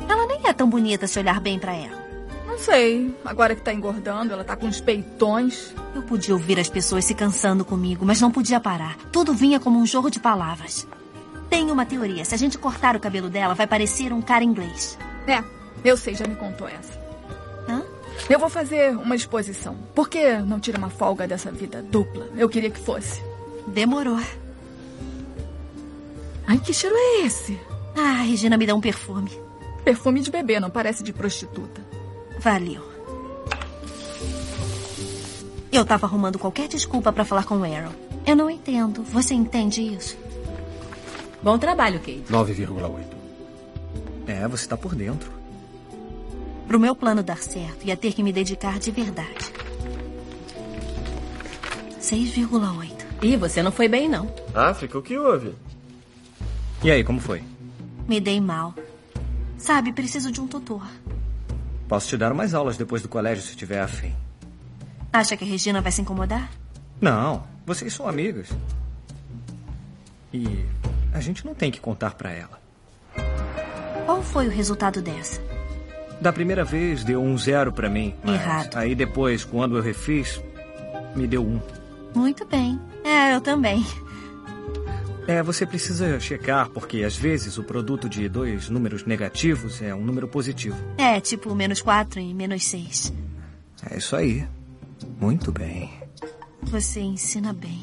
Ela 0.07 0.25
nem 0.27 0.47
é 0.47 0.53
tão 0.53 0.69
bonita 0.69 1.07
se 1.07 1.19
olhar 1.19 1.39
bem 1.39 1.57
para 1.57 1.73
ela. 1.73 2.07
Não 2.45 2.57
sei. 2.57 3.15
Agora 3.23 3.55
que 3.55 3.61
tá 3.61 3.73
engordando, 3.73 4.33
ela 4.33 4.43
tá 4.43 4.55
com 4.55 4.65
uns 4.65 4.81
peitões. 4.81 5.73
Eu 5.93 6.01
podia 6.01 6.33
ouvir 6.33 6.59
as 6.59 6.69
pessoas 6.69 7.05
se 7.05 7.13
cansando 7.13 7.63
comigo, 7.63 8.05
mas 8.05 8.19
não 8.19 8.31
podia 8.31 8.59
parar. 8.59 8.97
Tudo 9.11 9.33
vinha 9.33 9.59
como 9.59 9.79
um 9.79 9.85
jorro 9.85 10.09
de 10.09 10.19
palavras. 10.19 10.87
Tenho 11.49 11.71
uma 11.71 11.85
teoria. 11.85 12.25
Se 12.25 12.33
a 12.33 12.37
gente 12.37 12.57
cortar 12.57 12.95
o 12.95 12.99
cabelo 12.99 13.29
dela, 13.29 13.53
vai 13.53 13.67
parecer 13.67 14.11
um 14.11 14.21
cara 14.21 14.43
inglês. 14.43 14.97
É, 15.27 15.43
eu 15.83 15.95
sei, 15.95 16.15
já 16.15 16.25
me 16.25 16.35
contou 16.35 16.67
essa. 16.67 16.99
Hã? 17.69 17.83
Eu 18.29 18.39
vou 18.39 18.49
fazer 18.49 18.97
uma 18.97 19.15
exposição. 19.15 19.75
Por 19.93 20.09
que 20.09 20.37
não 20.39 20.59
tira 20.59 20.77
uma 20.77 20.89
folga 20.89 21.27
dessa 21.27 21.51
vida 21.51 21.81
dupla? 21.81 22.27
Eu 22.35 22.49
queria 22.49 22.71
que 22.71 22.79
fosse. 22.79 23.21
Demorou. 23.67 24.19
Ai, 26.47 26.57
que 26.59 26.73
cheiro 26.73 26.95
é 26.95 27.25
esse? 27.25 27.59
Ah, 27.95 28.21
Regina 28.23 28.57
me 28.57 28.65
dá 28.65 28.73
um 28.73 28.79
perfume. 28.81 29.31
Perfume 29.83 30.21
de 30.21 30.31
bebê, 30.31 30.59
não 30.59 30.69
parece 30.69 31.03
de 31.03 31.11
prostituta. 31.11 31.81
Valeu. 32.39 32.81
Eu 35.71 35.83
tava 35.85 36.05
arrumando 36.07 36.39
qualquer 36.39 36.67
desculpa 36.67 37.11
para 37.11 37.25
falar 37.25 37.43
com 37.43 37.57
o 37.57 37.63
Aaron. 37.63 37.91
Eu 38.25 38.35
não 38.35 38.49
entendo. 38.49 39.03
Você 39.03 39.33
entende 39.33 39.81
isso? 39.81 40.17
Bom 41.43 41.57
trabalho, 41.57 41.99
Kate. 41.99 42.23
9,8. 42.29 43.03
É, 44.27 44.47
você 44.47 44.67
tá 44.67 44.75
por 44.77 44.95
dentro. 44.95 45.31
Pro 46.67 46.79
meu 46.79 46.95
plano 46.95 47.23
dar 47.23 47.37
certo, 47.37 47.85
ia 47.85 47.95
ter 47.95 48.13
que 48.13 48.23
me 48.23 48.33
dedicar 48.33 48.79
de 48.79 48.91
verdade. 48.91 49.53
6,8. 52.01 53.05
Ih, 53.21 53.37
você 53.37 53.61
não 53.61 53.71
foi 53.71 53.87
bem, 53.87 54.09
não. 54.09 54.29
África, 54.53 54.97
o 54.97 55.01
que 55.01 55.17
houve? 55.17 55.53
E 56.83 56.91
aí, 56.91 57.03
como 57.03 57.19
foi? 57.19 57.43
Me 58.07 58.19
dei 58.19 58.39
mal. 58.39 58.73
Sabe, 59.57 59.91
preciso 59.91 60.31
de 60.31 60.39
um 60.39 60.47
tutor. 60.47 60.85
Posso 61.87 62.07
te 62.07 62.17
dar 62.17 62.31
umas 62.31 62.53
aulas 62.53 62.77
depois 62.77 63.01
do 63.01 63.09
colégio 63.09 63.43
se 63.43 63.55
tiver 63.55 63.81
afim. 63.81 64.13
Acha 65.11 65.35
que 65.35 65.43
a 65.43 65.47
Regina 65.47 65.81
vai 65.81 65.91
se 65.91 66.01
incomodar? 66.01 66.49
Não, 67.01 67.43
vocês 67.65 67.93
são 67.93 68.07
amigas. 68.07 68.49
E 70.33 70.65
a 71.13 71.19
gente 71.19 71.45
não 71.45 71.55
tem 71.55 71.71
que 71.71 71.79
contar 71.79 72.13
pra 72.13 72.31
ela. 72.31 72.59
Qual 74.05 74.21
foi 74.21 74.47
o 74.47 74.51
resultado 74.51 75.01
dessa? 75.01 75.41
Da 76.21 76.31
primeira 76.33 76.63
vez 76.63 77.03
deu 77.03 77.21
um 77.21 77.37
zero 77.37 77.71
pra 77.71 77.89
mim. 77.89 78.13
Errado. 78.25 78.75
Aí 78.75 78.93
depois, 78.95 79.43
quando 79.43 79.77
eu 79.77 79.81
refiz, 79.81 80.41
me 81.15 81.27
deu 81.27 81.43
um. 81.43 81.59
Muito 82.15 82.45
bem. 82.45 82.79
É, 83.03 83.35
eu 83.35 83.41
também. 83.41 83.85
É, 85.27 85.43
você 85.43 85.65
precisa 85.65 86.17
checar, 86.21 86.69
porque 86.69 87.03
às 87.03 87.17
vezes 87.17 87.57
o 87.57 87.63
produto 87.63 88.07
de 88.07 88.29
dois 88.29 88.69
números 88.69 89.03
negativos 89.03 89.81
é 89.81 89.93
um 89.93 90.01
número 90.01 90.25
positivo. 90.25 90.77
É, 90.97 91.19
tipo 91.19 91.53
menos 91.53 91.81
4 91.81 92.21
e 92.21 92.33
menos 92.33 92.63
6. 92.63 93.13
É 93.91 93.97
isso 93.97 94.15
aí. 94.15 94.47
Muito 95.19 95.51
bem. 95.51 95.91
Você 96.63 97.01
ensina 97.01 97.51
bem. 97.51 97.81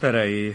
Peraí. 0.00 0.54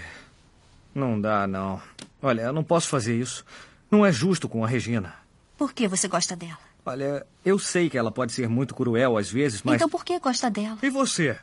Não 0.95 1.19
dá, 1.19 1.45
não. 1.47 1.81
Olha, 2.21 2.43
eu 2.43 2.53
não 2.53 2.63
posso 2.63 2.87
fazer 2.87 3.19
isso. 3.19 3.43
Não 3.89 4.05
é 4.05 4.11
justo 4.11 4.47
com 4.47 4.63
a 4.63 4.67
Regina. 4.67 5.15
Por 5.57 5.73
que 5.73 5.85
você 5.87 6.07
gosta 6.07 6.33
dela? 6.33 6.70
Olha, 6.85 7.25
eu 7.45 7.59
sei 7.59 7.89
que 7.89 7.97
ela 7.97 8.11
pode 8.11 8.31
ser 8.31 8.49
muito 8.49 8.73
cruel 8.73 9.17
às 9.17 9.29
vezes, 9.29 9.61
mas. 9.63 9.75
Então 9.75 9.89
por 9.89 10.03
que 10.03 10.19
gosta 10.19 10.49
dela? 10.49 10.77
E 10.81 10.89
você? 10.89 11.37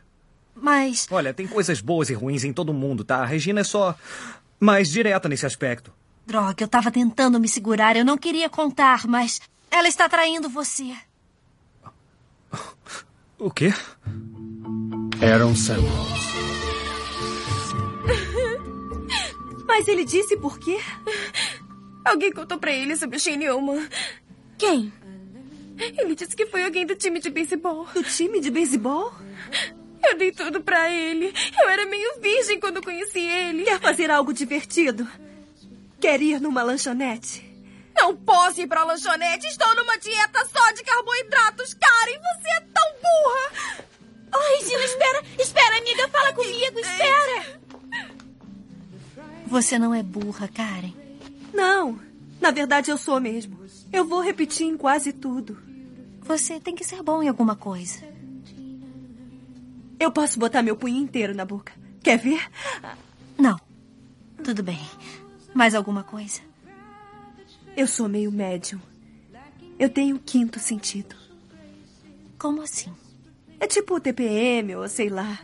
Mas. 0.55 1.07
Olha, 1.11 1.33
tem 1.33 1.47
coisas 1.47 1.81
boas 1.81 2.11
e 2.11 2.15
ruins 2.15 2.45
em 2.45 2.53
todo 2.53 2.75
mundo, 2.75 3.05
tá? 3.05 3.19
A 3.19 3.27
Regina 3.27 3.61
é 3.61 3.65
só 3.65 3.95
mais 4.59 4.91
direta 4.91 5.29
nesse 5.29 5.47
aspecto. 5.47 5.93
Droga, 6.27 6.65
eu 6.65 6.69
tava 6.69 6.91
tentando 6.91 7.39
me 7.39 7.49
segurar. 7.49 7.97
Eu 7.97 8.05
não 8.05 8.19
queria 8.19 8.51
contar, 8.51 9.07
mas. 9.07 9.41
Ela 9.71 9.87
está 9.89 10.09
traindo 10.09 10.49
você. 10.49 10.95
O 13.41 13.53
quê? 13.53 13.73
Aaron 15.23 15.55
Samuels. 15.55 16.19
Mas 19.65 19.87
ele 19.87 20.05
disse 20.05 20.37
por 20.39 20.59
quê? 20.59 20.81
Alguém 22.05 22.33
contou 22.33 22.59
pra 22.59 22.73
ele 22.73 22.97
sobre 22.97 23.17
o 23.17 23.21
Shane 23.21 23.49
Ullman. 23.49 23.89
Quem? 24.57 24.93
Ele 25.79 26.15
disse 26.15 26.35
que 26.35 26.47
foi 26.47 26.65
alguém 26.65 26.85
do 26.85 26.97
time 26.97 27.21
de 27.21 27.31
beisebol. 27.31 27.87
Do 27.95 28.03
time 28.03 28.41
de 28.41 28.51
beisebol? 28.51 29.13
Eu 30.03 30.17
dei 30.19 30.33
tudo 30.33 30.61
pra 30.63 30.91
ele. 30.91 31.33
Eu 31.61 31.69
era 31.69 31.87
meio 31.87 32.21
virgem 32.21 32.59
quando 32.61 32.83
conheci 32.83 33.21
ele. 33.21 33.65
Quer 33.65 33.81
fazer 33.81 34.11
algo 34.11 34.33
divertido? 34.33 35.07
Quer 36.01 36.21
ir 36.23 36.41
numa 36.41 36.63
lanchonete? 36.63 37.45
Não 37.97 38.17
posso 38.17 38.61
ir 38.61 38.67
pra 38.69 38.85
lanchonete. 38.85 39.47
Estou 39.47 39.75
numa 39.75 39.97
dieta 39.99 40.45
só 40.47 40.73
de 40.73 40.83
carboidratos, 40.83 41.75
Karen. 41.75 42.19
Você 42.19 42.49
é 42.51 42.61
tão 42.73 42.93
burra. 43.03 43.87
Ai, 44.33 44.65
Gina, 44.65 44.85
espera. 44.85 45.25
Espera, 45.39 45.79
amiga. 45.79 46.09
Fala 46.09 46.33
comigo. 46.33 46.79
Espera. 46.79 47.61
Você 49.47 49.79
não 49.79 49.95
é 49.95 50.03
burra, 50.03 50.49
Karen. 50.49 50.93
Não. 51.53 51.99
Na 52.41 52.51
verdade, 52.51 52.91
eu 52.91 52.99
sou 52.99 53.21
mesmo. 53.21 53.59
Eu 53.93 54.05
vou 54.05 54.21
repetir 54.21 54.67
em 54.67 54.77
quase 54.77 55.13
tudo. 55.13 55.68
Você 56.29 56.61
tem 56.61 56.75
que 56.75 56.85
ser 56.85 57.03
bom 57.03 57.23
em 57.23 57.29
alguma 57.29 57.57
coisa. 57.57 58.07
Eu 59.99 60.13
posso 60.13 60.39
botar 60.39 60.63
meu 60.63 60.77
punho 60.77 60.99
inteiro 60.99 61.35
na 61.35 61.47
boca. 61.47 61.73
Quer 62.03 62.19
ver? 62.19 62.47
Não. 63.39 63.59
Tudo 64.45 64.63
bem. 64.63 64.79
Mais 65.55 65.75
alguma 65.75 66.05
coisa? 66.05 66.43
Eu 67.75 67.87
sou 67.87 68.11
meio 68.11 68.31
médium. 68.31 68.79
Eu 69.79 69.89
tenho 69.89 70.19
quinto 70.19 70.61
sentido. 70.61 71.17
Como 72.39 72.61
assim? 72.61 72.93
É 73.59 73.67
tipo 73.67 73.95
o 73.95 74.01
TPM 74.01 74.77
ou 74.77 74.87
sei 74.87 75.09
lá. 75.09 75.41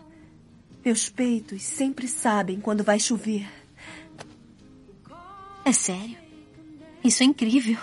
Meus 0.84 1.08
peitos 1.08 1.62
sempre 1.62 2.06
sabem 2.06 2.60
quando 2.60 2.84
vai 2.84 3.00
chover. 3.00 3.48
É 5.64 5.72
sério? 5.72 6.18
Isso 7.02 7.22
é 7.22 7.26
incrível. 7.26 7.78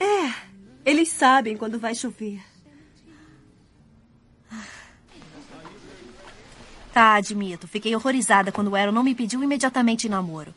É, 0.00 0.47
eles 0.88 1.10
sabem 1.10 1.54
quando 1.54 1.78
vai 1.78 1.94
chover. 1.94 2.40
Tá, 6.94 7.14
admito. 7.14 7.68
Fiquei 7.68 7.94
horrorizada 7.94 8.50
quando 8.50 8.68
o 8.68 8.74
Aaron 8.74 8.92
não 8.92 9.04
me 9.04 9.14
pediu 9.14 9.42
imediatamente 9.42 10.08
namoro. 10.08 10.54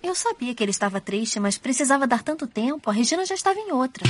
Eu 0.00 0.14
sabia 0.14 0.54
que 0.54 0.62
ele 0.62 0.70
estava 0.70 1.00
triste, 1.00 1.40
mas 1.40 1.58
precisava 1.58 2.06
dar 2.06 2.22
tanto 2.22 2.46
tempo. 2.46 2.88
A 2.88 2.92
Regina 2.92 3.26
já 3.26 3.34
estava 3.34 3.58
em 3.58 3.72
outra. 3.72 4.04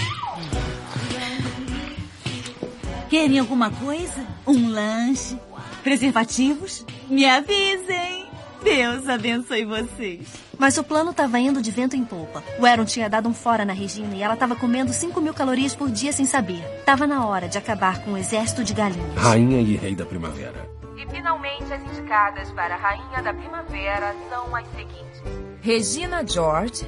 Querem 3.08 3.38
alguma 3.38 3.70
coisa? 3.70 4.26
Um 4.46 4.68
lanche? 4.68 5.38
Preservativos? 5.82 6.84
Me 7.08 7.24
avisem. 7.24 8.23
Deus 8.64 9.06
abençoe 9.06 9.66
vocês. 9.66 10.26
Mas 10.58 10.78
o 10.78 10.82
plano 10.82 11.10
estava 11.10 11.38
indo 11.38 11.60
de 11.60 11.70
vento 11.70 11.94
em 11.94 12.02
polpa. 12.02 12.42
O 12.58 12.64
Aaron 12.64 12.86
tinha 12.86 13.10
dado 13.10 13.28
um 13.28 13.34
fora 13.34 13.62
na 13.62 13.74
Regina 13.74 14.16
e 14.16 14.22
ela 14.22 14.32
estava 14.32 14.56
comendo 14.56 14.90
5 14.90 15.20
mil 15.20 15.34
calorias 15.34 15.74
por 15.74 15.90
dia 15.90 16.12
sem 16.12 16.24
saber. 16.24 16.64
Tava 16.86 17.06
na 17.06 17.26
hora 17.26 17.46
de 17.46 17.58
acabar 17.58 18.02
com 18.02 18.14
o 18.14 18.16
exército 18.16 18.64
de 18.64 18.72
galinhas. 18.72 19.14
Rainha 19.16 19.60
e 19.60 19.76
Rei 19.76 19.94
da 19.94 20.06
Primavera. 20.06 20.66
E 20.96 21.06
finalmente 21.14 21.70
as 21.72 21.82
indicadas 21.82 22.50
para 22.52 22.74
a 22.74 22.78
Rainha 22.78 23.22
da 23.22 23.34
Primavera 23.34 24.14
são 24.30 24.56
as 24.56 24.66
seguintes: 24.68 25.22
Regina 25.60 26.26
George, 26.26 26.86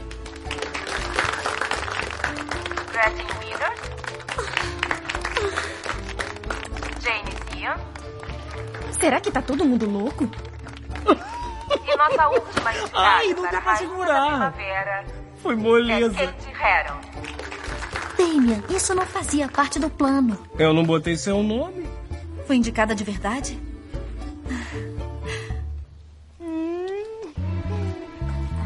Gretchen 2.91 3.27
Witter, 3.39 3.75
Jane 7.03 7.35
Zian 7.53 7.77
Será 8.99 9.21
que 9.21 9.31
tá 9.31 9.43
todo 9.43 9.65
mundo 9.65 9.89
louco? 9.91 10.31
Nossa 12.09 12.29
última 12.29 12.71
Ai, 12.95 13.29
não 13.35 13.45
a 13.45 13.49
pra 13.61 13.77
segurar. 13.77 14.55
Foi 15.43 15.55
é 15.55 15.57
moleza. 15.57 16.15
Kate 16.15 16.49
Herron. 16.51 17.01
Damien, 18.17 18.65
isso 18.71 18.95
não 18.95 19.07
fazia 19.07 19.49
parte 19.49 19.79
do 19.79 19.91
plano. 19.91 20.39
Eu 20.59 20.73
não 20.73 20.85
botei 20.85 21.17
seu 21.17 21.43
nome. 21.43 21.87
Foi 22.47 22.57
indicada 22.57 22.95
de 22.95 23.05
verdade? 23.05 23.59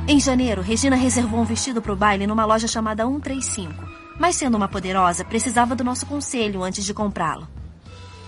Em 0.07 0.19
janeiro, 0.19 0.61
Regina 0.61 0.97
reservou 0.97 1.41
um 1.41 1.45
vestido 1.45 1.81
para 1.81 1.93
o 1.93 1.97
baile 1.97 2.27
numa 2.27 2.45
loja 2.45 2.67
chamada 2.67 3.05
135. 3.05 3.73
Mas 4.19 4.37
sendo 4.37 4.57
uma 4.57 4.69
poderosa, 4.69 5.25
precisava 5.25 5.75
do 5.75 5.85
nosso 5.85 6.05
conselho 6.05 6.63
antes 6.63 6.85
de 6.85 6.93
comprá-lo. 6.93 7.49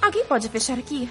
Alguém 0.00 0.24
pode 0.24 0.48
fechar 0.48 0.78
aqui? 0.78 1.08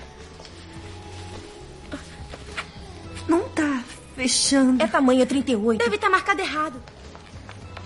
Fechando. 4.22 4.84
É 4.84 4.88
tamanho 4.88 5.26
38. 5.26 5.84
Deve 5.84 5.96
estar 5.96 6.10
marcado 6.10 6.42
errado. 6.42 6.82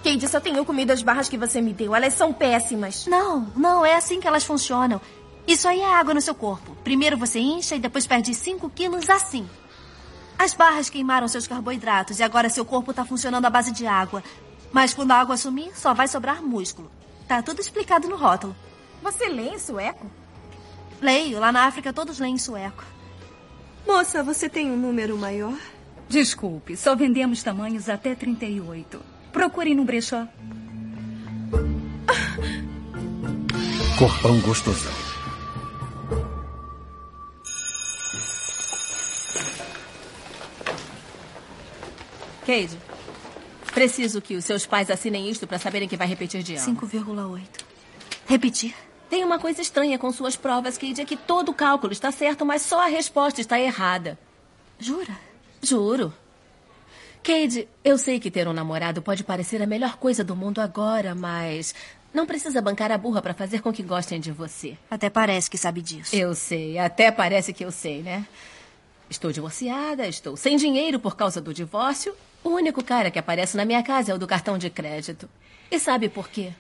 Kate, 0.04 0.28
só 0.28 0.40
tenho 0.40 0.64
comido 0.66 0.92
as 0.92 1.02
barras 1.02 1.30
que 1.30 1.38
você 1.38 1.62
me 1.62 1.74
deu. 1.74 1.96
Elas 1.96 2.14
são 2.14 2.34
péssimas. 2.34 3.08
Não, 3.08 3.52
não, 3.56 3.86
é 3.86 3.96
assim 3.96 4.20
que 4.20 4.28
elas 4.28 4.44
funcionam. 4.44 5.00
Isso 5.48 5.68
aí 5.68 5.80
é 5.80 5.96
água 5.96 6.14
no 6.14 6.22
seu 6.22 6.36
corpo. 6.36 6.76
Primeiro 6.84 7.18
você 7.18 7.40
incha 7.40 7.76
e 7.76 7.80
depois 7.80 8.06
perde 8.06 8.34
5 8.34 8.70
quilos 8.70 9.10
assim. 9.10 9.48
As 10.38 10.54
barras 10.54 10.90
queimaram 10.90 11.28
seus 11.28 11.48
carboidratos 11.48 12.20
e 12.20 12.24
agora 12.24 12.50
seu 12.50 12.66
corpo 12.66 12.92
está 12.92 13.06
funcionando 13.06 13.46
à 13.46 13.50
base 13.50 13.72
de 13.72 13.88
água. 13.88 14.22
Mas 14.72 14.94
quando 14.94 15.12
a 15.12 15.16
água 15.16 15.38
sumir, 15.38 15.72
só 15.76 15.94
vai 15.94 16.08
sobrar 16.08 16.44
músculo. 16.44 16.92
Tá 17.28 17.42
tudo 17.42 17.62
explicado 17.62 18.10
no 18.10 18.18
rótulo. 18.18 18.56
Você 19.02 19.30
lê 19.30 19.50
em 19.50 19.60
sueco? 19.60 20.06
Leio. 21.02 21.40
Lá 21.40 21.52
na 21.52 21.66
África 21.66 21.94
todos 21.94 22.20
leem 22.20 22.36
em 22.36 22.40
sueco. 22.40 22.84
Moça, 23.88 24.22
você 24.24 24.50
tem 24.50 24.70
um 24.70 24.78
número 24.78 25.18
maior? 25.18 25.58
Desculpe, 26.08 26.78
só 26.78 26.96
vendemos 26.96 27.42
tamanhos 27.44 27.90
até 27.90 28.16
38. 28.16 29.02
Procure 29.32 29.74
no 29.74 29.84
brechó. 29.84 30.28
Corpão 33.98 34.40
gostosão. 34.42 34.94
Cade, 42.46 42.78
preciso 43.74 44.22
que 44.22 44.36
os 44.36 44.46
seus 44.46 44.66
pais 44.66 44.92
assinem 44.92 45.30
isto 45.30 45.48
para 45.48 45.58
saberem 45.58 45.88
que 45.88 45.98
vai 45.98 46.08
repetir 46.08 46.44
de 46.44 46.56
ano. 46.56 46.78
5,8. 46.80 47.42
Repetir. 48.28 48.76
Tem 49.10 49.24
uma 49.24 49.40
coisa 49.40 49.62
estranha 49.62 49.98
com 49.98 50.12
suas 50.12 50.36
provas, 50.36 50.78
Cade, 50.78 51.02
é 51.02 51.06
que 51.06 51.18
todo 51.18 51.50
o 51.50 51.54
cálculo 51.54 51.92
está 51.92 52.12
certo, 52.12 52.46
mas 52.46 52.62
só 52.62 52.84
a 52.84 52.88
resposta 52.88 53.42
está 53.42 53.60
errada. 53.60 54.20
Jura? 54.78 55.25
Juro. 55.66 56.14
Cade, 57.24 57.68
eu 57.84 57.98
sei 57.98 58.20
que 58.20 58.30
ter 58.30 58.48
um 58.48 58.54
namorado 58.54 59.02
pode 59.02 59.24
parecer 59.24 59.62
a 59.62 59.66
melhor 59.66 59.98
coisa 59.98 60.24
do 60.24 60.36
mundo 60.36 60.62
agora, 60.62 61.16
mas 61.16 61.74
não 62.14 62.28
precisa 62.28 62.62
bancar 62.62 62.92
a 62.92 62.98
burra 62.98 63.22
para 63.22 63.34
fazer 63.34 63.62
com 63.62 63.74
que 63.74 63.82
gostem 63.82 64.20
de 64.20 64.32
você. 64.32 64.78
Até 64.90 65.10
parece 65.10 65.50
que 65.50 65.58
sabe 65.58 65.82
disso. 65.82 66.16
Eu 66.16 66.36
sei, 66.36 66.78
até 66.78 67.12
parece 67.12 67.52
que 67.52 67.66
eu 67.66 67.72
sei, 67.72 68.04
né? 68.04 68.26
Estou 69.10 69.32
divorciada, 69.32 70.08
estou 70.08 70.38
sem 70.38 70.56
dinheiro 70.56 71.00
por 71.00 71.16
causa 71.16 71.42
do 71.42 71.54
divórcio. 71.54 72.14
O 72.44 72.50
único 72.50 72.84
cara 72.84 73.10
que 73.10 73.18
aparece 73.18 73.58
na 73.58 73.66
minha 73.66 73.82
casa 73.82 74.12
é 74.12 74.16
o 74.16 74.20
do 74.20 74.28
cartão 74.28 74.58
de 74.58 74.70
crédito. 74.70 75.28
E 75.72 75.80
sabe 75.80 76.08
por 76.08 76.30
quê? 76.30 76.54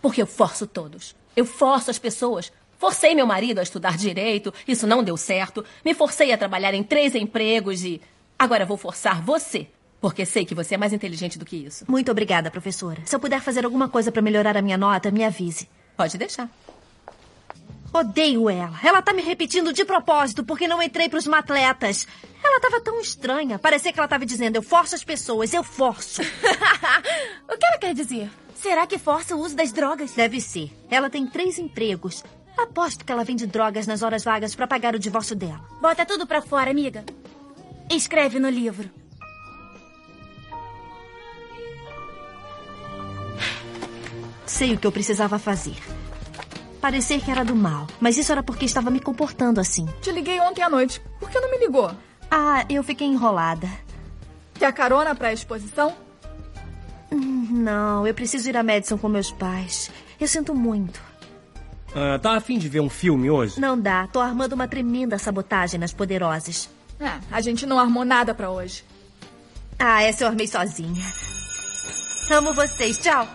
Porque 0.00 0.22
eu 0.22 0.26
forço 0.26 0.66
todos. 0.66 1.16
Eu 1.34 1.44
forço 1.44 1.90
as 1.90 1.98
pessoas. 1.98 2.52
Forcei 2.78 3.14
meu 3.14 3.26
marido 3.26 3.58
a 3.58 3.62
estudar 3.62 3.96
direito, 3.96 4.54
isso 4.66 4.86
não 4.86 5.02
deu 5.02 5.16
certo. 5.16 5.64
Me 5.84 5.92
forcei 5.92 6.32
a 6.32 6.38
trabalhar 6.38 6.72
em 6.72 6.84
três 6.84 7.14
empregos 7.16 7.82
e. 7.84 8.00
Agora 8.38 8.64
vou 8.64 8.76
forçar 8.76 9.20
você, 9.20 9.66
porque 10.00 10.24
sei 10.24 10.44
que 10.44 10.54
você 10.54 10.76
é 10.76 10.78
mais 10.78 10.92
inteligente 10.92 11.38
do 11.38 11.44
que 11.44 11.56
isso. 11.56 11.84
Muito 11.88 12.10
obrigada, 12.10 12.50
professora. 12.50 13.02
Se 13.04 13.16
eu 13.16 13.18
puder 13.18 13.40
fazer 13.40 13.64
alguma 13.64 13.88
coisa 13.88 14.12
para 14.12 14.22
melhorar 14.22 14.56
a 14.56 14.62
minha 14.62 14.78
nota, 14.78 15.10
me 15.10 15.24
avise. 15.24 15.68
Pode 15.96 16.16
deixar. 16.16 16.48
Odeio 17.92 18.48
ela. 18.48 18.78
Ela 18.84 19.02
tá 19.02 19.12
me 19.12 19.22
repetindo 19.22 19.72
de 19.72 19.84
propósito 19.84 20.44
porque 20.44 20.68
não 20.68 20.80
entrei 20.80 21.08
pros 21.08 21.26
matletas. 21.26 22.06
Ela 22.44 22.60
tava 22.60 22.80
tão 22.80 23.00
estranha. 23.00 23.58
Parecia 23.58 23.92
que 23.92 23.98
ela 23.98 24.06
tava 24.06 24.24
dizendo: 24.24 24.56
eu 24.56 24.62
forço 24.62 24.94
as 24.94 25.02
pessoas, 25.02 25.52
eu 25.52 25.64
forço. 25.64 26.22
o 27.50 27.58
que 27.58 27.66
ela 27.66 27.78
quer 27.78 27.94
dizer? 27.94 28.30
Será 28.54 28.86
que 28.86 28.98
força 28.98 29.34
o 29.34 29.40
uso 29.40 29.56
das 29.56 29.72
drogas? 29.72 30.12
Deve 30.12 30.40
ser. 30.40 30.70
Ela 30.88 31.10
tem 31.10 31.26
três 31.26 31.58
empregos. 31.58 32.22
Aposto 32.56 33.04
que 33.04 33.10
ela 33.10 33.24
vende 33.24 33.46
drogas 33.46 33.86
nas 33.86 34.02
horas 34.02 34.22
vagas 34.22 34.54
para 34.54 34.66
pagar 34.66 34.94
o 34.94 34.98
divórcio 34.98 35.34
dela. 35.34 35.60
Bota 35.80 36.04
tudo 36.04 36.26
pra 36.26 36.42
fora, 36.42 36.70
amiga. 36.70 37.04
Escreve 37.90 38.38
no 38.38 38.48
livro. 38.50 38.90
Sei 44.46 44.74
o 44.74 44.78
que 44.78 44.86
eu 44.86 44.92
precisava 44.92 45.38
fazer. 45.38 45.76
Parecer 46.80 47.20
que 47.20 47.30
era 47.30 47.44
do 47.44 47.54
mal, 47.56 47.86
mas 48.00 48.16
isso 48.16 48.30
era 48.32 48.42
porque 48.42 48.64
estava 48.64 48.90
me 48.90 49.00
comportando 49.00 49.60
assim. 49.60 49.86
Te 50.00 50.10
liguei 50.12 50.40
ontem 50.40 50.62
à 50.62 50.70
noite. 50.70 51.00
Por 51.18 51.28
que 51.28 51.38
não 51.40 51.50
me 51.50 51.58
ligou? 51.58 51.90
Ah, 52.30 52.64
eu 52.68 52.82
fiquei 52.82 53.06
enrolada. 53.06 53.68
Quer 54.54 54.72
carona 54.72 55.14
pra 55.14 55.32
exposição? 55.32 55.94
Hum, 57.12 57.48
Não, 57.50 58.06
eu 58.06 58.14
preciso 58.14 58.48
ir 58.48 58.56
a 58.56 58.62
Madison 58.62 58.96
com 58.98 59.08
meus 59.08 59.30
pais. 59.30 59.90
Eu 60.20 60.28
sinto 60.28 60.54
muito. 60.54 61.00
Ah, 61.94 62.18
tá 62.18 62.36
afim 62.36 62.58
de 62.58 62.68
ver 62.68 62.80
um 62.80 62.90
filme 62.90 63.30
hoje? 63.30 63.60
Não 63.60 63.78
dá, 63.78 64.06
tô 64.06 64.20
armando 64.20 64.52
uma 64.52 64.68
tremenda 64.68 65.18
sabotagem 65.18 65.80
nas 65.80 65.92
poderosas. 65.92 66.68
É, 67.00 67.20
a 67.30 67.40
gente 67.40 67.66
não 67.66 67.78
armou 67.78 68.04
nada 68.04 68.34
pra 68.34 68.50
hoje. 68.50 68.84
Ah, 69.78 70.02
essa 70.02 70.24
eu 70.24 70.28
armei 70.28 70.46
sozinha. 70.46 71.04
Amo 72.30 72.52
vocês, 72.52 72.98
tchau. 72.98 73.26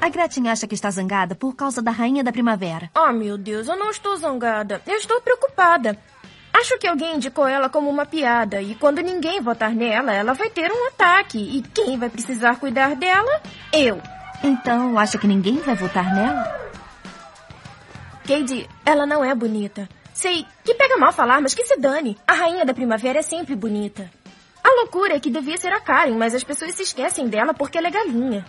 A 0.00 0.08
Gretchen 0.08 0.48
acha 0.48 0.66
que 0.66 0.74
está 0.74 0.90
zangada 0.90 1.34
por 1.34 1.54
causa 1.56 1.82
da 1.82 1.90
Rainha 1.90 2.22
da 2.22 2.32
Primavera. 2.32 2.90
Oh, 2.96 3.12
meu 3.12 3.36
Deus, 3.36 3.66
eu 3.66 3.76
não 3.76 3.90
estou 3.90 4.16
zangada. 4.16 4.80
Eu 4.86 4.96
estou 4.96 5.20
preocupada. 5.20 5.98
Acho 6.52 6.78
que 6.78 6.86
alguém 6.86 7.16
indicou 7.16 7.46
ela 7.46 7.68
como 7.68 7.90
uma 7.90 8.06
piada 8.06 8.62
e 8.62 8.74
quando 8.74 9.00
ninguém 9.00 9.40
votar 9.40 9.72
nela, 9.72 10.12
ela 10.12 10.34
vai 10.34 10.48
ter 10.50 10.70
um 10.72 10.88
ataque. 10.88 11.38
E 11.38 11.62
quem 11.62 11.98
vai 11.98 12.08
precisar 12.08 12.56
cuidar 12.56 12.94
dela? 12.96 13.42
Eu. 13.72 14.00
Então, 14.42 14.98
acha 14.98 15.18
que 15.18 15.26
ninguém 15.26 15.56
vai 15.58 15.74
votar 15.74 16.14
nela? 16.14 16.70
Cade, 18.26 18.68
ela 18.84 19.06
não 19.06 19.24
é 19.24 19.34
bonita. 19.34 19.88
Sei 20.18 20.44
que 20.64 20.74
pega 20.74 20.96
mal 20.96 21.12
falar, 21.12 21.40
mas 21.40 21.54
que 21.54 21.64
se 21.64 21.76
dane. 21.76 22.18
A 22.26 22.32
rainha 22.32 22.64
da 22.64 22.74
primavera 22.74 23.20
é 23.20 23.22
sempre 23.22 23.54
bonita. 23.54 24.10
A 24.64 24.68
loucura 24.80 25.14
é 25.14 25.20
que 25.20 25.30
devia 25.30 25.56
ser 25.56 25.72
a 25.72 25.78
Karen, 25.78 26.16
mas 26.16 26.34
as 26.34 26.42
pessoas 26.42 26.74
se 26.74 26.82
esquecem 26.82 27.28
dela 27.28 27.54
porque 27.54 27.78
ela 27.78 27.86
é 27.86 27.90
galinha. 27.92 28.44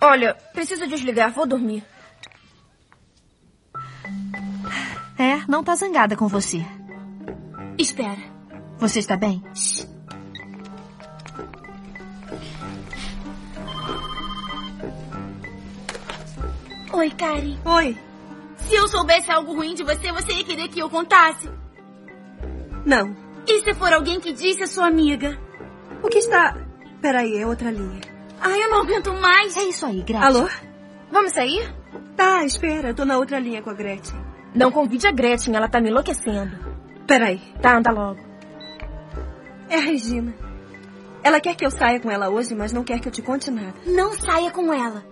Olha, 0.00 0.34
preciso 0.52 0.86
desligar, 0.86 1.32
vou 1.32 1.48
dormir. 1.48 1.82
É, 5.18 5.44
não 5.48 5.64
tá 5.64 5.74
zangada 5.74 6.14
com 6.14 6.28
você. 6.28 6.64
Espera. 7.76 8.22
Você 8.78 9.00
está 9.00 9.16
bem? 9.16 9.42
Oi, 16.92 17.10
Karen. 17.10 17.58
Oi. 17.64 18.05
Se 18.68 18.74
eu 18.74 18.88
soubesse 18.88 19.30
algo 19.30 19.54
ruim 19.54 19.74
de 19.74 19.84
você, 19.84 20.10
você 20.12 20.32
ia 20.32 20.44
querer 20.44 20.68
que 20.68 20.80
eu 20.80 20.90
contasse? 20.90 21.48
Não. 22.84 23.16
E 23.46 23.60
se 23.60 23.74
for 23.74 23.92
alguém 23.92 24.18
que 24.18 24.32
disse 24.32 24.62
a 24.62 24.66
sua 24.66 24.86
amiga? 24.88 25.38
O 26.02 26.08
que 26.08 26.18
está... 26.18 26.56
Peraí, 27.00 27.38
é 27.38 27.46
outra 27.46 27.70
linha. 27.70 28.00
Ai, 28.40 28.62
eu 28.62 28.70
não 28.70 28.82
aguento 28.82 29.12
mais. 29.14 29.56
É 29.56 29.62
isso 29.62 29.86
aí, 29.86 30.02
Gretchen. 30.02 30.22
Alô? 30.22 30.48
Vamos 31.10 31.32
sair? 31.32 31.72
Tá, 32.16 32.44
espera. 32.44 32.92
Tô 32.92 33.04
na 33.04 33.18
outra 33.18 33.38
linha 33.38 33.62
com 33.62 33.70
a 33.70 33.74
Gretchen. 33.74 34.18
Não 34.54 34.72
convide 34.72 35.06
a 35.06 35.12
Gretchen, 35.12 35.54
ela 35.54 35.68
tá 35.68 35.80
me 35.80 35.90
enlouquecendo. 35.90 36.58
Peraí. 37.06 37.40
Tá, 37.60 37.76
anda 37.76 37.92
logo. 37.92 38.20
É 39.68 39.76
a 39.76 39.80
Regina. 39.80 40.34
Ela 41.22 41.40
quer 41.40 41.54
que 41.54 41.64
eu 41.64 41.70
saia 41.70 42.00
com 42.00 42.10
ela 42.10 42.28
hoje, 42.28 42.54
mas 42.54 42.72
não 42.72 42.82
quer 42.82 43.00
que 43.00 43.08
eu 43.08 43.12
te 43.12 43.22
conte 43.22 43.50
nada. 43.50 43.74
Não 43.84 44.12
saia 44.12 44.50
com 44.50 44.72
ela. 44.72 45.04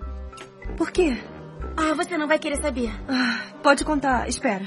Por 0.76 0.90
quê? 0.90 1.16
Ah, 1.76 1.94
você 1.94 2.16
não 2.16 2.28
vai 2.28 2.38
querer 2.38 2.56
saber. 2.56 2.90
Ah, 3.08 3.40
pode 3.62 3.84
contar. 3.84 4.28
Espera. 4.28 4.66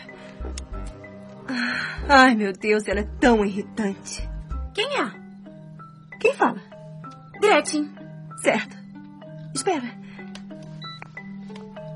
Ah, 1.47 1.99
ai, 2.09 2.35
meu 2.35 2.53
Deus, 2.53 2.87
ela 2.87 2.99
é 3.01 3.09
tão 3.19 3.45
irritante. 3.45 4.27
Quem 4.73 4.85
é? 4.99 5.11
Quem 6.19 6.33
fala? 6.33 6.61
Gretchen. 7.39 7.89
Certo. 8.41 8.75
Espera. 9.53 9.97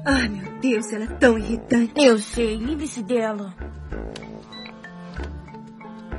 Ai, 0.06 0.30
meu 0.30 0.60
Deus, 0.60 0.92
ela 0.92 1.04
é 1.04 1.16
tão 1.18 1.38
irritante. 1.38 1.94
Eu 1.96 2.18
sei, 2.18 2.58
livre-se 2.58 3.04
dela. 3.04 3.54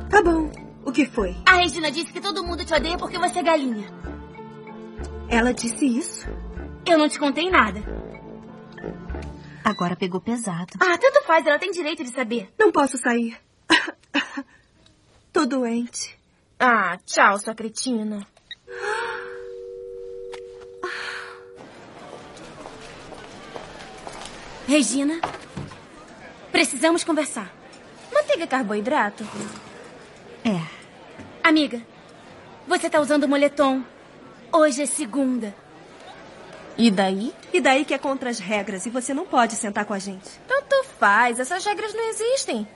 Tá 0.09 0.23
bom. 0.23 0.51
O 0.85 0.93
que 0.93 1.07
foi? 1.07 1.35
A 1.47 1.57
Regina 1.57 1.91
disse 1.91 2.13
que 2.13 2.21
todo 2.21 2.45
mundo 2.45 2.65
te 2.65 2.75
odeia 2.75 2.99
porque 2.99 3.19
você 3.19 3.39
é 3.39 3.43
galinha. 3.43 3.87
Ela 5.29 5.55
disse 5.55 5.87
isso? 5.87 6.29
Eu 6.87 6.99
não 6.99 7.09
te 7.09 7.19
contei 7.19 7.49
nada. 7.51 7.81
Agora 9.65 9.97
pegou 9.97 10.21
pesado. 10.21 10.73
Ah, 10.81 10.99
tanto 10.99 11.25
faz, 11.25 11.47
ela 11.47 11.59
tem 11.59 11.71
direito 11.71 12.03
de 12.03 12.11
saber. 12.11 12.53
Não 12.59 12.73
posso 12.73 12.97
sair. 12.99 13.37
Tô 15.33 15.47
doente. 15.47 16.19
Ah, 16.59 16.99
tchau, 17.05 17.39
sua 17.39 17.55
cretina. 17.55 18.27
Regina, 24.67 25.21
precisamos 26.51 27.05
conversar. 27.05 27.53
Manteiga 28.13 28.47
carboidrato? 28.47 29.25
É. 30.45 30.61
Amiga, 31.43 31.83
você 32.67 32.89
tá 32.89 33.01
usando 33.01 33.29
moletom. 33.29 33.83
Hoje 34.53 34.83
é 34.83 34.87
segunda. 34.87 35.55
E 36.77 36.91
daí? 36.91 37.35
E 37.53 37.61
daí 37.61 37.85
que 37.85 37.95
é 37.95 37.99
contra 37.99 38.31
as 38.31 38.39
regras 38.39 38.87
e 38.87 38.91
você 38.91 39.13
não 39.13 39.27
pode 39.27 39.55
sentar 39.57 39.85
com 39.85 39.95
a 39.95 39.99
gente. 39.99 40.29
Tanto 40.49 40.85
faz, 40.99 41.39
essas 41.39 41.65
regras 41.65 41.93
não 41.93 42.09
existem. 42.09 42.67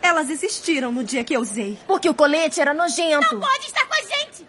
Elas 0.00 0.30
existiram 0.30 0.92
no 0.92 1.02
dia 1.02 1.24
que 1.24 1.34
eu 1.34 1.40
usei. 1.40 1.78
Porque 1.86 2.08
o 2.08 2.14
colete 2.14 2.60
era 2.60 2.74
nojento. 2.74 3.34
Não 3.34 3.40
pode 3.40 3.66
estar 3.66 3.86
com 3.86 3.94
a 3.94 4.02
gente! 4.02 4.46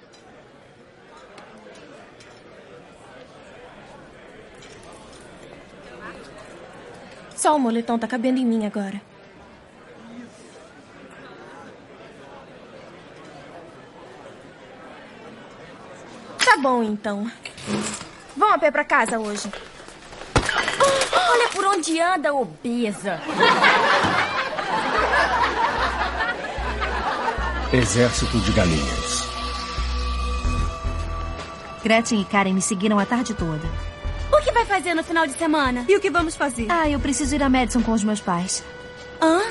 Só 7.36 7.56
o 7.56 7.60
moletom 7.60 8.00
tá 8.00 8.08
cabendo 8.08 8.40
em 8.40 8.46
mim 8.46 8.66
agora. 8.66 9.02
Tá 16.44 16.58
bom, 16.62 16.82
então. 16.82 17.30
Vão 18.46 18.54
a 18.54 18.60
pé 18.60 18.70
pra 18.70 18.86
casa 18.86 19.18
hoje. 19.18 19.52
Olha 21.12 21.50
por 21.50 21.66
onde 21.66 22.00
anda, 22.00 22.32
obesa. 22.32 23.20
Exército 27.74 28.38
de 28.42 28.52
galinhas. 28.52 29.28
Gretchen 31.84 32.22
e 32.22 32.26
Karen 32.26 32.54
me 32.54 32.62
seguiram 32.62 33.00
a 33.00 33.06
tarde 33.08 33.34
toda. 33.34 33.68
O 34.32 34.38
que 34.44 34.52
vai 34.52 34.64
fazer 34.64 34.94
no 34.94 35.04
final 35.04 35.26
de 35.26 35.34
semana? 35.34 35.84
E 35.90 35.98
o 35.98 36.00
que 36.00 36.12
vamos 36.12 36.36
fazer? 36.36 36.68
Ah, 36.70 36.88
eu 36.88 37.00
preciso 37.00 37.34
ir 37.34 37.42
a 37.42 37.50
Madison 37.50 37.82
com 37.82 37.94
os 37.94 38.04
meus 38.04 38.22
pais. 38.22 38.64
Hã? 39.20 39.42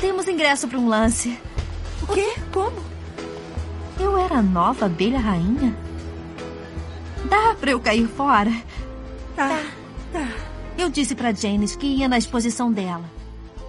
Temos 0.00 0.26
ingresso 0.26 0.66
para 0.66 0.78
um 0.78 0.88
lance. 0.88 1.38
O 2.00 2.06
quê? 2.06 2.36
Como? 2.50 2.82
Eu 4.00 4.16
era 4.16 4.36
a 4.36 4.42
nova 4.42 4.86
abelha 4.86 5.20
rainha? 5.20 5.76
Pra 7.64 7.70
eu 7.70 7.80
cair 7.80 8.06
fora? 8.06 8.52
Tá. 9.34 9.58
Tá. 10.12 10.28
Eu 10.76 10.90
disse 10.90 11.14
pra 11.14 11.32
Janice 11.32 11.78
que 11.78 11.86
ia 11.86 12.06
na 12.06 12.18
exposição 12.18 12.70
dela. 12.70 13.04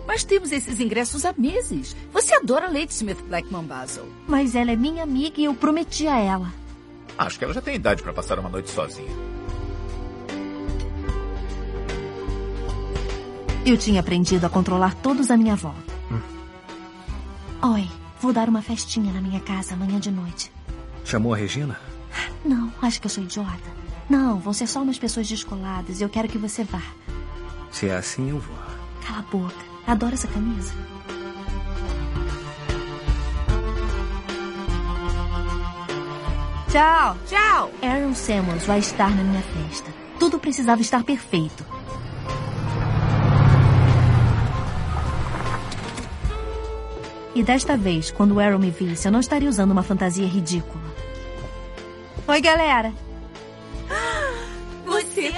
Mas 0.06 0.26
temos 0.26 0.52
esses 0.52 0.82
ingressos 0.82 1.24
há 1.24 1.34
meses. 1.38 1.96
Você 2.12 2.36
adora 2.36 2.68
Ladysmith 2.68 3.22
Blackman 3.30 3.64
Basel. 3.64 4.06
Mas 4.28 4.54
ela 4.54 4.72
é 4.72 4.76
minha 4.76 5.02
amiga 5.02 5.40
e 5.40 5.46
eu 5.46 5.54
prometi 5.54 6.10
a 6.10 6.20
ela. 6.20 6.54
Acho 7.18 7.40
que 7.40 7.46
ela 7.46 7.54
já 7.54 7.62
tem 7.62 7.76
idade 7.76 8.04
para 8.04 8.12
passar 8.12 8.38
uma 8.38 8.50
noite 8.50 8.70
sozinha. 8.70 9.08
Eu 13.66 13.78
tinha 13.78 14.02
aprendido 14.02 14.46
a 14.46 14.50
controlar 14.50 14.94
todos 14.96 15.32
à 15.32 15.38
minha 15.38 15.56
volta. 15.56 15.94
Oi, 17.64 17.88
vou 18.20 18.34
dar 18.34 18.50
uma 18.50 18.62
festinha 18.62 19.14
na 19.14 19.22
minha 19.22 19.40
casa 19.40 19.74
amanhã 19.74 20.02
de 20.02 20.12
noite. 20.12 20.52
Chamou 21.06 21.34
a 21.34 21.38
Regina? 21.38 21.80
Não, 22.44 22.70
acho 22.82 23.00
que 23.00 23.08
eu 23.08 23.10
sou 23.10 23.24
idiota. 23.24 23.85
Não, 24.10 24.40
vão 24.40 24.54
ser 24.54 24.68
só 24.68 24.82
umas 24.82 25.00
pessoas 25.00 25.28
descoladas. 25.28 26.00
Eu 26.00 26.10
quero 26.10 26.28
que 26.28 26.38
você 26.38 26.64
vá. 26.64 26.82
Se 27.72 27.90
é 27.90 27.96
assim, 27.96 28.30
eu 28.30 28.40
vou. 28.40 28.56
Cala 29.06 29.20
a 29.20 29.22
boca. 29.24 29.56
Adoro 29.88 30.14
essa 30.14 30.28
camisa. 30.28 30.74
Tchau. 36.70 37.18
Tchau. 37.26 37.72
Aaron 37.82 38.14
Samuels 38.14 38.66
vai 38.66 38.80
estar 38.80 39.10
na 39.10 39.24
minha 39.24 39.42
festa. 39.42 39.90
Tudo 40.20 40.40
precisava 40.40 40.82
estar 40.82 41.04
perfeito. 41.04 41.66
E 47.34 47.44
desta 47.44 47.76
vez, 47.76 48.12
quando 48.12 48.36
o 48.36 48.40
Aaron 48.40 48.60
me 48.60 48.72
visse, 48.72 49.08
eu 49.08 49.12
não 49.12 49.20
estaria 49.20 49.50
usando 49.50 49.72
uma 49.72 49.84
fantasia 49.84 50.26
ridícula. 50.26 50.84
Oi, 52.28 52.42
galera. 52.42 52.94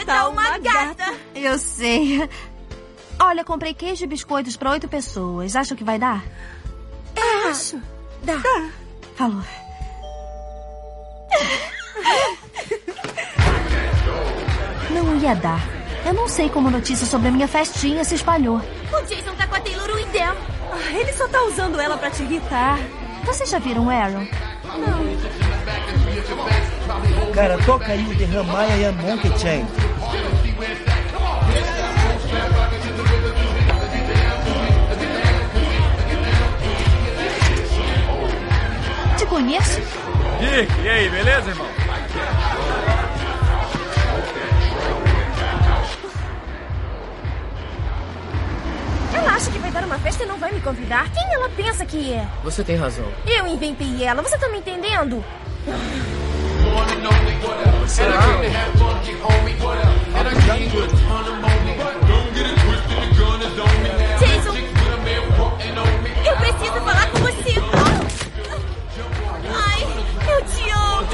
Tá 0.06 0.30
uma 0.30 0.58
gata. 0.58 1.14
Eu 1.36 1.58
sei. 1.60 2.30
Olha, 3.20 3.44
comprei 3.44 3.74
queijo 3.74 4.04
e 4.04 4.08
biscoitos 4.08 4.56
para 4.56 4.72
oito 4.72 4.88
pessoas. 4.88 5.56
Acham 5.56 5.76
que 5.76 5.84
vai 5.84 5.98
dar? 6.00 6.24
É, 7.16 7.50
acho. 7.50 7.82
Dá. 8.24 8.40
Falou. 9.16 9.44
Não 14.92 15.18
ia 15.18 15.36
dar. 15.36 15.60
Eu 16.06 16.14
não 16.14 16.28
sei 16.28 16.50
como 16.50 16.70
a 16.70 16.72
notícia 16.72 17.06
sobre 17.06 17.28
a 17.28 17.32
minha 17.32 17.48
festinha 17.48 18.04
se 18.04 18.16
espalhou. 18.16 18.58
O 18.58 19.02
Jason 19.06 19.34
tá 19.36 19.46
com 19.48 19.56
a 19.56 19.60
Taylor 19.60 19.96
Windell. 19.96 20.36
Ah, 20.72 20.92
ele 20.94 21.12
só 21.14 21.28
tá 21.28 21.44
usando 21.44 21.80
ela 21.80 21.98
pra 21.98 22.10
te 22.10 22.24
irritar. 22.24 22.80
Vocês 23.26 23.50
já 23.50 23.60
viram 23.60 23.88
o 23.88 23.90
Aaron? 23.90 24.26
Cara, 27.34 27.58
toca 27.66 27.92
aí 27.92 28.06
o 28.06 28.16
Derramaya 28.16 28.76
e 28.78 28.86
a 28.86 28.92
Monkey 28.94 29.38
Chain. 29.38 29.68
Te 39.18 39.26
conheço? 39.26 39.80
Dick, 40.40 40.82
e 40.84 40.90
aí, 40.90 41.10
beleza, 41.10 41.50
irmão? 41.50 41.68
Ela 49.14 49.32
acha 49.34 49.50
que 49.52 49.58
vai 49.60 49.72
dar 49.72 49.84
uma 49.84 49.98
festa 50.00 50.24
e 50.24 50.26
não 50.28 50.38
vai 50.38 50.52
me 50.52 50.62
convidar? 50.62 51.10
Quem 51.12 51.34
ela 51.34 51.50
pensa 51.50 51.86
que 51.86 52.14
é? 52.14 52.28
Você 52.44 52.64
tem 52.64 52.76
razão. 52.76 53.06
Eu 53.26 53.48
inventei 53.48 54.04
ela, 54.04 54.22
você 54.22 54.38
tá 54.38 54.48
me 54.50 54.60
entendendo? 54.60 55.24
Será? 57.88 58.20
Jason! 64.20 64.56
Eu 66.26 66.36
preciso 66.38 66.80
falar 66.82 67.08
com 67.12 67.20
você! 67.20 67.54
Ai, 69.56 69.82
eu 70.28 70.40
te 70.46 70.70
amo! 70.70 71.08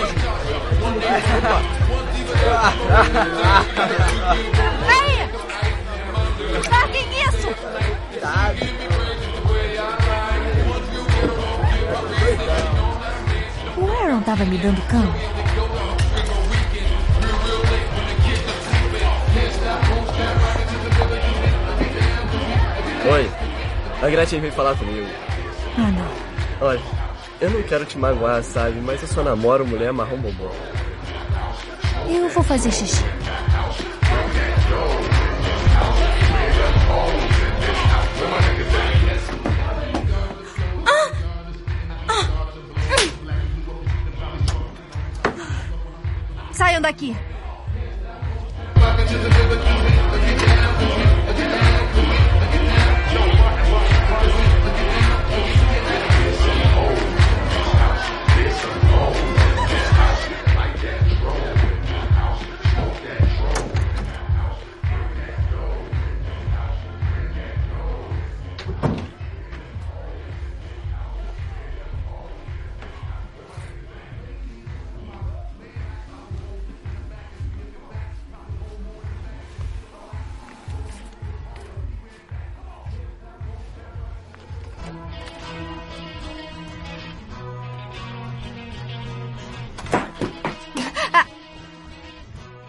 Ei! 4.90 5.14
Larguem 6.70 7.08
isso! 7.28 7.50
O 13.78 13.80
Aaron 13.92 14.22
tava 14.22 14.46
me 14.46 14.58
dando 14.58 14.82
cão. 14.88 15.43
Gretchen 24.14 24.42
veio 24.42 24.54
falar 24.54 24.76
comigo. 24.78 25.08
Ah, 25.76 25.90
não. 25.90 26.68
Olha, 26.68 26.80
eu 27.42 27.50
não 27.50 27.64
quero 27.64 27.84
te 27.84 27.98
magoar, 27.98 28.44
sabe? 28.44 28.80
Mas 28.80 29.02
eu 29.02 29.08
só 29.08 29.24
namoro 29.24 29.66
mulher 29.66 29.92
marrom 29.92 30.18
bombom. 30.18 30.52
Eu 32.08 32.30
vou 32.30 32.44
fazer 32.44 32.70
xixi. 32.70 33.04
Saiam 46.52 46.82
daqui. 46.82 47.16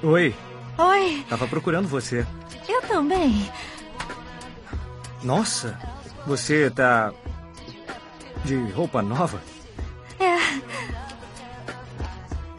Oi, 0.05 0.35
Oi, 0.77 1.25
tava 1.31 1.47
procurando 1.49 1.89
você. 1.89 2.27
eu 2.69 2.83
também. 2.83 3.51
Nossa, 5.23 5.79
você 6.27 6.71
tá. 6.71 7.11
de 8.45 8.57
roupa 8.73 9.01
nova? 9.01 9.41
É. 10.21 10.37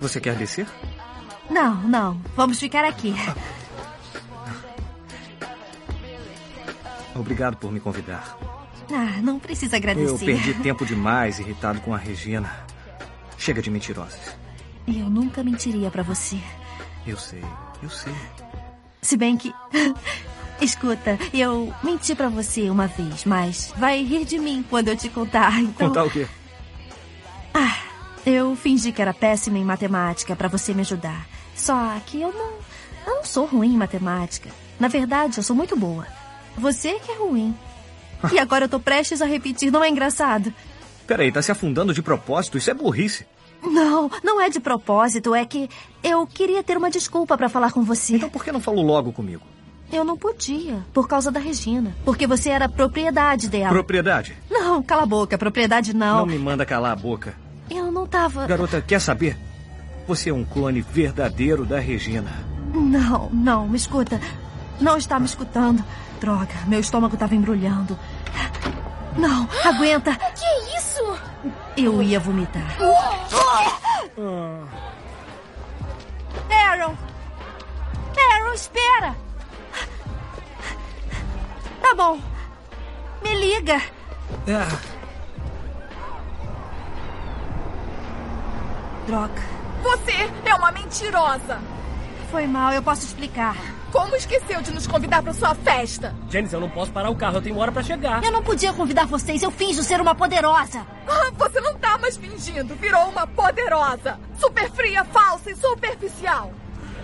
Você 0.02 0.20
quer 0.20 0.36
descer? 0.36 0.68
Não, 1.50 1.76
não. 1.84 2.20
Vamos 2.36 2.60
ficar 2.60 2.84
aqui. 2.84 3.14
Obrigado 7.16 7.58
por 7.58 7.72
me 7.72 7.80
convidar. 7.80 8.38
Ah, 8.92 9.22
não 9.22 9.40
precisa 9.40 9.78
agradecer. 9.78 10.12
Eu 10.12 10.18
perdi 10.18 10.54
tempo 10.56 10.86
demais 10.86 11.40
irritado 11.40 11.80
com 11.82 11.94
a 11.94 11.98
Regina. 11.98 12.66
Chega 13.38 13.62
de 13.62 13.70
mentirosas. 13.70 14.36
Eu 14.88 15.10
nunca 15.10 15.44
mentiria 15.44 15.92
pra 15.92 16.02
você. 16.04 16.40
Eu 17.06 17.18
sei, 17.18 17.44
eu 17.84 17.90
sei. 17.90 18.14
Se 19.02 19.16
bem 19.16 19.38
que. 19.38 19.54
Escuta, 20.62 21.20
eu 21.34 21.74
menti 21.84 22.16
pra 22.16 22.30
você 22.30 22.70
uma 22.70 22.88
vez, 22.88 23.26
mas 23.26 23.74
vai 23.78 24.02
rir 24.04 24.24
de 24.24 24.40
mim 24.40 24.66
quando 24.70 24.88
eu 24.88 24.96
te 24.96 25.10
contar. 25.10 25.60
Então... 25.60 25.90
Contar 25.90 26.06
o 26.06 26.10
quê? 26.10 26.26
Ah, 27.54 27.78
eu 28.26 28.56
fingi 28.56 28.92
que 28.92 29.02
era 29.02 29.14
péssima 29.14 29.58
em 29.58 29.66
matemática 29.66 30.36
pra 30.36 30.48
você 30.48 30.74
me 30.74 30.82
ajudar. 30.82 31.28
Só 31.56 31.98
que 32.06 32.22
eu 32.22 32.32
não. 32.32 32.54
Eu 33.06 33.16
não 33.18 33.24
sou 33.24 33.46
ruim 33.46 33.74
em 33.74 33.78
matemática. 33.78 34.50
Na 34.80 34.88
verdade, 34.88 35.38
eu 35.38 35.44
sou 35.44 35.56
muito 35.56 35.78
boa. 35.78 36.08
Você 36.58 37.00
que 37.00 37.12
é 37.12 37.16
ruim. 37.16 37.56
E 38.34 38.40
agora 38.40 38.66
eu 38.66 38.70
tô 38.70 38.80
prestes 38.80 39.22
a 39.22 39.26
repetir, 39.26 39.72
não 39.72 39.84
é 39.84 39.90
engraçado? 39.90 40.52
Peraí, 41.06 41.32
tá 41.32 41.42
se 41.44 41.52
afundando 41.52 41.94
de 41.94 42.02
propósito? 42.02 42.58
Isso 42.58 42.72
é 42.72 42.74
burrice. 42.74 43.28
Não, 43.66 44.10
não 44.24 44.42
é 44.42 44.50
de 44.50 44.60
propósito, 44.60 45.34
é 45.34 45.46
que 45.46 45.70
eu 46.04 46.26
queria 46.28 46.64
ter 46.64 46.78
uma 46.78 46.90
desculpa 46.90 47.38
pra 47.38 47.50
falar 47.50 47.72
com 47.72 47.84
você. 47.84 48.16
Então 48.16 48.30
por 48.30 48.44
que 48.44 48.52
não 48.52 48.60
falou 48.60 48.86
logo 48.86 49.12
comigo? 49.12 49.44
Eu 49.92 50.04
não 50.04 50.18
podia, 50.18 50.84
por 50.94 51.08
causa 51.08 51.32
da 51.32 51.40
Regina. 51.40 51.96
Porque 52.04 52.26
você 52.26 52.50
era 52.50 52.68
propriedade 52.68 53.48
dela. 53.48 53.70
Propriedade? 53.70 54.36
Não, 54.50 54.82
cala 54.82 55.04
a 55.04 55.06
boca, 55.06 55.38
propriedade 55.38 55.96
não. 55.96 56.20
Não 56.20 56.26
me 56.26 56.40
manda 56.40 56.66
calar 56.66 56.92
a 56.92 56.96
boca. 56.96 57.36
Eu 57.70 57.92
não 57.92 58.06
tava. 58.08 58.46
Garota, 58.48 58.82
quer 58.82 59.00
saber? 59.00 59.38
Você 60.08 60.30
é 60.30 60.34
um 60.34 60.44
clone 60.44 60.82
verdadeiro 60.82 61.66
da 61.66 61.80
Regina. 61.80 62.32
Não, 62.74 63.30
não, 63.32 63.68
me 63.68 63.78
escuta. 63.78 64.20
Não 64.80 64.98
está 64.98 65.20
me 65.20 65.26
escutando. 65.26 65.84
Droga, 66.20 66.54
meu 66.68 66.80
estômago 66.80 67.14
estava 67.14 67.36
embrulhando. 67.36 67.98
Não, 69.18 69.48
aguenta. 69.64 70.12
O 70.12 70.16
que 70.16 70.46
é 70.46 70.78
isso? 70.78 71.20
Eu 71.78 72.02
ia 72.02 72.20
vomitar. 72.20 72.64
Aaron! 76.52 76.96
Aaron, 78.32 78.54
espera! 78.54 79.16
Tá 81.82 81.96
bom. 81.96 82.20
Me 83.24 83.34
liga. 83.36 83.82
Ah, 84.48 84.78
Droga. 89.08 89.42
Você 89.84 90.30
é 90.46 90.56
uma 90.56 90.72
mentirosa. 90.72 91.60
Foi 92.36 92.48
mal, 92.48 92.74
eu 92.74 92.84
posso 92.84 93.06
explicar. 93.06 93.56
Como 93.94 94.14
esqueceu 94.14 94.62
de 94.62 94.70
nos 94.74 94.86
convidar 94.86 95.24
para 95.24 95.32
sua 95.32 95.56
festa? 95.56 96.14
Janice, 96.30 96.54
eu 96.54 96.60
não 96.60 96.70
posso 96.70 96.92
parar 96.92 97.10
o 97.10 97.16
carro, 97.16 97.38
eu 97.38 97.42
tenho 97.42 97.58
hora 97.58 97.72
para 97.72 97.82
chegar. 97.82 98.22
Eu 98.22 98.30
não 98.30 98.44
podia 98.44 98.74
convidar 98.74 99.06
vocês, 99.06 99.42
eu 99.42 99.50
finjo 99.50 99.82
ser 99.82 100.02
uma 100.02 100.14
poderosa. 100.14 100.86
Ah, 101.08 101.32
você 101.38 101.62
não 101.62 101.76
tá 101.76 101.98
mais 101.98 102.18
fingindo, 102.18 102.76
virou 102.76 103.08
uma 103.08 103.26
poderosa. 103.26 104.20
Super 104.38 104.70
fria, 104.70 105.06
falsa 105.06 105.50
e 105.50 105.56
superficial. 105.56 106.52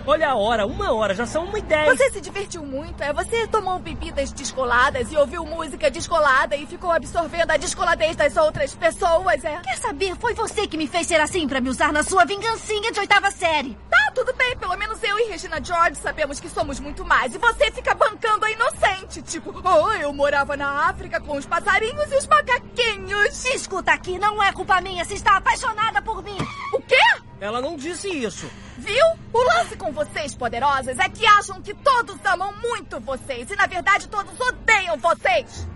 Olha 0.04 0.30
a 0.30 0.34
hora, 0.34 0.66
uma 0.66 0.92
hora, 0.92 1.14
já 1.14 1.24
são 1.24 1.44
uma 1.44 1.58
ideia. 1.58 1.94
Você 1.94 2.10
se 2.10 2.20
divertiu 2.20 2.64
muito, 2.64 3.00
é? 3.02 3.12
Você 3.12 3.46
tomou 3.46 3.78
bebidas 3.78 4.32
descoladas 4.32 5.12
e 5.12 5.16
ouviu 5.16 5.44
música 5.44 5.88
descolada 5.90 6.56
e 6.56 6.66
ficou 6.66 6.90
absorvendo 6.90 7.52
a 7.52 7.56
descoladez 7.56 8.16
das 8.16 8.36
outras 8.36 8.74
pessoas, 8.74 9.44
é? 9.44 9.60
Quer 9.60 9.76
saber? 9.78 10.16
Foi 10.16 10.34
você 10.34 10.66
que 10.66 10.76
me 10.76 10.88
fez 10.88 11.06
ser 11.06 11.20
assim 11.20 11.46
para 11.46 11.60
me 11.60 11.68
usar 11.68 11.92
na 11.92 12.02
sua 12.02 12.24
vingancinha 12.24 12.90
de 12.90 12.98
oitava 12.98 13.30
série. 13.30 13.78
Tá, 13.88 14.12
tudo 14.12 14.34
bem. 14.34 14.56
Pelo 14.56 14.76
menos 14.76 15.00
eu 15.04 15.18
e 15.20 15.30
Regina 15.30 15.62
George 15.62 15.96
sabemos 15.96 16.40
que 16.40 16.48
somos 16.48 16.80
muito 16.80 17.04
mais. 17.04 17.34
E 17.34 17.38
você 17.38 17.70
fica 17.70 17.94
bancando 17.94 18.44
a 18.44 18.50
inocente. 18.50 19.22
Tipo, 19.22 19.54
oh, 19.64 19.92
eu 19.92 20.12
morava 20.12 20.56
na 20.56 20.88
África 20.88 21.20
com 21.20 21.36
os 21.36 21.46
passarinhos 21.46 22.10
e 22.10 22.16
os 22.16 22.26
macaquinhos. 22.26 23.44
Escuta 23.46 23.92
aqui, 23.92 24.18
não 24.18 24.42
é 24.42 24.52
culpa 24.52 24.80
minha 24.80 25.04
se 25.04 25.14
está 25.14 25.36
apaixonada 25.36 26.02
por 26.02 26.24
mim. 26.24 26.38
O 26.72 26.82
quê? 26.82 27.21
Ela 27.42 27.60
não 27.60 27.76
disse 27.76 28.08
isso. 28.08 28.48
Viu? 28.78 29.04
O 29.32 29.42
lance 29.42 29.76
com 29.76 29.90
vocês, 29.90 30.32
poderosas, 30.32 30.96
é 30.96 31.08
que 31.08 31.26
acham 31.26 31.60
que 31.60 31.74
todos 31.74 32.16
amam 32.24 32.54
muito 32.62 33.00
vocês. 33.00 33.50
E, 33.50 33.56
na 33.56 33.66
verdade, 33.66 34.06
todos 34.06 34.32
odeiam 34.38 34.96
vocês. 34.96 35.66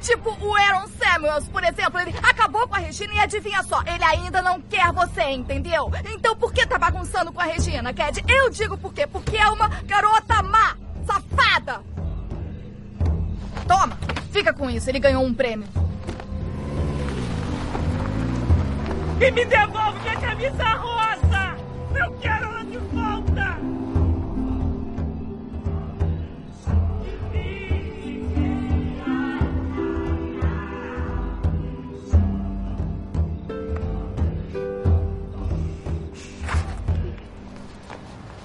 Tipo 0.00 0.30
o 0.40 0.54
Aaron 0.54 0.86
Samuels, 0.86 1.48
por 1.48 1.64
exemplo, 1.64 1.98
ele 1.98 2.14
acabou 2.22 2.68
com 2.68 2.76
a 2.76 2.78
Regina 2.78 3.12
e 3.14 3.18
adivinha 3.18 3.60
só, 3.64 3.82
ele 3.82 4.04
ainda 4.04 4.40
não 4.40 4.60
quer 4.60 4.92
você, 4.92 5.22
entendeu? 5.30 5.90
Então 6.14 6.36
por 6.36 6.52
que 6.52 6.64
tá 6.66 6.78
bagunçando 6.78 7.32
com 7.32 7.40
a 7.40 7.44
Regina, 7.44 7.92
Cad? 7.94 8.22
Eu 8.28 8.50
digo 8.50 8.76
por 8.76 8.92
quê? 8.92 9.06
Porque 9.06 9.36
é 9.36 9.48
uma 9.48 9.68
garota 9.68 10.42
má, 10.42 10.76
safada. 11.06 11.82
Toma, 13.66 13.98
fica 14.30 14.52
com 14.52 14.70
isso, 14.70 14.88
ele 14.90 15.00
ganhou 15.00 15.24
um 15.24 15.34
prêmio. 15.34 15.66
E 19.18 19.30
me 19.30 19.44
devolve 19.46 19.98
minha 20.00 20.16
camisa 20.20 20.64
rosa! 20.74 21.15
Eu 21.98 22.12
quero 22.20 22.44
ela 22.44 22.64
de 22.64 22.78
volta! 22.78 23.58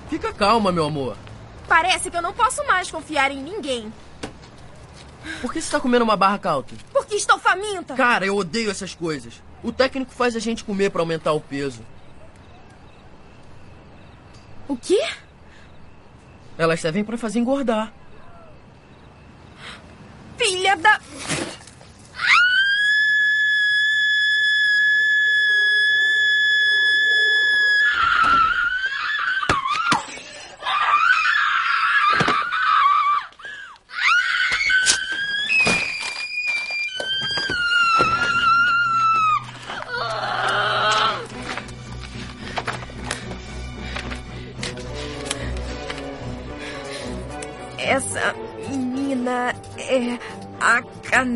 Fica 0.09 0.33
calma, 0.33 0.71
meu 0.71 0.85
amor. 0.85 1.17
Parece 1.67 2.11
que 2.11 2.17
eu 2.17 2.21
não 2.21 2.33
posso 2.33 2.65
mais 2.67 2.91
confiar 2.91 3.31
em 3.31 3.41
ninguém. 3.41 3.91
Por 5.41 5.53
que 5.53 5.61
você 5.61 5.71
tá 5.71 5.79
comendo 5.79 6.03
uma 6.03 6.17
barra 6.17 6.37
calta? 6.37 6.75
Porque 6.91 7.15
estou 7.15 7.39
faminta. 7.39 7.95
Cara, 7.95 8.25
eu 8.25 8.35
odeio 8.35 8.69
essas 8.69 8.93
coisas. 8.93 9.41
O 9.63 9.71
técnico 9.71 10.11
faz 10.11 10.35
a 10.35 10.39
gente 10.39 10.63
comer 10.63 10.89
para 10.89 11.01
aumentar 11.01 11.31
o 11.33 11.39
peso. 11.39 11.81
O 14.71 14.77
quê? 14.77 15.05
Elas 16.57 16.79
servem 16.79 17.03
para 17.03 17.17
fazer 17.17 17.39
engordar. 17.39 17.91
Filha 20.37 20.77
da. 20.77 20.97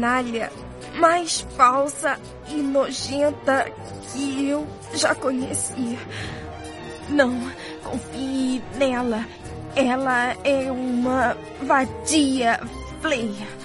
Canalha 0.06 0.52
mais 1.00 1.42
falsa 1.58 2.20
e 2.48 2.54
nojenta 2.58 3.66
que 4.14 4.48
eu 4.50 4.68
já 4.94 5.16
conheci. 5.16 5.98
Não 7.10 7.52
confie 7.84 8.62
nela. 8.78 9.26
Ela 9.76 10.36
é 10.44 10.72
uma 10.72 11.36
vadia 11.64 12.60
feia. 13.02 13.65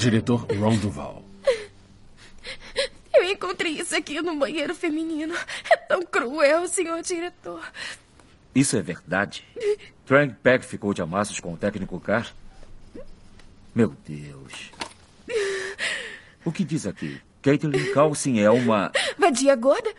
Diretor 0.00 0.46
Ron 0.58 0.76
Duval. 0.78 1.22
Eu 3.14 3.24
encontrei 3.24 3.72
isso 3.72 3.94
aqui 3.94 4.22
no 4.22 4.34
banheiro 4.34 4.74
feminino. 4.74 5.34
É 5.70 5.76
tão 5.76 6.02
cruel, 6.06 6.66
senhor 6.66 7.02
diretor. 7.02 7.62
Isso 8.54 8.78
é 8.78 8.80
verdade? 8.80 9.44
Frank 10.06 10.36
Peck 10.42 10.64
ficou 10.64 10.94
de 10.94 11.02
amassos 11.02 11.38
com 11.38 11.52
o 11.52 11.56
técnico 11.58 12.00
Carr? 12.00 12.32
Meu 13.74 13.94
Deus. 14.08 14.70
O 16.46 16.50
que 16.50 16.64
diz 16.64 16.86
aqui? 16.86 17.20
Caitlin 17.42 17.92
Coulson 17.92 18.36
é 18.38 18.50
uma... 18.50 18.90
Vadia 19.18 19.54
gorda? 19.54 19.92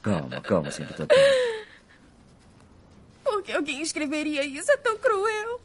Calma, 0.00 0.40
calma, 0.42 0.70
senhorita 0.70 1.08
Thorne. 1.08 1.66
Por 3.24 3.42
que 3.42 3.50
alguém 3.50 3.82
escreveria 3.82 4.44
isso? 4.44 4.70
É 4.70 4.76
tão 4.76 4.96
cruel. 4.96 5.63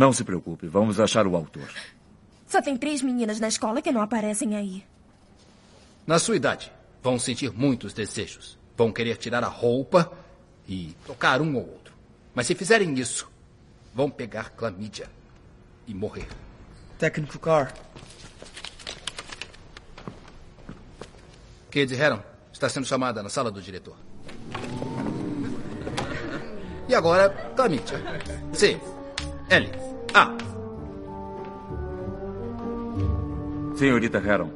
Não 0.00 0.14
se 0.14 0.24
preocupe, 0.24 0.66
vamos 0.66 0.98
achar 0.98 1.26
o 1.26 1.36
autor. 1.36 1.70
Só 2.46 2.62
tem 2.62 2.74
três 2.74 3.02
meninas 3.02 3.38
na 3.38 3.48
escola 3.48 3.82
que 3.82 3.92
não 3.92 4.00
aparecem 4.00 4.56
aí. 4.56 4.82
Na 6.06 6.18
sua 6.18 6.36
idade, 6.36 6.72
vão 7.02 7.18
sentir 7.18 7.52
muitos 7.52 7.92
desejos. 7.92 8.58
Vão 8.78 8.90
querer 8.90 9.18
tirar 9.18 9.44
a 9.44 9.46
roupa 9.46 10.10
e 10.66 10.96
tocar 11.04 11.42
um 11.42 11.54
ou 11.54 11.68
outro. 11.70 11.92
Mas 12.34 12.46
se 12.46 12.54
fizerem 12.54 12.98
isso, 12.98 13.30
vão 13.94 14.08
pegar 14.08 14.52
clamídia 14.52 15.06
e 15.86 15.92
morrer. 15.92 16.28
Técnico 16.98 17.38
Carr. 17.38 17.70
Kate 21.70 21.92
Heron 21.92 22.22
está 22.50 22.70
sendo 22.70 22.86
chamada 22.86 23.22
na 23.22 23.28
sala 23.28 23.50
do 23.50 23.60
diretor. 23.60 23.98
E 26.88 26.94
agora, 26.94 27.28
clamídia. 27.54 28.00
C. 28.54 28.80
L. 29.50 29.89
A. 30.14 30.36
Senhorita 33.76 34.18
Heron. 34.18 34.50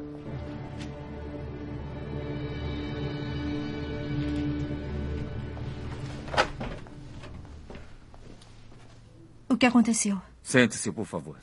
O 9.49 9.57
que 9.57 9.67
aconteceu? 9.67 10.21
Sente-se, 10.43 10.91
por 10.91 11.07
favor. 11.07 11.37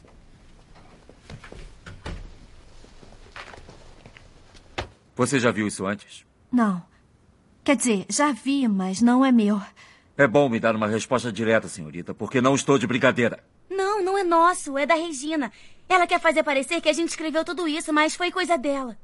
Você 5.16 5.40
já 5.40 5.52
viu 5.52 5.68
isso 5.68 5.86
antes? 5.86 6.26
Não. 6.52 6.84
Quer 7.64 7.76
dizer, 7.76 8.06
já 8.10 8.32
vi, 8.32 8.68
mas 8.68 9.02
não 9.02 9.24
é 9.24 9.32
meu. 9.32 9.62
É 10.18 10.28
bom 10.28 10.50
me 10.50 10.60
dar 10.60 10.76
uma 10.76 10.88
resposta 10.88 11.32
direta, 11.32 11.68
senhorita, 11.68 12.14
porque 12.14 12.42
não 12.42 12.56
estou 12.56 12.78
de 12.78 12.86
brincadeira. 12.86 13.42
Não, 14.02 14.14
não 14.14 14.18
é 14.18 14.24
nosso, 14.24 14.78
é 14.78 14.86
da 14.86 14.96
Regina. 14.96 15.52
Ela 15.88 16.08
quer 16.08 16.20
fazer 16.20 16.44
parecer 16.44 16.82
que 16.82 16.90
a 16.90 16.94
gente 16.94 17.10
escreveu 17.10 17.46
tudo 17.46 17.68
isso, 17.68 17.94
mas 17.94 18.16
foi 18.16 18.32
coisa 18.32 18.58
dela. 18.58 18.98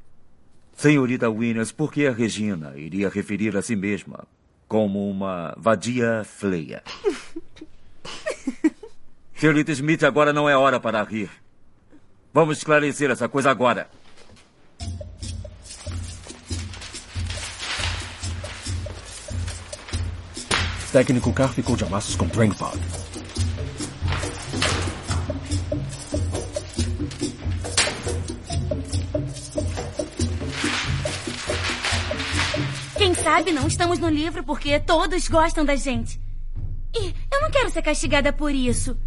Senhorita 0.75 1.29
Williams, 1.29 1.71
por 1.71 1.91
que 1.91 2.07
a 2.07 2.11
Regina 2.11 2.73
iria 2.75 3.09
referir 3.09 3.55
a 3.55 3.61
si 3.61 3.75
mesma 3.75 4.27
como 4.67 5.09
uma 5.09 5.53
vadia 5.57 6.23
fleia? 6.23 6.83
Senhorita 9.35 9.71
Smith, 9.71 10.03
agora 10.03 10.33
não 10.33 10.49
é 10.49 10.57
hora 10.57 10.79
para 10.79 11.03
rir. 11.03 11.29
Vamos 12.33 12.57
esclarecer 12.57 13.11
essa 13.11 13.29
coisa 13.29 13.51
agora. 13.51 13.89
Técnico 20.91 21.31
Carr 21.33 21.53
ficou 21.53 21.75
de 21.75 21.83
amassos 21.83 22.15
com 22.15 22.25
Drankpod. 22.27 23.06
Sabe, 33.27 33.51
não 33.51 33.67
estamos 33.67 33.99
no 33.99 34.07
livro 34.07 34.41
porque 34.41 34.79
todos 34.79 35.27
gostam 35.27 35.65
da 35.65 35.75
gente. 35.75 36.17
E 36.95 37.13
eu 37.29 37.41
não 37.41 37.51
quero 37.51 37.69
ser 37.69 37.81
castigada 37.81 38.31
por 38.31 38.55
isso. 38.55 38.97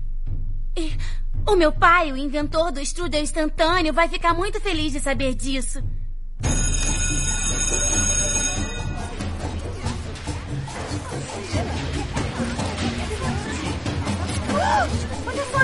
E 0.77 0.93
o 1.47 1.57
meu 1.57 1.73
pai, 1.73 2.13
o 2.13 2.19
inventor 2.19 2.71
do 2.71 2.81
strudel 2.81 3.23
instantâneo, 3.23 3.95
vai 3.95 4.11
ficar 4.11 4.35
muito 4.35 4.61
feliz 4.61 4.93
de 4.93 5.01
saber 5.01 5.35
disso. 5.35 5.83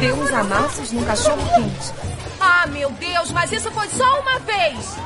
Deu 0.00 0.14
uns 0.16 0.32
amassos 0.32 0.92
num 0.92 1.04
cachorro 1.04 1.46
quente. 1.56 1.92
Ah, 2.40 2.66
meu 2.68 2.90
Deus, 2.92 3.30
mas 3.32 3.52
isso 3.52 3.70
foi 3.70 3.88
só 3.90 4.20
uma 4.20 4.38
vez! 4.38 4.96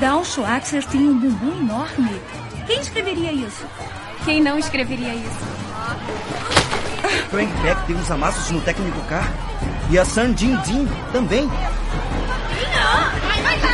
Dal 0.00 0.24
Schwarzer 0.24 0.82
tinha 0.86 1.10
um 1.10 1.18
bumbum 1.18 1.58
enorme. 1.58 2.18
Quem 2.66 2.80
escreveria 2.80 3.32
isso? 3.32 3.66
Quem 4.24 4.40
não 4.40 4.58
escreveria 4.58 5.14
isso? 5.14 5.44
Frank 7.28 7.52
Beck 7.60 7.86
deu 7.86 7.98
uns 7.98 8.10
amassos 8.10 8.50
no 8.50 8.62
técnico 8.62 8.98
K. 9.08 9.22
E 9.90 9.98
a 9.98 10.04
San 10.06 10.34
Jin 10.34 10.58
Jin 10.64 10.88
também. 11.12 11.46
Parem, 13.30 13.69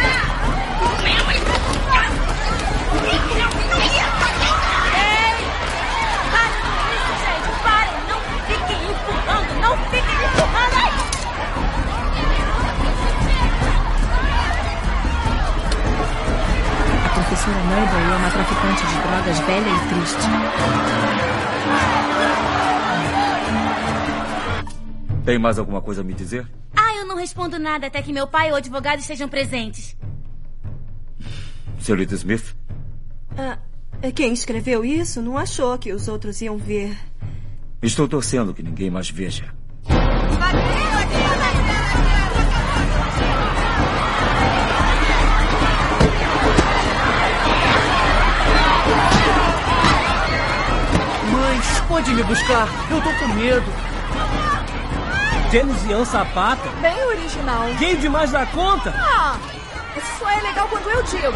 professora 17.46 17.64
Noble 17.64 18.12
é 18.12 18.16
uma 18.16 18.30
traficante 18.30 18.86
de 18.86 18.94
drogas 19.02 19.38
velha 19.38 19.68
e 19.68 19.78
triste. 19.88 20.26
Tem 25.24 25.38
mais 25.38 25.58
alguma 25.58 25.80
coisa 25.80 26.00
a 26.00 26.04
me 26.04 26.12
dizer? 26.12 26.46
Ah, 26.76 26.94
eu 26.96 27.06
não 27.06 27.16
respondo 27.16 27.58
nada 27.58 27.86
até 27.86 28.02
que 28.02 28.12
meu 28.12 28.26
pai 28.26 28.48
ou 28.48 28.54
o 28.54 28.56
advogado 28.56 28.98
estejam 28.98 29.28
presentes. 29.28 29.96
Senhorita 31.78 32.14
Smith? 32.14 32.54
Ah, 33.36 33.58
quem 34.14 34.32
escreveu 34.32 34.84
isso 34.84 35.22
não 35.22 35.38
achou 35.38 35.78
que 35.78 35.92
os 35.92 36.08
outros 36.08 36.40
iam 36.40 36.56
ver. 36.56 36.96
Estou 37.80 38.08
torcendo 38.08 38.54
que 38.54 38.62
ninguém 38.62 38.90
mais 38.90 39.08
veja. 39.08 39.54
Mãe, 39.88 40.95
pode 51.96 52.12
me 52.12 52.22
buscar? 52.24 52.68
Eu 52.90 53.00
tô 53.00 53.10
com 53.10 53.28
medo. 53.28 53.64
James 55.50 55.82
Ian 55.86 56.04
Sapata? 56.04 56.68
Bem 56.82 57.02
original. 57.04 57.64
Gay 57.78 57.96
demais 57.96 58.30
da 58.30 58.44
conta? 58.44 58.92
Ah, 58.94 59.38
isso 59.96 60.18
só 60.18 60.28
é 60.28 60.38
legal 60.42 60.68
quando 60.68 60.90
eu 60.90 61.02
digo. 61.04 61.32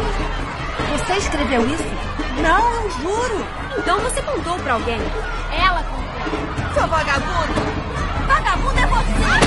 Você 0.91 1.13
escreveu 1.13 1.67
isso? 1.67 1.83
Não, 2.43 2.73
eu 2.75 2.91
juro. 2.91 3.43
Então 3.75 3.97
você 4.01 4.21
contou 4.21 4.55
pra 4.59 4.73
alguém. 4.73 5.01
Ela 5.51 5.81
contou. 5.81 6.73
Seu 6.75 6.87
vagabundo. 6.87 7.53
Vagabundo 8.27 8.79
é 8.79 8.85
você! 8.85 9.39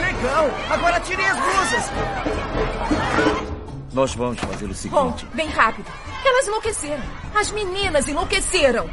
Legal! 0.00 0.50
Agora 0.70 0.98
tirem 1.00 1.26
as 1.26 1.38
blusas! 1.38 1.90
Nós 3.94 4.12
vamos 4.16 4.40
fazer 4.40 4.64
o 4.64 4.68
Bom, 4.90 5.12
seguinte. 5.12 5.26
bem 5.34 5.48
rápido. 5.48 5.86
Elas 6.24 6.48
enlouqueceram. 6.48 7.02
As 7.32 7.52
meninas 7.52 8.08
enlouqueceram. 8.08 8.90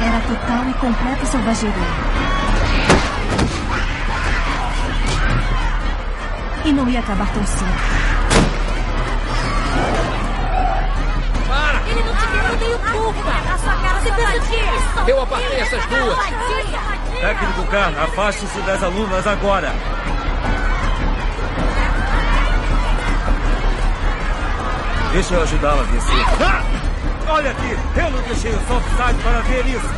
Era 0.00 0.20
total 0.20 0.68
e 0.70 0.74
completa 0.74 1.26
selvageria. 1.26 1.72
E 6.64 6.72
não 6.72 6.88
ia 6.88 7.00
acabar 7.00 7.32
tão 7.32 7.44
cedo. 7.46 8.17
Tenho 12.68 12.78
culpa. 12.78 13.30
A 13.30 13.58
sua 13.58 13.76
cara 13.76 14.00
você 14.00 14.12
pensa 14.12 15.04
que 15.04 15.10
Eu 15.10 15.22
apartei 15.22 15.60
essas 15.60 15.86
duas. 15.86 16.18
Técnico 17.20 17.64
K, 17.70 17.88
afaste-se 18.04 18.60
das 18.60 18.82
alunas 18.82 19.26
agora. 19.26 19.72
Deixa 25.12 25.34
eu 25.34 25.42
ajudá-la 25.42 25.80
a 25.80 25.84
descer. 25.84 26.26
Ah! 26.42 26.62
Olha 27.30 27.50
aqui, 27.50 27.76
eu 27.96 28.10
não 28.10 28.22
deixei 28.22 28.52
o 28.52 28.66
Softside 28.66 29.22
para 29.22 29.40
ver 29.40 29.66
isso. 29.66 29.88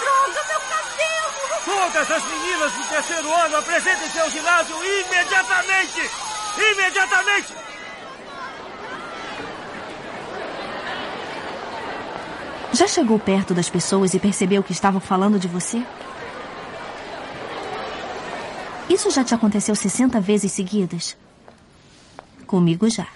Droga, 0.00 0.40
meu 0.48 0.60
cabelo! 0.60 1.90
Todas 1.92 2.10
as 2.10 2.24
meninas 2.24 2.72
do 2.72 2.88
terceiro 2.88 3.34
ano 3.34 3.56
apresentem-se 3.56 4.18
ao 4.18 4.30
ginásio 4.30 4.76
imediatamente! 4.84 6.10
Imediatamente! 6.56 7.73
Já 12.74 12.88
chegou 12.88 13.20
perto 13.20 13.54
das 13.54 13.70
pessoas 13.70 14.14
e 14.14 14.18
percebeu 14.18 14.60
que 14.60 14.72
estavam 14.72 15.00
falando 15.00 15.38
de 15.38 15.46
você? 15.46 15.80
Isso 18.90 19.12
já 19.12 19.22
te 19.22 19.32
aconteceu 19.32 19.76
60 19.76 20.20
vezes 20.20 20.50
seguidas? 20.50 21.16
Comigo 22.48 22.90
já. 22.90 23.06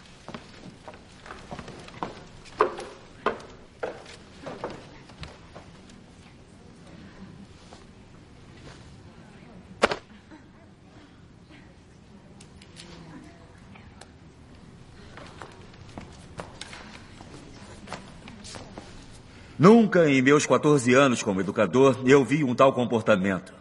Nunca 19.89 20.06
em 20.06 20.20
meus 20.20 20.44
14 20.44 20.93
anos 20.93 21.23
como 21.23 21.40
educador 21.40 21.97
eu 22.05 22.23
vi 22.23 22.44
um 22.44 22.55
tal 22.55 22.74
comportamento. 22.74 23.55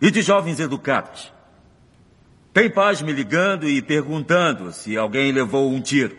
E 0.00 0.10
de 0.10 0.22
jovens 0.22 0.58
educados. 0.58 1.30
Tem 2.50 2.70
pais 2.70 3.02
me 3.02 3.12
ligando 3.12 3.68
e 3.68 3.82
perguntando 3.82 4.72
se 4.72 4.96
alguém 4.96 5.32
levou 5.32 5.70
um 5.70 5.82
tiro. 5.82 6.16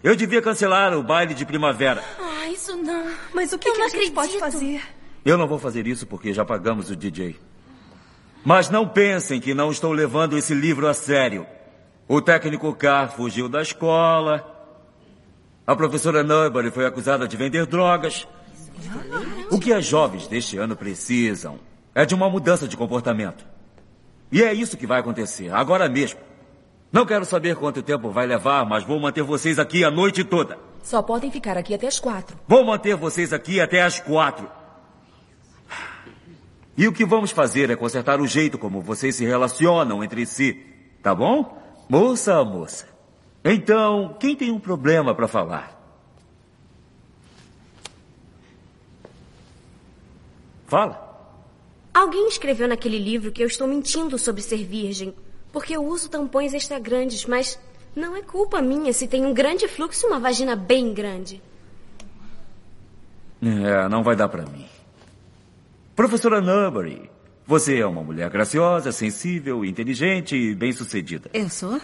Eu 0.00 0.14
devia 0.14 0.40
cancelar 0.40 0.96
o 0.96 1.02
baile 1.02 1.34
de 1.34 1.44
primavera. 1.44 2.04
Ah, 2.20 2.48
isso 2.50 2.76
não. 2.76 3.04
Mas 3.34 3.52
o 3.52 3.58
que, 3.58 3.68
Eu 3.68 3.74
que 3.74 3.82
a 3.82 3.88
gente 3.88 4.12
pode 4.12 4.36
acredito. 4.36 4.52
fazer? 4.52 4.82
Eu 5.24 5.36
não 5.36 5.48
vou 5.48 5.58
fazer 5.58 5.84
isso 5.88 6.06
porque 6.06 6.32
já 6.32 6.44
pagamos 6.44 6.88
o 6.88 6.94
DJ. 6.94 7.34
Mas 8.44 8.70
não 8.70 8.86
pensem 8.86 9.40
que 9.40 9.54
não 9.54 9.72
estou 9.72 9.90
levando 9.90 10.38
esse 10.38 10.54
livro 10.54 10.86
a 10.86 10.94
sério. 10.94 11.44
O 12.06 12.20
técnico 12.22 12.72
Carr 12.76 13.10
fugiu 13.10 13.48
da 13.48 13.60
escola. 13.60 14.48
A 15.66 15.74
professora 15.74 16.22
Nurbury 16.22 16.70
foi 16.70 16.86
acusada 16.86 17.26
de 17.26 17.36
vender 17.36 17.66
drogas. 17.66 18.24
O 19.50 19.58
que 19.58 19.72
as 19.72 19.84
jovens 19.84 20.26
deste 20.26 20.58
ano 20.58 20.76
precisam 20.76 21.58
é 21.94 22.04
de 22.04 22.14
uma 22.14 22.28
mudança 22.28 22.66
de 22.66 22.76
comportamento. 22.76 23.44
E 24.30 24.42
é 24.42 24.52
isso 24.52 24.76
que 24.76 24.86
vai 24.86 25.00
acontecer, 25.00 25.52
agora 25.52 25.88
mesmo. 25.88 26.18
Não 26.90 27.06
quero 27.06 27.24
saber 27.24 27.56
quanto 27.56 27.82
tempo 27.82 28.10
vai 28.10 28.26
levar, 28.26 28.66
mas 28.66 28.84
vou 28.84 29.00
manter 29.00 29.22
vocês 29.22 29.58
aqui 29.58 29.84
a 29.84 29.90
noite 29.90 30.24
toda. 30.24 30.58
Só 30.82 31.00
podem 31.00 31.30
ficar 31.30 31.56
aqui 31.56 31.74
até 31.74 31.86
as 31.86 32.00
quatro. 32.00 32.36
Vou 32.46 32.64
manter 32.64 32.96
vocês 32.96 33.32
aqui 33.32 33.60
até 33.60 33.82
às 33.82 34.00
quatro. 34.00 34.50
E 36.76 36.88
o 36.88 36.92
que 36.92 37.04
vamos 37.04 37.30
fazer 37.30 37.70
é 37.70 37.76
consertar 37.76 38.20
o 38.20 38.26
jeito 38.26 38.58
como 38.58 38.80
vocês 38.80 39.14
se 39.14 39.24
relacionam 39.24 40.02
entre 40.02 40.26
si. 40.26 40.60
Tá 41.02 41.14
bom? 41.14 41.58
Moça 41.88 42.38
a 42.38 42.44
moça. 42.44 42.86
Então, 43.44 44.16
quem 44.18 44.34
tem 44.34 44.50
um 44.50 44.58
problema 44.58 45.14
para 45.14 45.28
falar? 45.28 45.81
Fala. 50.72 50.98
Alguém 51.92 52.28
escreveu 52.28 52.66
naquele 52.66 52.98
livro 52.98 53.30
que 53.30 53.42
eu 53.42 53.46
estou 53.46 53.68
mentindo 53.68 54.18
sobre 54.18 54.40
ser 54.40 54.64
virgem, 54.64 55.12
porque 55.52 55.76
eu 55.76 55.84
uso 55.84 56.08
tampões 56.08 56.54
extra 56.54 56.78
grandes, 56.78 57.26
mas 57.26 57.60
não 57.94 58.16
é 58.16 58.22
culpa 58.22 58.62
minha 58.62 58.90
se 58.94 59.06
tem 59.06 59.26
um 59.26 59.34
grande 59.34 59.68
fluxo 59.68 60.06
e 60.06 60.08
uma 60.08 60.18
vagina 60.18 60.56
bem 60.56 60.94
grande. 60.94 61.42
É, 63.42 63.86
não 63.90 64.02
vai 64.02 64.16
dar 64.16 64.30
para 64.30 64.46
mim. 64.46 64.64
Professora 65.94 66.40
Nurbury, 66.40 67.10
você 67.46 67.78
é 67.78 67.86
uma 67.86 68.02
mulher 68.02 68.30
graciosa, 68.30 68.90
sensível, 68.92 69.66
inteligente 69.66 70.34
e 70.34 70.54
bem-sucedida. 70.54 71.28
Eu 71.34 71.50
sou? 71.50 71.78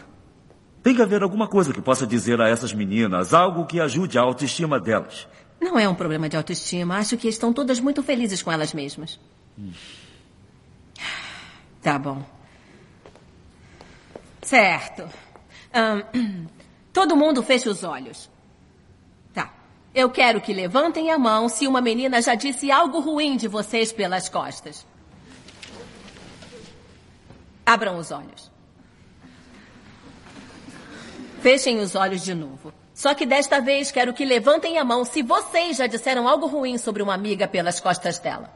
Tem 0.82 0.94
que 0.94 1.02
haver 1.02 1.22
alguma 1.22 1.46
coisa 1.46 1.74
que 1.74 1.82
possa 1.82 2.06
dizer 2.06 2.40
a 2.40 2.48
essas 2.48 2.72
meninas, 2.72 3.34
algo 3.34 3.66
que 3.66 3.80
ajude 3.80 4.16
a 4.16 4.22
autoestima 4.22 4.80
delas. 4.80 5.28
Não 5.60 5.78
é 5.78 5.88
um 5.88 5.94
problema 5.94 6.28
de 6.28 6.36
autoestima. 6.36 6.98
Acho 6.98 7.16
que 7.16 7.28
estão 7.28 7.52
todas 7.52 7.80
muito 7.80 8.02
felizes 8.02 8.42
com 8.42 8.52
elas 8.52 8.72
mesmas. 8.72 9.18
Tá 11.82 11.98
bom. 11.98 12.24
Certo. 14.42 15.08
Todo 16.92 17.16
mundo 17.16 17.42
feche 17.42 17.68
os 17.68 17.82
olhos. 17.84 18.30
Tá. 19.34 19.52
Eu 19.94 20.10
quero 20.10 20.40
que 20.40 20.52
levantem 20.52 21.10
a 21.10 21.18
mão 21.18 21.48
se 21.48 21.66
uma 21.66 21.80
menina 21.80 22.22
já 22.22 22.34
disse 22.34 22.70
algo 22.70 23.00
ruim 23.00 23.36
de 23.36 23.48
vocês 23.48 23.92
pelas 23.92 24.28
costas. 24.28 24.86
Abram 27.66 27.98
os 27.98 28.10
olhos. 28.10 28.50
Fechem 31.40 31.78
os 31.80 31.94
olhos 31.94 32.24
de 32.24 32.34
novo. 32.34 32.72
Só 32.98 33.14
que 33.14 33.24
desta 33.24 33.60
vez 33.60 33.92
quero 33.92 34.12
que 34.12 34.24
levantem 34.24 34.76
a 34.76 34.84
mão 34.84 35.04
se 35.04 35.22
vocês 35.22 35.76
já 35.76 35.86
disseram 35.86 36.26
algo 36.26 36.48
ruim 36.48 36.76
sobre 36.76 37.00
uma 37.00 37.14
amiga 37.14 37.46
pelas 37.46 37.78
costas 37.78 38.18
dela. 38.18 38.52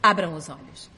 Abram 0.00 0.32
os 0.36 0.48
olhos. 0.48 0.88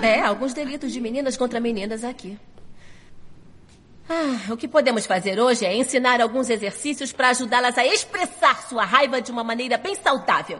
É, 0.00 0.22
alguns 0.22 0.54
delitos 0.54 0.94
de 0.94 0.98
meninas 0.98 1.36
contra 1.36 1.60
meninas 1.60 2.04
aqui. 2.04 2.38
Ah, 4.08 4.50
o 4.50 4.56
que 4.56 4.66
podemos 4.66 5.04
fazer 5.04 5.38
hoje 5.38 5.66
é 5.66 5.76
ensinar 5.76 6.22
alguns 6.22 6.48
exercícios 6.48 7.12
para 7.12 7.28
ajudá-las 7.28 7.76
a 7.76 7.84
expressar 7.84 8.66
sua 8.66 8.86
raiva 8.86 9.20
de 9.20 9.30
uma 9.30 9.44
maneira 9.44 9.76
bem 9.76 9.94
saudável. 9.94 10.58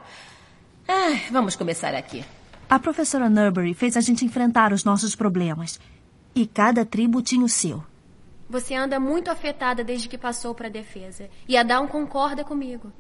Ah, 0.89 1.19
vamos 1.31 1.57
começar 1.57 1.95
aqui. 1.95 2.25
A 2.69 2.79
professora 2.79 3.29
Nurbury 3.29 3.75
fez 3.75 3.97
a 3.97 4.01
gente 4.01 4.25
enfrentar 4.25 4.73
os 4.73 4.85
nossos 4.85 5.15
problemas. 5.15 5.79
E 6.35 6.47
cada 6.47 6.85
tribo 6.85 7.23
tinha 7.23 7.45
o 7.45 7.49
seu. 7.49 7.83
Você 8.49 8.75
anda 8.75 9.01
muito 9.01 9.31
afetada 9.31 9.83
desde 9.83 10.09
que 10.09 10.19
passou 10.19 10.55
para 10.55 10.69
a 10.69 10.71
defesa. 10.71 11.29
E 11.49 11.57
a 11.57 11.63
Dawn 11.63 11.89
concorda 11.89 12.45
comigo. 12.45 12.93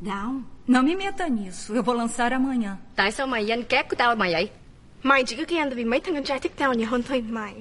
Não, 0.00 0.44
não 0.66 0.82
me 0.82 0.94
meta 0.94 1.28
nisso. 1.28 1.74
Eu 1.74 1.82
vou 1.82 1.94
lançar 1.94 2.32
amanhã. 2.32 2.78
Tại 2.94 3.12
sao 3.12 3.26
mày 3.26 3.46
danh 3.46 3.62
két 3.62 3.88
của 3.88 3.96
tao 3.96 4.16
mày 4.16 4.32
vậy? 4.32 4.50
Mày 5.02 5.24
chỉ 5.24 5.36
có 5.36 5.44
ghen 5.48 5.70
vì 5.74 5.84
mấy 5.84 6.00
thằng 6.00 6.14
con 6.14 6.24
trai 6.24 6.38
thích 6.40 6.52
tao 6.56 6.74
nhiều 6.74 6.88
hơn 6.88 7.02
thôi 7.02 7.20
mày. 7.28 7.54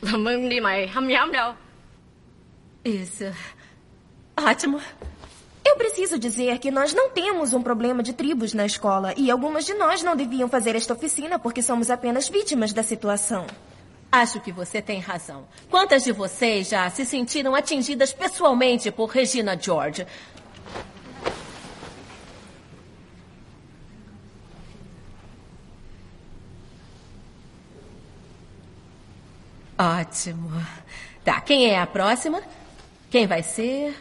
Làm 0.00 0.28
ơn 0.28 0.48
đi 0.48 0.60
mày, 0.60 0.88
không 0.94 1.10
dám 1.10 1.32
đâu. 1.32 1.54
Isso. 2.84 3.26
Ótimo. 4.36 4.78
Eu 5.68 5.76
preciso 5.76 6.18
dizer 6.18 6.58
que 6.60 6.70
nós 6.70 6.94
não 6.94 7.10
temos 7.10 7.52
um 7.52 7.62
problema 7.62 8.02
de 8.02 8.14
tribos 8.14 8.54
na 8.54 8.64
escola 8.64 9.12
e 9.18 9.30
algumas 9.30 9.66
de 9.66 9.74
nós 9.74 10.02
não 10.02 10.16
deviam 10.16 10.48
fazer 10.48 10.74
esta 10.74 10.94
oficina 10.94 11.38
porque 11.38 11.60
somos 11.60 11.90
apenas 11.90 12.26
vítimas 12.26 12.72
da 12.72 12.82
situação. 12.82 13.46
Acho 14.10 14.40
que 14.40 14.50
você 14.50 14.80
tem 14.80 14.98
razão. 14.98 15.46
Quantas 15.68 16.04
de 16.04 16.12
vocês 16.12 16.70
já 16.70 16.88
se 16.88 17.04
sentiram 17.04 17.54
atingidas 17.54 18.14
pessoalmente 18.14 18.90
por 18.90 19.10
Regina 19.10 19.58
George? 19.60 20.06
Ótimo. 29.78 30.50
Tá, 31.22 31.42
quem 31.42 31.66
é 31.66 31.78
a 31.78 31.86
próxima? 31.86 32.42
Quem 33.10 33.26
vai 33.26 33.42
ser? 33.42 33.94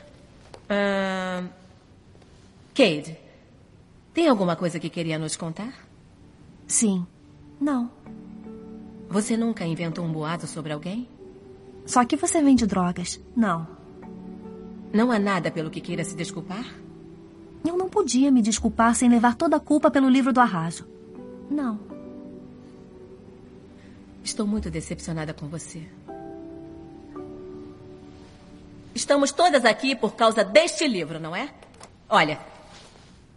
Ahn, 0.69 1.48
Cade, 2.77 3.17
tem 4.13 4.27
alguma 4.27 4.55
coisa 4.55 4.79
que 4.79 4.87
queria 4.87 5.17
nos 5.17 5.35
contar? 5.35 5.73
Sim. 6.67 7.07
Não. 7.59 7.89
Você 9.09 9.35
nunca 9.35 9.65
inventou 9.65 10.05
um 10.05 10.11
boato 10.11 10.45
sobre 10.45 10.71
alguém? 10.71 11.09
Só 11.87 12.05
que 12.05 12.15
você 12.15 12.39
vende 12.39 12.67
drogas. 12.67 13.19
Não. 13.35 13.67
Não 14.93 15.11
há 15.11 15.17
nada 15.17 15.49
pelo 15.49 15.71
que 15.71 15.81
queira 15.81 16.03
se 16.03 16.15
desculpar? 16.15 16.63
Eu 17.65 17.75
não 17.75 17.89
podia 17.89 18.29
me 18.29 18.43
desculpar 18.43 18.93
sem 18.93 19.09
levar 19.09 19.33
toda 19.33 19.55
a 19.55 19.59
culpa 19.59 19.89
pelo 19.89 20.07
livro 20.07 20.31
do 20.31 20.39
arraso. 20.39 20.87
Não. 21.49 21.79
Estou 24.23 24.45
muito 24.45 24.69
decepcionada 24.69 25.33
com 25.33 25.47
você. 25.47 25.81
Estamos 28.93 29.31
todas 29.31 29.65
aqui 29.65 29.95
por 29.95 30.13
causa 30.13 30.43
deste 30.43 30.87
livro, 30.87 31.19
não 31.19 31.35
é? 31.35 31.51
Olha, 32.07 32.39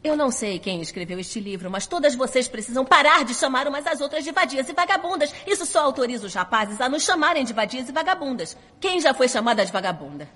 eu 0.03 0.17
não 0.17 0.31
sei 0.31 0.59
quem 0.59 0.81
escreveu 0.81 1.19
este 1.19 1.39
livro, 1.41 1.71
mas 1.71 1.87
todas 1.87 2.15
vocês 2.15 2.49
precisam 2.49 2.87
parar 2.87 3.23
de 3.23 3.35
chamar 3.35 3.69
umas 3.69 3.87
às 3.87 4.01
outras 4.01 4.25
de 4.25 4.33
vadias 4.33 4.67
e 4.69 4.73
vagabundas. 4.73 5.33
Isso 5.47 5.67
só 5.67 5.81
autoriza 5.81 6.27
os 6.27 6.35
rapazes 6.35 6.81
a 6.81 6.89
nos 6.89 7.05
chamarem 7.05 7.45
de 7.45 7.53
vadias 7.53 7.89
e 7.89 7.93
vagabundas. 7.93 8.57
Quem 8.81 8.99
já 8.99 9.13
foi 9.13 9.29
chamada 9.29 9.65
de 9.65 9.71
vagabunda? 9.71 10.27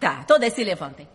Tá, 0.00 0.24
todas 0.24 0.52
se 0.52 0.64
levantem. 0.64 1.08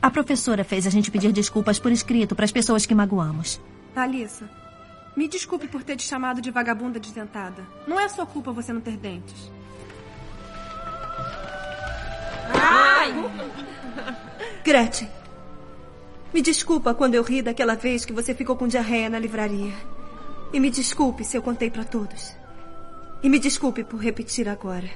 A 0.00 0.08
professora 0.08 0.62
fez 0.62 0.86
a 0.86 0.90
gente 0.90 1.10
pedir 1.10 1.32
desculpas 1.32 1.80
por 1.80 1.90
escrito 1.90 2.36
para 2.36 2.44
as 2.44 2.52
pessoas 2.52 2.86
que 2.86 2.94
magoamos. 2.94 3.60
Alissa, 3.96 4.48
me 5.16 5.26
desculpe 5.26 5.66
por 5.66 5.82
ter 5.82 5.96
te 5.96 6.04
chamado 6.04 6.40
de 6.40 6.52
vagabunda 6.52 7.00
desdentada. 7.00 7.66
Não 7.84 7.98
é 7.98 8.08
sua 8.08 8.24
culpa 8.24 8.52
você 8.52 8.72
não 8.72 8.80
ter 8.80 8.96
dentes. 8.96 9.50
Ai! 12.54 13.14
Gretchen, 14.64 15.08
me 16.32 16.42
desculpa 16.42 16.94
quando 16.94 17.14
eu 17.14 17.22
ri 17.22 17.42
daquela 17.42 17.74
vez 17.74 18.04
que 18.04 18.12
você 18.12 18.34
ficou 18.34 18.56
com 18.56 18.68
diarreia 18.68 19.08
na 19.08 19.18
livraria. 19.18 19.72
E 20.52 20.60
me 20.60 20.70
desculpe 20.70 21.24
se 21.24 21.36
eu 21.36 21.42
contei 21.42 21.70
para 21.70 21.84
todos. 21.84 22.34
E 23.22 23.28
me 23.28 23.38
desculpe 23.38 23.84
por 23.84 24.00
repetir 24.00 24.48
agora. 24.48 24.88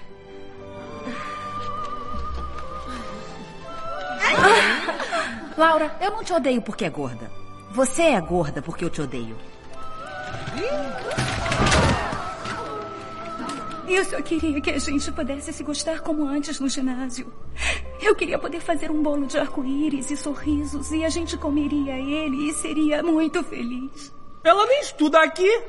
Laura, 5.56 5.96
eu 6.00 6.10
não 6.10 6.24
te 6.24 6.32
odeio 6.32 6.62
porque 6.62 6.84
é 6.84 6.90
gorda. 6.90 7.30
Você 7.72 8.02
é 8.02 8.20
gorda 8.20 8.62
porque 8.62 8.84
eu 8.84 8.90
te 8.90 9.00
odeio. 9.00 9.36
Eu 13.92 14.06
só 14.06 14.22
queria 14.22 14.58
que 14.58 14.70
a 14.70 14.78
gente 14.78 15.12
pudesse 15.12 15.52
se 15.52 15.62
gostar 15.62 16.00
como 16.00 16.24
antes 16.24 16.58
no 16.58 16.66
ginásio. 16.66 17.30
Eu 18.00 18.16
queria 18.16 18.38
poder 18.38 18.58
fazer 18.60 18.90
um 18.90 19.02
bolo 19.02 19.26
de 19.26 19.36
arco-íris 19.36 20.10
e 20.10 20.16
sorrisos 20.16 20.90
e 20.92 21.04
a 21.04 21.10
gente 21.10 21.36
comeria 21.36 21.98
ele 21.98 22.48
e 22.48 22.54
seria 22.54 23.02
muito 23.02 23.44
feliz. 23.44 24.10
Ela 24.42 24.64
nem 24.64 24.80
estuda 24.80 25.22
aqui. 25.22 25.62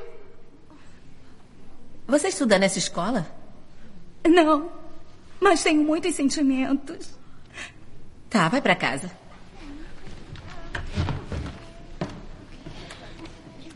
Você 2.06 2.28
estuda 2.28 2.58
nessa 2.58 2.78
escola? 2.78 3.26
Não, 4.26 4.72
mas 5.38 5.62
tenho 5.62 5.82
muitos 5.82 6.14
sentimentos. 6.14 7.18
Tá, 8.30 8.48
vai 8.48 8.62
pra 8.62 8.74
casa. 8.74 9.10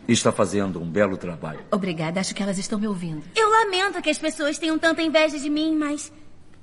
Está 0.08 0.32
fazendo 0.32 0.80
um 0.80 0.90
belo 0.90 1.18
trabalho. 1.18 1.60
Obrigada, 1.70 2.18
acho 2.18 2.34
que 2.34 2.42
elas 2.42 2.56
estão 2.56 2.78
me 2.78 2.88
ouvindo. 2.88 3.22
Eu 3.36 3.50
lamento 3.50 4.00
que 4.00 4.08
as 4.08 4.18
pessoas 4.18 4.56
tenham 4.58 4.78
tanta 4.78 5.02
inveja 5.02 5.38
de 5.38 5.50
mim, 5.50 5.76
mas 5.76 6.10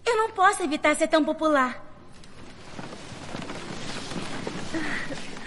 eu 0.04 0.18
não 0.18 0.32
posso 0.32 0.64
evitar 0.64 0.96
ser 0.96 1.08
tão 1.08 1.24
popular. 1.24 1.84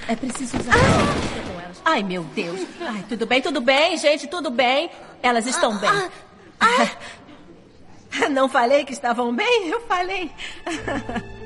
É 0.07 0.15
preciso 0.15 0.57
usar 0.59 0.75
ah! 0.75 1.53
com 1.53 1.61
elas. 1.61 1.83
Ai, 1.85 2.03
meu 2.05 2.23
Deus. 2.23 2.61
Ai, 2.81 3.05
tudo 3.09 3.27
bem, 3.27 3.43
tudo 3.43 3.61
bem, 3.61 3.97
gente, 3.99 4.29
tudo 4.29 4.49
bem. 4.51 4.91
Elas 5.21 5.47
estão 5.47 5.77
bem. 5.77 5.91
Não 8.31 8.49
falei 8.49 8.85
que 8.85 8.93
estavam 8.93 9.35
bem? 9.35 9.69
Eu 9.69 9.81
falei. 9.83 10.31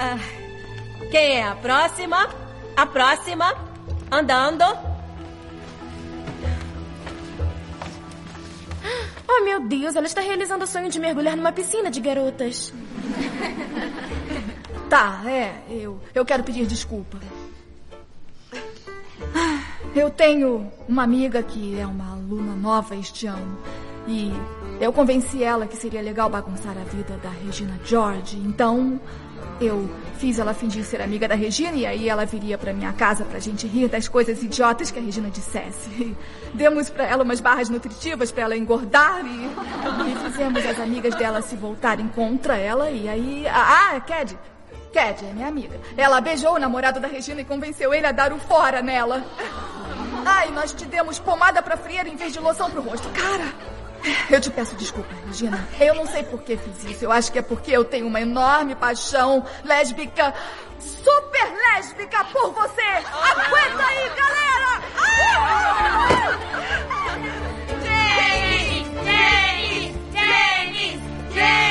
Ah, 0.00 0.16
Quem 1.10 1.38
é 1.38 1.42
a 1.42 1.56
próxima? 1.56 2.28
A 2.76 2.86
próxima. 2.86 3.52
Andando. 4.12 4.64
Oh, 9.30 9.44
meu 9.44 9.60
Deus, 9.60 9.94
ela 9.94 10.06
está 10.06 10.20
realizando 10.20 10.64
o 10.64 10.66
sonho 10.66 10.88
de 10.88 10.98
mergulhar 10.98 11.36
numa 11.36 11.52
piscina 11.52 11.90
de 11.90 12.00
garotas. 12.00 12.72
Tá, 14.88 15.22
é, 15.26 15.64
eu, 15.68 16.00
eu 16.14 16.24
quero 16.24 16.42
pedir 16.42 16.64
desculpa. 16.64 17.18
Eu 19.94 20.08
tenho 20.08 20.72
uma 20.88 21.02
amiga 21.02 21.42
que 21.42 21.78
é 21.78 21.86
uma 21.86 22.12
aluna 22.12 22.54
nova 22.54 22.96
este 22.96 23.26
ano. 23.26 23.58
E 24.06 24.32
eu 24.80 24.90
convenci 24.90 25.44
ela 25.44 25.66
que 25.66 25.76
seria 25.76 26.00
legal 26.00 26.30
bagunçar 26.30 26.74
a 26.78 26.84
vida 26.84 27.18
da 27.22 27.28
Regina 27.28 27.78
George. 27.84 28.38
Então, 28.38 28.98
eu 29.60 29.88
fiz 30.18 30.38
ela 30.38 30.54
fingir 30.54 30.84
ser 30.84 31.00
amiga 31.00 31.28
da 31.28 31.34
Regina 31.34 31.76
e 31.76 31.86
aí 31.86 32.08
ela 32.08 32.24
viria 32.24 32.58
para 32.58 32.72
minha 32.72 32.92
casa 32.92 33.24
pra 33.24 33.38
gente 33.38 33.66
rir 33.66 33.88
das 33.88 34.08
coisas 34.08 34.42
idiotas 34.42 34.90
que 34.90 34.98
a 34.98 35.02
Regina 35.02 35.30
dissesse. 35.30 36.16
Demos 36.54 36.88
para 36.90 37.04
ela 37.04 37.22
umas 37.24 37.40
barras 37.40 37.68
nutritivas 37.68 38.32
para 38.32 38.44
ela 38.44 38.56
engordar 38.56 39.24
e, 39.24 39.46
e 40.10 40.30
fizemos 40.30 40.64
as 40.64 40.78
amigas 40.78 41.14
dela 41.14 41.42
se 41.42 41.56
voltarem 41.56 42.08
contra 42.08 42.56
ela 42.56 42.90
e 42.90 43.08
aí... 43.08 43.46
Ah, 43.48 43.92
ah 43.94 44.00
Cad! 44.00 44.38
Cad 44.92 45.24
é 45.24 45.32
minha 45.32 45.48
amiga. 45.48 45.78
Ela 45.96 46.20
beijou 46.20 46.54
o 46.54 46.58
namorado 46.58 46.98
da 46.98 47.08
Regina 47.08 47.40
e 47.40 47.44
convenceu 47.44 47.92
ele 47.92 48.06
a 48.06 48.12
dar 48.12 48.32
o 48.32 48.38
fora 48.38 48.82
nela. 48.82 49.24
Ai, 50.24 50.50
nós 50.50 50.72
te 50.72 50.84
demos 50.86 51.18
pomada 51.18 51.62
pra 51.62 51.76
frieira 51.76 52.08
em 52.08 52.16
vez 52.16 52.32
de 52.32 52.40
loção 52.40 52.70
pro 52.70 52.82
rosto. 52.82 53.08
Cara, 53.10 53.52
eu 54.30 54.40
te 54.40 54.50
peço 54.50 54.74
desculpa, 54.76 55.14
Regina. 55.26 55.66
Eu 55.80 55.94
não 55.94 56.06
sei 56.06 56.22
por 56.22 56.42
que 56.42 56.56
fiz 56.56 56.84
isso. 56.84 57.04
Eu 57.04 57.12
acho 57.12 57.30
que 57.32 57.38
é 57.38 57.42
porque 57.42 57.70
eu 57.72 57.84
tenho 57.84 58.06
uma 58.06 58.20
enorme 58.20 58.74
paixão 58.74 59.44
lésbica, 59.64 60.34
super 60.78 61.52
lésbica 61.74 62.24
por 62.26 62.52
você. 62.52 62.82
Aguenta 62.82 63.86
aí, 63.86 64.10
galera! 64.16 64.82
James, 67.84 68.86
James, 69.04 69.94
James, 70.14 71.00
James, 71.34 71.67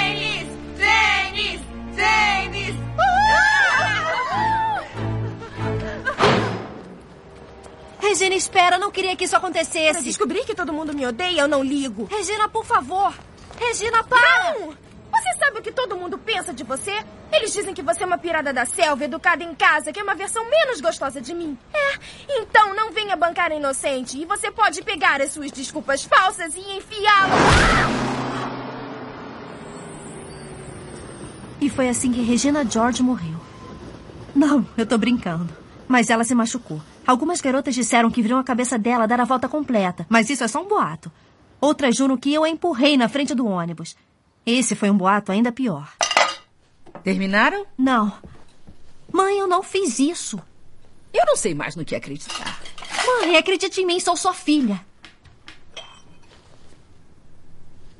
Regina, 8.18 8.34
espera, 8.34 8.80
não 8.80 8.90
queria 8.90 9.16
que 9.16 9.26
isso 9.26 9.36
acontecesse. 9.36 9.94
Para 9.94 10.02
descobrir 10.02 10.44
que 10.44 10.56
todo 10.56 10.74
mundo 10.74 10.92
me 10.92 11.06
odeia, 11.06 11.42
eu 11.42 11.48
não 11.48 11.64
ligo. 11.64 12.06
Regina, 12.06 12.50
por 12.50 12.66
favor. 12.66 13.14
Regina, 13.60 14.04
para! 14.04 14.54
Não! 14.54 14.70
Você 14.70 15.38
sabe 15.38 15.60
o 15.60 15.62
que 15.62 15.72
todo 15.72 15.96
mundo 15.96 16.18
pensa 16.18 16.52
de 16.52 16.64
você? 16.64 17.06
Eles 17.32 17.54
dizem 17.54 17.76
que 17.76 17.84
você 17.84 18.02
é 18.02 18.08
uma 18.08 18.18
pirada 18.18 18.52
da 18.52 18.66
selva, 18.66 19.06
educada 19.06 19.44
em 19.44 19.54
casa, 19.54 19.94
que 19.94 20.00
é 20.00 20.04
uma 20.04 20.16
versão 20.16 20.44
menos 20.50 20.82
gostosa 20.82 21.22
de 21.22 21.32
mim. 21.32 21.56
É, 21.72 22.00
então 22.42 22.74
não 22.74 22.92
venha 22.92 23.16
bancar 23.16 23.52
inocente. 23.52 24.18
E 24.18 24.26
você 24.26 24.50
pode 24.50 24.82
pegar 24.82 25.22
as 25.22 25.34
suas 25.34 25.52
desculpas 25.52 26.04
falsas 26.04 26.56
e 26.56 26.60
enfiá-las. 26.76 27.40
E 31.62 31.70
foi 31.70 31.88
assim 31.88 32.12
que 32.12 32.24
Regina 32.24 32.68
George 32.68 33.04
morreu. 33.04 33.40
Não, 34.34 34.66
eu 34.76 34.88
tô 34.88 34.98
brincando. 34.98 35.56
Mas 35.88 36.10
ela 36.10 36.24
se 36.24 36.34
machucou. 36.34 36.82
Algumas 37.08 37.40
garotas 37.40 37.74
disseram 37.74 38.12
que 38.12 38.22
viram 38.22 38.38
a 38.38 38.44
cabeça 38.44 38.78
dela 38.78 39.08
dar 39.08 39.22
a 39.22 39.24
volta 39.24 39.48
completa, 39.48 40.06
mas 40.10 40.30
isso 40.30 40.44
é 40.44 40.48
só 40.50 40.62
um 40.62 40.68
boato. 40.68 41.10
Outras 41.62 41.96
juram 41.96 42.18
que 42.18 42.34
eu 42.34 42.44
a 42.44 42.50
empurrei 42.50 42.98
na 42.98 43.08
frente 43.08 43.34
do 43.34 43.48
ônibus. 43.48 43.96
Esse 44.46 44.76
foi 44.76 44.90
um 44.90 44.98
boato 44.98 45.32
ainda 45.32 45.50
pior. 45.50 45.90
Terminaram? 47.06 47.66
Não. 47.78 48.12
Mãe, 49.10 49.40
eu 49.40 49.48
não 49.48 49.64
fiz 49.64 50.00
isso. 50.00 50.38
Eu 51.14 51.26
não 51.26 51.38
sei 51.38 51.56
mais 51.56 51.78
no 51.78 51.86
que 51.86 51.96
acreditar. 51.96 52.62
Mãe, 53.06 53.38
acredite 53.38 53.80
em 53.80 53.86
mim, 53.86 54.02
sou 54.02 54.18
sua 54.18 54.34
filha. 54.34 54.86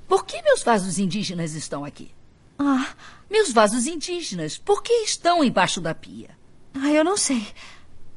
Por 0.06 0.26
que 0.26 0.42
meus 0.42 0.64
vasos 0.64 1.00
indígenas 1.00 1.54
estão 1.54 1.86
aqui? 1.86 2.12
Ah. 2.60 2.88
Meus 3.30 3.54
vasos 3.54 3.88
indígenas, 3.88 4.58
por 4.58 4.84
que 4.84 4.94
estão 5.04 5.44
embaixo 5.44 5.80
da 5.80 5.96
pia? 5.96 6.30
Ah, 6.74 6.92
eu 6.92 7.04
não 7.04 7.16
sei. 7.16 7.46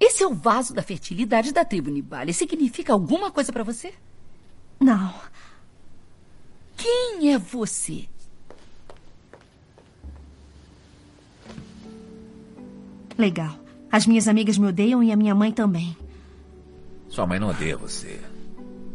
Esse 0.00 0.22
é 0.22 0.26
o 0.26 0.32
vaso 0.32 0.72
da 0.72 0.82
fertilidade 0.82 1.52
da 1.52 1.62
tribo 1.62 1.90
Nibali. 1.90 2.32
Significa 2.32 2.94
alguma 2.94 3.30
coisa 3.30 3.52
para 3.52 3.62
você? 3.62 3.92
Não. 4.80 5.14
Quem 6.74 7.34
é 7.34 7.38
você? 7.38 8.08
Legal. 13.18 13.54
As 13.92 14.06
minhas 14.06 14.26
amigas 14.26 14.56
me 14.56 14.68
odeiam 14.68 15.02
e 15.02 15.12
a 15.12 15.16
minha 15.16 15.34
mãe 15.34 15.52
também. 15.52 15.94
Sua 17.10 17.26
mãe 17.26 17.38
não 17.38 17.50
odeia 17.50 17.76
você. 17.76 18.18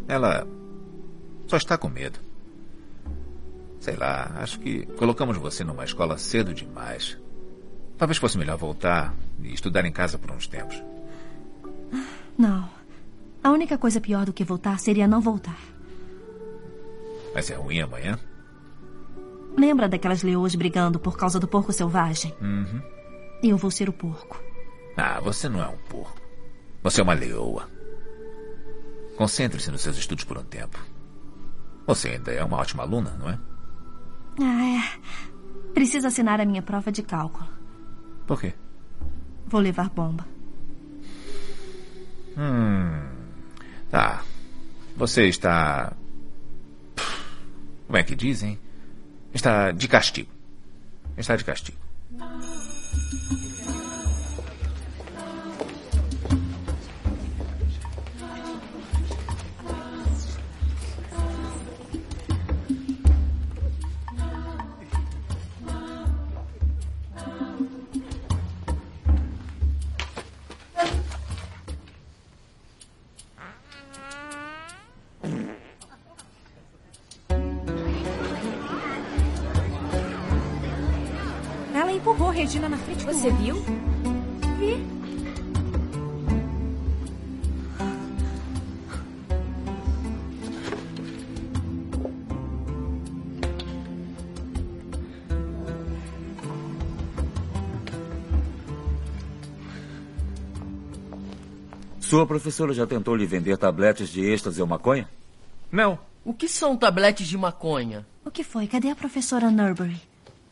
Ela 0.08 0.48
só 1.46 1.58
está 1.58 1.78
com 1.78 1.88
medo. 1.88 2.20
Sei 3.80 3.96
lá, 3.96 4.32
acho 4.38 4.60
que 4.60 4.88
colocamos 4.98 5.38
você 5.38 5.64
numa 5.64 5.84
escola 5.84 6.18
cedo 6.18 6.52
demais. 6.52 7.16
Talvez 8.00 8.18
fosse 8.18 8.40
melhor 8.40 8.58
voltar 8.58 9.14
e 9.44 9.54
estudar 9.54 9.86
em 9.86 9.92
casa 9.92 10.18
por 10.18 10.32
uns 10.32 10.48
tempos. 10.48 10.82
Não. 12.38 12.70
A 13.44 13.52
única 13.52 13.78
coisa 13.78 14.02
pior 14.02 14.26
do 14.26 14.34
que 14.34 14.44
voltar 14.44 14.80
seria 14.80 15.08
não 15.08 15.22
voltar. 15.22 15.58
Vai 17.34 17.44
ser 17.44 17.56
ruim 17.56 17.80
amanhã? 17.80 18.18
Lembra 19.58 19.88
daquelas 19.88 20.24
leoas 20.24 20.56
brigando 20.56 21.00
por 21.00 21.18
causa 21.18 21.40
do 21.40 21.48
porco 21.48 21.72
selvagem? 21.72 22.34
Uhum. 22.42 22.82
Eu 23.44 23.58
vou 23.58 23.72
ser 23.72 23.88
o 23.88 23.94
porco. 23.94 24.42
Ah, 24.98 25.20
você 25.20 25.48
não 25.48 25.62
é 25.62 25.68
um 25.68 25.78
porco. 25.90 26.20
Você 26.84 27.02
é 27.02 27.04
uma 27.04 27.14
leoa. 27.14 27.70
Concentre-se 29.18 29.72
nos 29.72 29.82
seus 29.82 29.98
estudos 29.98 30.26
por 30.26 30.38
um 30.38 30.44
tempo. 30.44 30.78
Você 31.88 32.10
ainda 32.10 32.32
é 32.32 32.44
uma 32.44 32.58
ótima 32.58 32.84
aluna, 32.84 33.12
não 33.12 33.30
é? 33.30 33.40
Ah, 34.42 34.66
é. 34.66 35.72
Preciso 35.74 36.08
assinar 36.08 36.42
a 36.42 36.46
minha 36.46 36.62
prova 36.62 36.92
de 36.92 37.04
cálculo. 37.04 37.48
Por 38.26 38.40
quê? 38.40 38.54
Vou 39.46 39.62
levar 39.62 39.90
bomba. 39.90 40.26
Hum. 42.38 43.08
Tá. 43.90 44.24
Você 44.96 45.28
está. 45.28 45.94
Como 47.86 47.98
é 47.98 48.04
que 48.04 48.16
dizem? 48.16 48.58
Está 49.34 49.72
de 49.72 49.88
castigo. 49.88 50.32
Está 51.18 51.36
de 51.36 51.44
castigo. 51.44 51.78
Empurrou 81.96 82.30
Regina 82.30 82.70
na 82.70 82.78
frente 82.78 83.06
Você 83.06 83.32
viu? 83.32 83.56
Vi. 84.60 84.96
Sua 102.00 102.26
professora 102.26 102.72
já 102.72 102.86
tentou 102.86 103.16
lhe 103.16 103.26
vender 103.26 103.58
tabletes 103.58 104.10
de 104.10 104.24
êxtase 104.24 104.62
ou 104.62 104.68
maconha? 104.68 105.10
Não. 105.72 105.98
O 106.24 106.34
que 106.34 106.48
são 106.48 106.78
tabletes 106.78 107.28
de 107.28 107.38
maconha? 107.38 108.06
O 108.24 108.32
que 108.32 108.44
foi? 108.44 108.68
Cadê 108.68 108.90
a 108.90 108.96
professora 108.96 109.50
Nurbury? 109.50 110.00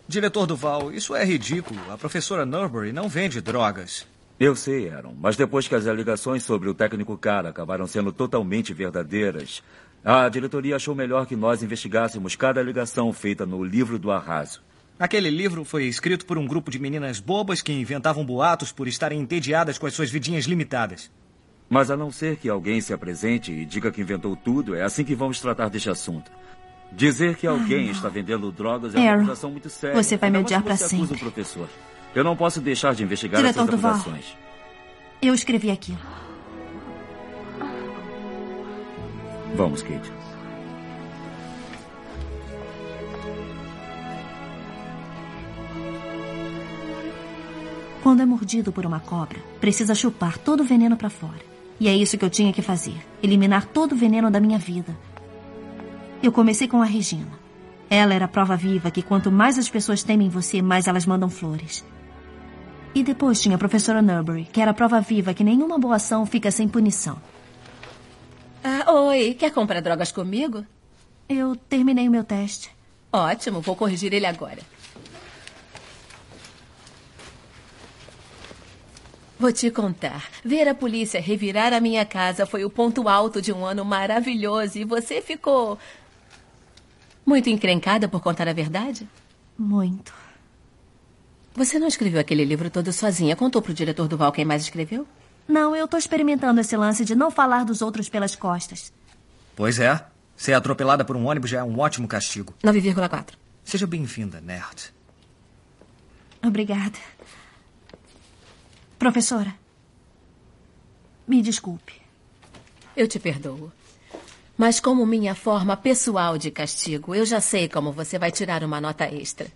Diretor 0.07 0.45
Duval, 0.45 0.91
isso 0.91 1.15
é 1.15 1.23
ridículo. 1.23 1.79
A 1.89 1.97
professora 1.97 2.45
Nurbury 2.45 2.91
não 2.91 3.07
vende 3.07 3.39
drogas. 3.39 4.05
Eu 4.39 4.55
sei, 4.55 4.89
Aaron, 4.89 5.15
mas 5.17 5.37
depois 5.37 5.67
que 5.67 5.75
as 5.75 5.87
alegações 5.87 6.43
sobre 6.43 6.67
o 6.67 6.73
técnico 6.73 7.17
cara 7.17 7.49
acabaram 7.49 7.87
sendo 7.87 8.11
totalmente 8.11 8.73
verdadeiras, 8.73 9.63
a 10.03 10.27
diretoria 10.27 10.75
achou 10.75 10.93
melhor 10.93 11.25
que 11.25 11.35
nós 11.35 11.63
investigássemos 11.63 12.35
cada 12.35 12.59
alegação 12.59 13.13
feita 13.13 13.45
no 13.45 13.63
livro 13.63 13.97
do 13.97 14.11
arraso. 14.11 14.61
Aquele 14.99 15.29
livro 15.29 15.63
foi 15.63 15.85
escrito 15.85 16.25
por 16.25 16.37
um 16.37 16.45
grupo 16.45 16.69
de 16.69 16.77
meninas 16.79 17.19
bobas 17.19 17.61
que 17.61 17.71
inventavam 17.71 18.25
boatos 18.25 18.71
por 18.71 18.87
estarem 18.87 19.21
entediadas 19.21 19.77
com 19.77 19.87
as 19.87 19.93
suas 19.93 20.11
vidinhas 20.11 20.45
limitadas. 20.45 21.09
Mas 21.69 21.89
a 21.89 21.95
não 21.95 22.11
ser 22.11 22.35
que 22.35 22.49
alguém 22.49 22.81
se 22.81 22.93
apresente 22.93 23.51
e 23.51 23.65
diga 23.65 23.91
que 23.91 24.01
inventou 24.01 24.35
tudo, 24.35 24.75
é 24.75 24.83
assim 24.83 25.03
que 25.03 25.15
vamos 25.15 25.39
tratar 25.39 25.69
deste 25.69 25.89
assunto. 25.89 26.29
Dizer 26.95 27.35
que 27.35 27.47
alguém 27.47 27.89
está 27.89 28.07
vendendo 28.07 28.51
drogas 28.51 28.93
é 28.93 28.99
uma 28.99 29.09
Aaron, 29.09 29.21
acusação 29.23 29.49
muito 29.51 29.69
séria. 29.69 30.01
você 30.01 30.15
vai 30.15 30.29
me 30.29 30.37
odiar 30.37 30.59
acusa 30.61 30.87
sempre. 30.87 31.17
professor. 31.17 31.67
Eu 32.13 32.23
não 32.23 32.35
posso 32.35 32.61
deixar 32.61 32.93
de 32.93 33.03
investigar 33.03 33.41
Diretor 33.41 33.61
essas 33.61 33.71
Duval. 33.71 33.91
acusações. 33.91 34.37
Eu 35.21 35.33
escrevi 35.33 35.71
aquilo. 35.71 35.97
Vamos, 39.55 39.81
Kate. 39.81 40.11
Quando 48.01 48.21
é 48.21 48.25
mordido 48.25 48.71
por 48.71 48.85
uma 48.85 48.99
cobra, 48.99 49.39
precisa 49.61 49.95
chupar 49.95 50.37
todo 50.37 50.61
o 50.61 50.65
veneno 50.65 50.97
pra 50.97 51.09
fora. 51.09 51.39
E 51.79 51.87
é 51.87 51.95
isso 51.95 52.17
que 52.17 52.25
eu 52.25 52.29
tinha 52.29 52.51
que 52.51 52.61
fazer: 52.61 52.95
eliminar 53.21 53.65
todo 53.65 53.93
o 53.93 53.95
veneno 53.97 54.29
da 54.29 54.39
minha 54.39 54.59
vida. 54.59 54.95
Eu 56.23 56.31
comecei 56.31 56.69
com 56.69 56.81
a 56.81 56.85
Regina. 56.85 57.37
Ela 57.89 58.13
era 58.13 58.23
a 58.23 58.29
prova 58.29 58.55
viva 58.55 58.89
que 58.89 59.03
quanto 59.03 59.29
mais 59.29 59.59
as 59.59 59.69
pessoas 59.69 60.03
temem 60.03 60.29
você, 60.29 60.61
mais 60.61 60.87
elas 60.87 61.05
mandam 61.05 61.29
flores. 61.29 61.83
E 62.95 63.03
depois 63.03 63.41
tinha 63.41 63.57
a 63.57 63.59
professora 63.59 64.01
Nurbury, 64.01 64.45
que 64.45 64.61
era 64.61 64.71
a 64.71 64.73
prova 64.73 65.01
viva 65.01 65.33
que 65.33 65.43
nenhuma 65.43 65.77
boa 65.77 65.97
ação 65.97 66.25
fica 66.25 66.49
sem 66.49 66.65
punição. 66.65 67.21
Ah, 68.63 68.89
oi, 68.93 69.33
quer 69.33 69.51
comprar 69.51 69.81
drogas 69.81 70.13
comigo? 70.13 70.65
Eu 71.27 71.57
terminei 71.57 72.07
o 72.07 72.11
meu 72.11 72.23
teste. 72.23 72.71
Ótimo, 73.11 73.59
vou 73.59 73.75
corrigir 73.75 74.13
ele 74.13 74.25
agora. 74.25 74.59
Vou 79.37 79.51
te 79.51 79.69
contar. 79.69 80.29
Ver 80.41 80.69
a 80.69 80.73
polícia 80.73 81.19
revirar 81.19 81.73
a 81.73 81.81
minha 81.81 82.05
casa 82.05 82.45
foi 82.45 82.63
o 82.63 82.69
ponto 82.69 83.09
alto 83.09 83.41
de 83.41 83.51
um 83.51 83.65
ano 83.65 83.83
maravilhoso 83.83 84.77
e 84.77 84.85
você 84.85 85.21
ficou. 85.21 85.77
Muito 87.25 87.49
encrencada 87.49 88.07
por 88.07 88.21
contar 88.21 88.47
a 88.47 88.53
verdade? 88.53 89.07
Muito. 89.57 90.13
Você 91.55 91.77
não 91.77 91.87
escreveu 91.87 92.19
aquele 92.19 92.43
livro 92.43 92.69
todo 92.69 92.91
sozinha. 92.91 93.35
Contou 93.35 93.61
pro 93.61 93.73
diretor 93.73 94.07
do 94.07 94.17
Val 94.17 94.31
quem 94.31 94.43
mais 94.43 94.63
escreveu? 94.63 95.07
Não, 95.47 95.75
eu 95.75 95.87
tô 95.87 95.97
experimentando 95.97 96.59
esse 96.59 96.75
lance 96.75 97.05
de 97.05 97.15
não 97.15 97.29
falar 97.29 97.63
dos 97.63 97.81
outros 97.81 98.09
pelas 98.09 98.35
costas. 98.35 98.91
Pois 99.55 99.79
é. 99.79 100.05
Ser 100.35 100.53
atropelada 100.53 101.05
por 101.05 101.15
um 101.15 101.27
ônibus 101.27 101.51
já 101.51 101.59
é 101.59 101.63
um 101.63 101.79
ótimo 101.79 102.07
castigo. 102.07 102.53
9,4. 102.63 103.35
Seja 103.63 103.85
bem-vinda, 103.85 104.41
nerd. 104.41 104.91
Obrigada. 106.43 106.97
Professora, 108.97 109.53
me 111.27 111.41
desculpe. 111.41 112.01
Eu 112.95 113.07
te 113.07 113.19
perdoo. 113.19 113.71
Mas 114.63 114.79
como 114.79 115.05
minha 115.05 115.35
forma 115.35 115.75
pessoal 115.75 116.37
de 116.37 116.49
castigo, 116.49 117.13
eu 117.13 117.25
já 117.25 117.41
sei 117.41 117.67
como 117.67 117.91
você 117.91 118.17
vai 118.17 118.31
tirar 118.31 118.63
uma 118.63 118.79
nota 118.79 119.03
extra. 119.03 119.47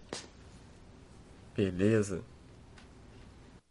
Beleza. 1.56 2.22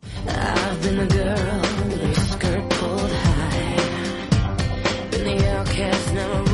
I've 0.02 0.80
been 0.80 0.98
a 0.98 1.04
girl 1.04 1.60
with 1.90 2.00
her 2.00 2.14
skirt 2.14 2.70
pulled 2.70 3.12
high. 3.12 3.76
Been 5.10 5.36
the 5.36 5.58
outcast, 5.58 6.14
never 6.14 6.45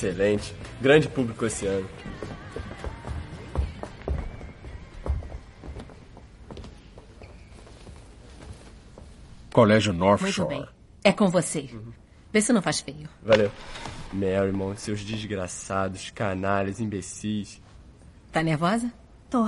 Excelente. 0.00 0.54
Grande 0.80 1.08
público 1.10 1.44
esse 1.44 1.66
ano. 1.66 1.86
Colégio 9.52 9.92
North 9.92 10.22
Muito 10.22 10.34
Shore. 10.34 10.48
bem. 10.48 10.68
É 11.04 11.12
com 11.12 11.28
você. 11.28 11.68
Vê 12.32 12.40
se 12.40 12.50
não 12.50 12.62
faz 12.62 12.80
feio. 12.80 13.10
Valeu. 13.22 13.52
Merrimon, 14.10 14.74
seus 14.74 15.00
desgraçados, 15.00 16.10
canalhas, 16.10 16.80
imbecis. 16.80 17.60
Tá 18.32 18.42
nervosa? 18.42 18.90
Tô. 19.28 19.46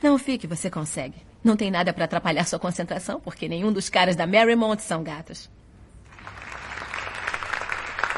Não 0.00 0.18
fique, 0.18 0.46
você 0.46 0.70
consegue. 0.70 1.16
Não 1.42 1.56
tem 1.56 1.70
nada 1.70 1.92
pra 1.92 2.04
atrapalhar 2.04 2.44
sua 2.44 2.60
concentração, 2.60 3.18
porque 3.18 3.48
nenhum 3.48 3.72
dos 3.72 3.88
caras 3.88 4.14
da 4.14 4.26
Marymount 4.26 4.80
são 4.80 5.02
gatos. 5.02 5.50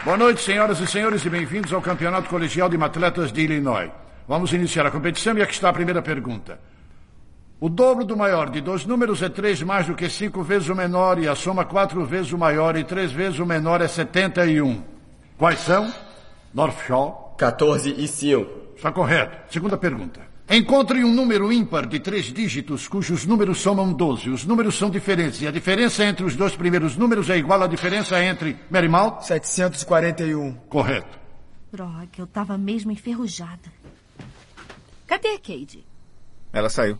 Boa 0.04 0.16
noite, 0.16 0.40
senhoras 0.40 0.80
e 0.80 0.86
senhores, 0.88 1.24
e 1.24 1.30
bem-vindos 1.30 1.72
ao 1.72 1.80
Campeonato 1.80 2.28
Colegial 2.28 2.68
de 2.68 2.76
Atletas 2.76 3.30
de 3.30 3.42
Illinois. 3.42 3.88
Vamos 4.26 4.52
iniciar 4.52 4.84
a 4.84 4.90
competição 4.90 5.38
e 5.38 5.42
aqui 5.42 5.52
está 5.52 5.68
a 5.68 5.72
primeira 5.72 6.02
pergunta. 6.02 6.58
O 7.60 7.68
dobro 7.68 8.04
do 8.04 8.16
maior 8.16 8.50
de 8.50 8.60
dois 8.60 8.84
números 8.84 9.22
é 9.22 9.28
três 9.28 9.62
mais 9.62 9.86
do 9.86 9.94
que 9.94 10.08
cinco 10.08 10.42
vezes 10.42 10.68
o 10.68 10.74
menor, 10.74 11.20
e 11.20 11.28
a 11.28 11.36
soma 11.36 11.64
quatro 11.64 12.04
vezes 12.04 12.32
o 12.32 12.38
maior 12.38 12.76
e 12.76 12.82
três 12.82 13.12
vezes 13.12 13.38
o 13.38 13.46
menor 13.46 13.80
é 13.80 13.86
71. 13.86 14.82
Quais 15.38 15.60
são? 15.60 15.94
North 16.52 16.84
Shore. 16.84 17.12
14 17.38 17.94
e 17.96 18.08
5. 18.08 18.74
Está 18.74 18.90
correto. 18.90 19.52
Segunda 19.52 19.78
pergunta. 19.78 20.31
Encontre 20.50 21.04
um 21.04 21.12
número 21.12 21.52
ímpar 21.52 21.86
de 21.86 22.00
três 22.00 22.26
dígitos 22.26 22.88
cujos 22.88 23.24
números 23.24 23.60
somam 23.60 23.92
12. 23.92 24.28
Os 24.28 24.44
números 24.44 24.76
são 24.76 24.90
diferentes 24.90 25.40
e 25.40 25.46
a 25.46 25.50
diferença 25.50 26.04
entre 26.04 26.24
os 26.24 26.36
dois 26.36 26.54
primeiros 26.56 26.96
números 26.96 27.30
é 27.30 27.38
igual 27.38 27.62
à 27.62 27.66
diferença 27.66 28.22
entre 28.22 28.56
Marymount? 28.70 29.24
741. 29.24 30.52
Correto. 30.68 31.18
Droga, 31.72 32.08
eu 32.18 32.26
tava 32.26 32.58
mesmo 32.58 32.90
enferrujada. 32.90 33.72
Cadê 35.06 35.28
a 35.28 35.38
Cade? 35.38 35.86
Ela 36.52 36.68
saiu. 36.68 36.98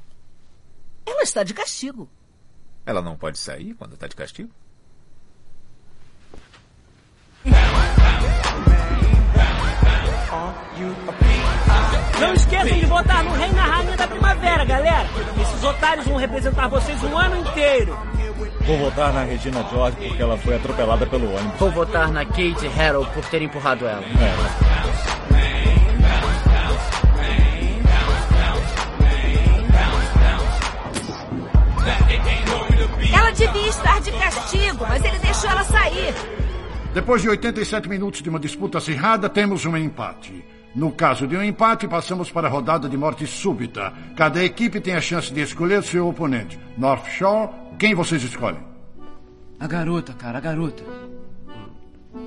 Ela 1.05 1.23
está 1.23 1.43
de 1.43 1.53
castigo. 1.53 2.09
Ela 2.87 3.03
não 3.03 3.17
pode 3.17 3.39
sair 3.39 3.75
quando 3.75 3.95
está 3.95 4.07
de 4.07 4.17
castigo? 4.17 4.51
Não 12.23 12.35
esqueçam 12.35 12.79
de 12.79 12.87
votar 12.87 13.25
no 13.25 13.33
Rei 13.33 13.51
na 13.51 13.63
Rainha 13.63 13.97
da 13.97 14.07
Primavera, 14.07 14.65
galera. 14.65 15.09
Esses 15.41 15.65
otários 15.65 16.07
vão 16.07 16.17
representar 16.17 16.69
vocês 16.69 17.03
um 17.03 17.19
ano 17.19 17.37
inteiro. 17.39 17.99
Vou 18.61 18.79
votar 18.79 19.13
na 19.13 19.25
Regina 19.25 19.67
George 19.69 19.97
porque 19.97 20.23
ela 20.23 20.39
foi 20.39 20.55
atropelada 20.55 21.05
pelo 21.05 21.35
ônibus. 21.35 21.59
Vou 21.59 21.73
votar 21.73 22.13
na 22.13 22.25
Kate 22.25 22.69
Harrell 22.77 23.05
por 23.07 23.25
ter 23.25 23.43
empurrado 23.43 23.89
ela. 23.89 24.05
Ela 33.13 33.31
devia 33.33 33.69
estar 33.69 34.01
de 34.01 34.13
castigo, 34.13 34.87
mas 34.89 35.05
ele 35.05 35.19
deixou 35.19 35.51
ela 35.51 35.65
sair. 35.65 36.15
Depois 36.95 37.21
de 37.21 37.29
87 37.29 37.89
minutos 37.89 38.23
de 38.23 38.29
uma 38.29 38.39
disputa 38.39 38.79
acirrada, 38.79 39.29
temos 39.29 39.67
um 39.67 39.77
empate. 39.77 40.45
No 40.75 40.91
caso 40.93 41.27
de 41.27 41.37
um 41.37 41.43
empate, 41.43 41.87
passamos 41.87 42.31
para 42.31 42.49
a 42.49 42.51
rodada 42.51 42.89
de 42.89 42.97
morte 42.97 43.27
súbita. 43.27 43.93
Cada 44.17 44.43
equipe 44.43 44.81
tem 44.81 44.95
a 44.95 45.01
chance 45.01 45.33
de 45.33 45.43
escolher 45.43 45.83
seu 45.83 46.09
oponente. 46.09 46.59
North 46.79 47.07
Shore, 47.11 47.51
quem 47.79 47.95
vocês 47.95 48.23
escolhem? 48.23 48.65
A 49.61 49.67
garota, 49.67 50.15
cara, 50.15 50.39
a 50.39 50.41
garota. 50.41 50.83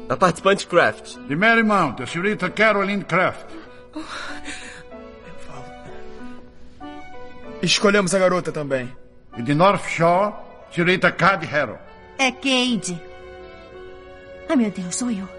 A 0.08 0.16
participante 0.16 0.68
Kraft. 0.68 1.18
De 1.28 1.36
Marymount, 1.36 2.02
a 2.02 2.06
senhorita 2.06 2.50
Caroline 2.50 3.04
Kraft. 3.04 3.48
Escolhemos 7.64 8.14
a 8.14 8.20
garota 8.20 8.52
também. 8.52 8.96
E 9.36 9.42
de 9.42 9.56
North 9.56 9.88
Shore, 9.88 10.34
senhorita 10.72 11.12
Cad 11.12 11.46
Harrow. 11.48 11.80
É 12.20 12.32
Cade. 12.32 13.02
Ai, 14.48 14.56
meu 14.56 14.70
Deus, 14.70 14.96
sou 14.96 15.10
eu. 15.10 15.35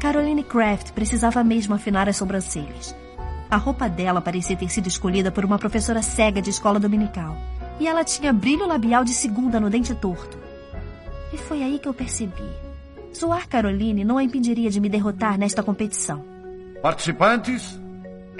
Caroline 0.00 0.42
Kraft 0.42 0.92
precisava 0.92 1.44
mesmo 1.44 1.74
afinar 1.74 2.08
as 2.08 2.16
sobrancelhas. 2.16 2.96
A 3.50 3.58
roupa 3.58 3.86
dela 3.86 4.22
parecia 4.22 4.56
ter 4.56 4.70
sido 4.70 4.86
escolhida 4.86 5.30
por 5.30 5.44
uma 5.44 5.58
professora 5.58 6.00
cega 6.00 6.40
de 6.40 6.48
escola 6.48 6.80
dominical. 6.80 7.36
E 7.78 7.86
ela 7.86 8.02
tinha 8.02 8.32
brilho 8.32 8.66
labial 8.66 9.04
de 9.04 9.12
segunda 9.12 9.60
no 9.60 9.68
dente 9.68 9.94
torto. 9.94 10.38
E 11.34 11.36
foi 11.36 11.62
aí 11.62 11.78
que 11.78 11.86
eu 11.86 11.92
percebi. 11.92 12.48
Zoar 13.14 13.46
Caroline 13.46 14.02
não 14.02 14.16
a 14.16 14.24
impediria 14.24 14.70
de 14.70 14.80
me 14.80 14.88
derrotar 14.88 15.38
nesta 15.38 15.62
competição. 15.62 16.24
Participantes, 16.80 17.78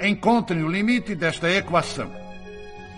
encontrem 0.01 0.63
o 0.63 0.67
limite 0.67 1.13
desta 1.13 1.47
equação. 1.47 2.09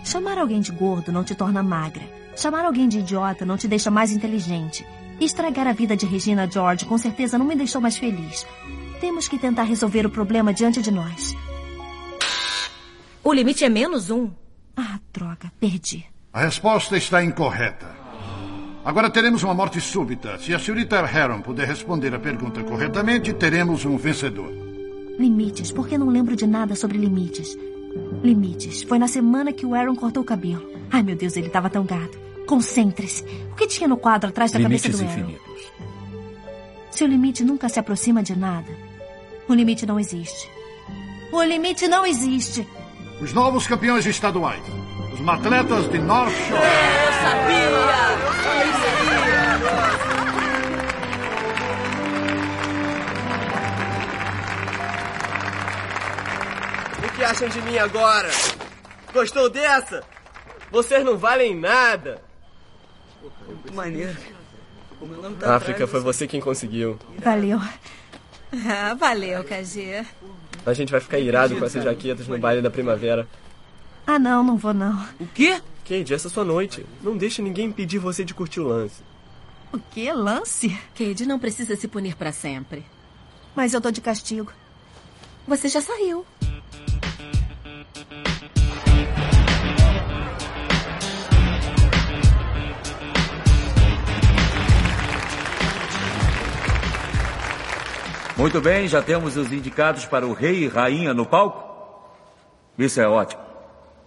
Chamar 0.02 0.38
alguém 0.38 0.62
de 0.62 0.72
gordo 0.72 1.12
não 1.12 1.22
te 1.22 1.34
torna 1.34 1.62
magra. 1.62 2.02
Chamar 2.34 2.64
alguém 2.64 2.88
de 2.88 3.00
idiota 3.00 3.44
não 3.44 3.58
te 3.58 3.68
deixa 3.68 3.90
mais 3.90 4.10
inteligente. 4.10 4.86
Estragar 5.20 5.66
a 5.66 5.72
vida 5.72 5.96
de 5.96 6.06
Regina 6.06 6.50
George 6.50 6.84
com 6.84 6.98
certeza 6.98 7.38
não 7.38 7.46
me 7.46 7.54
deixou 7.54 7.80
mais 7.80 7.96
feliz. 7.96 8.46
Temos 9.00 9.28
que 9.28 9.38
tentar 9.38 9.64
resolver 9.64 10.06
o 10.06 10.10
problema 10.10 10.52
diante 10.52 10.82
de 10.82 10.90
nós. 10.90 11.34
O 13.22 13.32
limite 13.32 13.64
é 13.64 13.68
menos 13.68 14.10
um. 14.10 14.30
Ah, 14.76 14.98
droga, 15.12 15.52
perdi. 15.58 16.04
A 16.32 16.40
resposta 16.40 16.96
está 16.96 17.22
incorreta. 17.22 17.94
Agora 18.84 19.08
teremos 19.08 19.42
uma 19.42 19.54
morte 19.54 19.80
súbita. 19.80 20.38
Se 20.38 20.52
a 20.52 20.58
senhorita 20.58 20.96
Heron 20.96 21.40
puder 21.40 21.66
responder 21.66 22.14
a 22.14 22.18
pergunta 22.18 22.62
corretamente, 22.62 23.32
teremos 23.32 23.84
um 23.84 23.96
vencedor. 23.96 24.52
Limites. 25.18 25.72
Por 25.72 25.88
que 25.88 25.96
não 25.96 26.08
lembro 26.08 26.36
de 26.36 26.46
nada 26.46 26.74
sobre 26.74 26.98
limites? 26.98 27.56
Limites. 28.22 28.82
Foi 28.82 28.98
na 28.98 29.08
semana 29.08 29.52
que 29.52 29.64
o 29.64 29.74
Aaron 29.74 29.94
cortou 29.94 30.22
o 30.22 30.26
cabelo. 30.26 30.68
Ai, 30.90 31.02
meu 31.02 31.16
Deus, 31.16 31.36
ele 31.36 31.46
estava 31.46 31.70
tão 31.70 31.84
gato. 31.84 32.18
Concentre-se. 32.46 33.24
O 33.52 33.54
que 33.56 33.66
tinha 33.66 33.88
no 33.88 33.96
quadro 33.96 34.28
atrás 34.30 34.52
da 34.52 34.58
Limites 34.58 34.82
cabeça 34.82 35.04
do 35.04 35.08
Aaron? 35.08 35.20
infinitos. 35.30 35.72
Se 36.90 37.04
o 37.04 37.06
limite 37.06 37.42
nunca 37.44 37.68
se 37.68 37.78
aproxima 37.80 38.22
de 38.22 38.36
nada, 38.38 38.70
o 39.48 39.54
limite 39.54 39.84
não 39.86 39.98
existe. 39.98 40.48
O 41.32 41.42
limite 41.42 41.88
não 41.88 42.06
existe. 42.06 42.66
Os 43.20 43.32
novos 43.32 43.66
campeões 43.66 44.06
estaduais. 44.06 44.62
Os 45.12 45.20
matletas 45.20 45.90
de 45.90 45.98
North 45.98 46.32
Shore. 46.48 47.64
O 57.06 57.16
que 57.16 57.24
acham 57.24 57.48
de 57.48 57.60
mim 57.62 57.78
agora? 57.78 58.30
Gostou 59.12 59.48
dessa? 59.50 60.02
Vocês 60.70 61.04
não 61.04 61.16
valem 61.16 61.54
nada. 61.54 62.22
Muito 63.46 63.74
maneiro. 63.74 64.16
O 65.00 65.06
meu 65.06 65.20
nome 65.20 65.36
África, 65.44 65.86
foi 65.86 66.00
você 66.00 66.26
quem 66.26 66.40
conseguiu. 66.40 66.98
Valeu. 67.18 67.60
Ah, 68.66 68.94
valeu, 68.94 69.42
KG. 69.44 70.06
A 70.64 70.72
gente 70.72 70.92
vai 70.92 71.00
ficar 71.00 71.18
irado 71.18 71.56
com 71.56 71.64
essas 71.64 71.84
jaquetas 71.84 72.28
no 72.28 72.38
baile 72.38 72.62
da 72.62 72.70
primavera. 72.70 73.28
Ah, 74.06 74.18
não, 74.18 74.42
não 74.42 74.56
vou 74.56 74.72
não. 74.72 75.06
O 75.18 75.26
quê? 75.26 75.60
Cade, 75.86 76.14
essa 76.14 76.28
é 76.28 76.30
sua 76.30 76.44
noite. 76.44 76.86
Não 77.02 77.16
deixe 77.16 77.42
ninguém 77.42 77.66
impedir 77.66 77.98
você 77.98 78.24
de 78.24 78.32
curtir 78.32 78.60
o 78.60 78.68
lance. 78.68 79.02
O 79.72 79.78
quê? 79.78 80.12
Lance? 80.12 80.78
Cade 80.94 81.26
não 81.26 81.38
precisa 81.38 81.76
se 81.76 81.88
punir 81.88 82.14
pra 82.16 82.32
sempre. 82.32 82.84
Mas 83.54 83.74
eu 83.74 83.80
tô 83.80 83.90
de 83.90 84.00
castigo. 84.00 84.52
Você 85.46 85.68
já 85.68 85.80
saiu. 85.80 86.24
Muito 98.36 98.60
bem, 98.60 98.88
já 98.88 99.00
temos 99.00 99.36
os 99.36 99.52
indicados 99.52 100.06
para 100.06 100.26
o 100.26 100.32
rei 100.32 100.64
e 100.64 100.68
rainha 100.68 101.14
no 101.14 101.24
palco? 101.24 101.62
Isso 102.76 103.00
é 103.00 103.06
ótimo. 103.06 103.40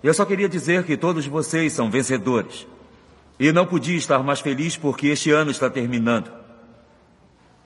Eu 0.03 0.13
só 0.13 0.25
queria 0.25 0.49
dizer 0.49 0.83
que 0.83 0.97
todos 0.97 1.25
vocês 1.25 1.71
são 1.71 1.89
vencedores. 1.89 2.67
E 3.39 3.51
não 3.51 3.65
podia 3.65 3.95
estar 3.97 4.19
mais 4.19 4.41
feliz 4.41 4.75
porque 4.75 5.07
este 5.07 5.31
ano 5.31 5.49
está 5.49 5.69
terminando. 5.69 6.31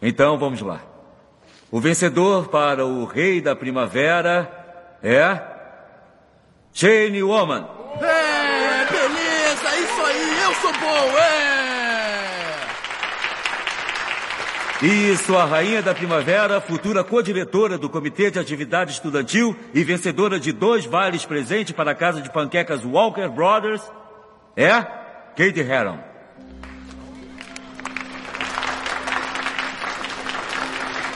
Então 0.02 0.38
vamos 0.38 0.62
lá. 0.62 0.82
O 1.72 1.80
vencedor 1.80 2.50
para 2.50 2.86
o 2.86 3.06
rei 3.06 3.42
da 3.42 3.56
primavera 3.56 4.52
é. 5.02 5.42
Shane 6.74 7.24
Woman. 7.24 7.68
É, 7.96 8.86
beleza, 8.86 9.80
isso 9.80 10.02
aí, 10.02 10.44
eu 10.44 10.54
sou 10.56 10.74
bom, 10.74 11.18
é! 11.18 11.51
E 14.82 15.16
sua 15.18 15.46
rainha 15.46 15.80
da 15.80 15.94
primavera, 15.94 16.60
futura 16.60 17.04
co-diretora 17.04 17.78
do 17.78 17.88
Comitê 17.88 18.32
de 18.32 18.40
Atividade 18.40 18.94
Estudantil 18.94 19.56
e 19.76 19.84
vencedora 19.84 20.40
de 20.40 20.52
dois 20.52 20.86
vales 20.86 21.24
presente 21.24 21.72
para 21.72 21.92
a 21.92 21.96
casa 21.96 22.20
de 22.20 22.32
panquecas 22.32 22.84
Walker 22.84 23.30
Brothers, 23.30 23.84
é 24.56 24.82
Kate 24.82 25.60
Heron. 25.60 26.00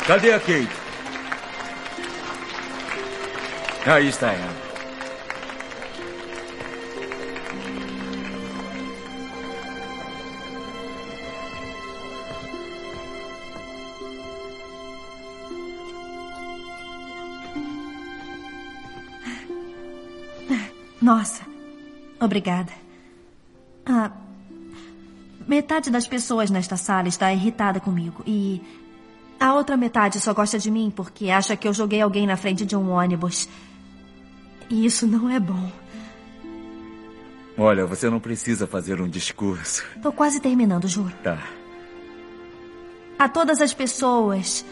Cadê 0.05 0.31
a 0.31 0.39
Kate? 0.39 0.69
Aí 3.87 4.07
está 4.07 4.31
ela. 4.31 4.64
Nossa, 21.05 21.43
obrigada. 22.19 22.73
Ah, 23.85 24.11
metade 25.47 25.91
das 25.91 26.07
pessoas 26.07 26.49
nesta 26.49 26.77
sala 26.77 27.07
está 27.07 27.31
irritada 27.31 27.79
comigo 27.79 28.23
e 28.25 28.59
a 29.39 29.53
outra 29.53 29.77
metade 29.77 30.19
só 30.19 30.33
gosta 30.33 30.57
de 30.57 30.71
mim 30.71 30.91
porque 30.93 31.29
acha 31.29 31.55
que 31.55 31.67
eu 31.67 31.73
joguei 31.75 32.01
alguém 32.01 32.25
na 32.25 32.35
frente 32.35 32.65
de 32.65 32.75
um 32.75 32.89
ônibus. 32.89 33.47
E 34.67 34.83
isso 34.83 35.05
não 35.05 35.29
é 35.29 35.39
bom. 35.39 35.71
Olha, 37.55 37.85
você 37.85 38.09
não 38.09 38.19
precisa 38.19 38.65
fazer 38.65 38.99
um 38.99 39.07
discurso. 39.07 39.85
Tô 40.01 40.11
quase 40.11 40.39
terminando, 40.39 40.87
juro. 40.87 41.13
Tá. 41.21 41.37
A 43.19 43.29
todas 43.29 43.61
as 43.61 43.75
pessoas 43.75 44.65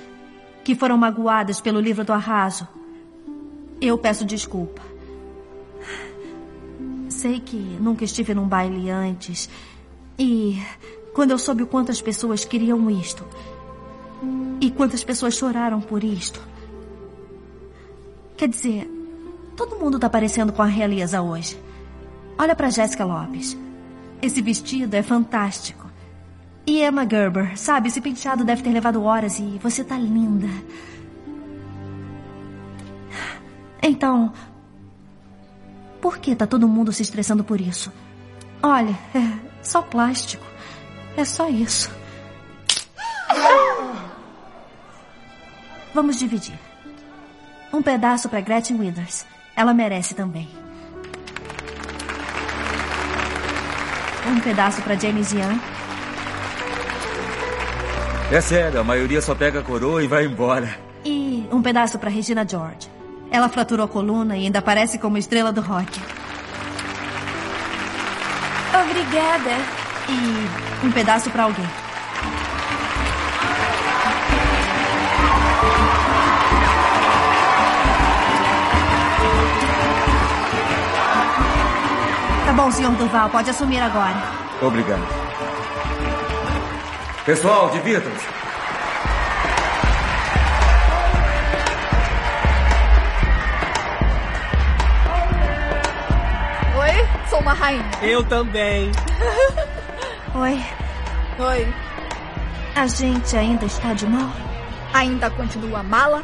que 0.64 0.74
foram 0.74 0.98
magoadas 0.98 1.62
pelo 1.62 1.80
livro 1.80 2.04
do 2.04 2.12
arraso, 2.12 2.68
eu 3.80 4.00
peço 4.00 4.26
desculpa. 4.26 4.93
Sei 7.24 7.40
que 7.40 7.56
nunca 7.56 8.04
estive 8.04 8.34
num 8.34 8.46
baile 8.46 8.90
antes. 8.90 9.50
E 10.20 10.62
quando 11.14 11.32
eu 11.32 11.38
soube 11.38 11.64
o 11.64 11.68
quanto 11.68 11.90
as 11.90 12.02
pessoas 12.02 12.44
queriam 12.44 12.92
isto, 12.92 13.26
e 14.60 14.70
quantas 14.70 15.06
pessoas 15.06 15.34
choraram 15.34 15.80
por 15.80 16.04
isto. 16.04 16.42
Quer 18.36 18.50
dizer, 18.50 18.92
todo 19.56 19.78
mundo 19.78 19.98
tá 19.98 20.10
parecendo 20.10 20.52
com 20.52 20.62
a 20.62 20.66
realeza 20.66 21.22
hoje. 21.22 21.58
Olha 22.38 22.54
pra 22.58 22.70
Jéssica 22.70 23.06
Lopes. 23.06 23.58
Esse 24.22 24.42
vestido 24.42 24.94
é 24.94 25.02
fantástico. 25.02 25.90
E 26.68 26.84
Emma 26.84 27.08
Gerber, 27.10 27.58
sabe, 27.58 27.88
esse 27.88 28.02
penteado 28.02 28.44
deve 28.44 28.64
ter 28.64 28.74
levado 28.74 29.02
horas 29.02 29.40
e 29.40 29.58
você 29.64 29.82
tá 29.82 29.98
linda. 29.98 30.50
Então, 33.82 34.34
por 36.04 36.18
que 36.18 36.36
tá 36.36 36.46
todo 36.46 36.68
mundo 36.68 36.92
se 36.92 37.02
estressando 37.02 37.46
por 37.46 37.62
isso? 37.62 37.90
Olha, 38.62 38.94
é 39.16 39.40
só 39.62 39.82
plástico. 39.82 40.44
É 41.16 41.24
só 41.24 41.48
isso. 41.48 41.90
Vamos 45.94 46.20
dividir. 46.20 46.60
Um 47.72 47.82
pedaço 47.82 48.28
para 48.28 48.42
Gretchen 48.42 48.82
Withers. 48.82 49.26
Ela 49.56 49.74
merece 49.74 50.14
também. 50.14 50.50
Um 54.28 54.42
pedaço 54.42 54.82
para 54.82 55.00
James 55.00 55.32
Young. 55.32 55.58
É 58.30 58.42
sério, 58.42 58.82
a 58.82 58.84
maioria 58.84 59.22
só 59.22 59.34
pega 59.34 59.62
a 59.62 59.64
coroa 59.64 60.04
e 60.04 60.08
vai 60.08 60.26
embora. 60.26 60.78
E 61.06 61.48
um 61.50 61.62
pedaço 61.62 61.98
para 61.98 62.10
Regina 62.10 62.46
George. 62.46 62.93
Ela 63.34 63.50
fraturou 63.50 63.86
a 63.86 63.90
coluna 63.90 64.38
e 64.38 64.46
ainda 64.46 64.60
aparece 64.60 65.00
como 65.00 65.18
estrela 65.18 65.52
do 65.52 65.60
rock. 65.60 66.00
Obrigada. 68.80 69.58
E 70.08 70.86
um 70.86 70.92
pedaço 70.92 71.32
para 71.32 71.46
alguém. 71.46 71.66
Tá 82.46 82.54
bom, 82.54 82.70
senhor 82.70 82.92
Duval, 82.92 83.32
pode 83.32 83.50
assumir 83.50 83.80
agora. 83.80 84.16
Obrigado. 84.62 85.08
Pessoal, 87.26 87.72
divirtam-se. 87.72 88.43
Sou 97.34 97.40
uma 97.40 97.54
rainha. 97.54 97.84
Eu 98.04 98.24
também. 98.24 98.92
Oi, 100.36 100.64
Oi. 101.40 101.74
a 102.76 102.86
gente 102.86 103.36
ainda 103.36 103.66
está 103.66 103.92
de 103.94 104.06
mal? 104.06 104.30
Ainda 104.94 105.32
continua 105.32 105.82
mala? 105.82 106.24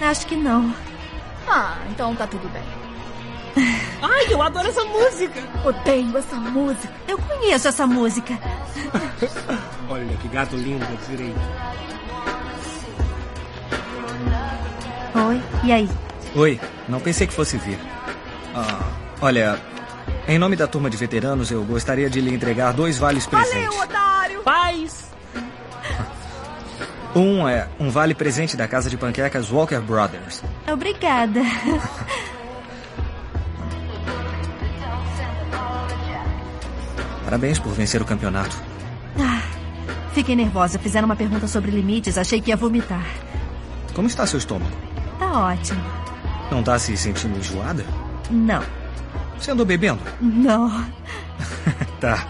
Acho 0.00 0.24
que 0.28 0.36
não. 0.36 0.72
Ah, 1.48 1.78
então 1.90 2.14
tá 2.14 2.28
tudo 2.28 2.48
bem. 2.50 2.62
Ai, 4.00 4.32
eu 4.32 4.40
adoro 4.40 4.68
essa 4.68 4.84
música. 4.84 5.42
Odeio 5.64 6.16
essa 6.16 6.36
música. 6.36 6.94
Eu 7.08 7.18
conheço 7.18 7.66
essa 7.66 7.84
música. 7.84 8.38
Olha 9.90 10.16
que 10.16 10.28
gato 10.28 10.54
lindo, 10.54 10.86
direito. 11.08 11.40
Oi, 15.26 15.42
e 15.64 15.72
aí? 15.72 15.88
Oi, 16.36 16.60
não 16.88 17.00
pensei 17.00 17.26
que 17.26 17.32
fosse 17.32 17.58
vir. 17.58 17.78
Ah, 18.54 18.80
olha, 19.20 19.58
em 20.28 20.38
nome 20.38 20.56
da 20.56 20.66
turma 20.66 20.88
de 20.88 20.96
veteranos, 20.96 21.50
eu 21.50 21.62
gostaria 21.64 22.08
de 22.08 22.20
lhe 22.20 22.32
entregar 22.34 22.72
dois 22.72 22.98
vales 22.98 23.26
presentes. 23.26 23.76
otário! 23.78 24.42
Paz! 24.42 25.10
Um 27.14 27.46
é 27.46 27.68
um 27.78 27.90
vale 27.90 28.14
presente 28.14 28.56
da 28.56 28.66
casa 28.66 28.88
de 28.88 28.96
panquecas 28.96 29.50
Walker 29.52 29.80
Brothers. 29.80 30.42
Obrigada. 30.66 31.42
Parabéns 37.24 37.58
por 37.58 37.72
vencer 37.72 38.00
o 38.00 38.04
campeonato. 38.04 38.56
Ah, 39.18 39.42
fiquei 40.12 40.34
nervosa. 40.34 40.78
Fizeram 40.78 41.06
uma 41.06 41.16
pergunta 41.16 41.46
sobre 41.46 41.70
limites. 41.70 42.16
Achei 42.18 42.40
que 42.40 42.50
ia 42.50 42.56
vomitar. 42.56 43.04
Como 43.94 44.08
está 44.08 44.26
seu 44.26 44.38
estômago? 44.38 44.74
Tá 45.18 45.48
ótimo. 45.48 45.82
Não 46.50 46.60
está 46.60 46.78
se 46.78 46.96
sentindo 46.96 47.38
enjoada? 47.38 47.84
Não. 48.30 48.62
Você 49.42 49.50
andou 49.50 49.66
bebendo? 49.66 50.00
Não. 50.20 50.70
Tá. 52.00 52.26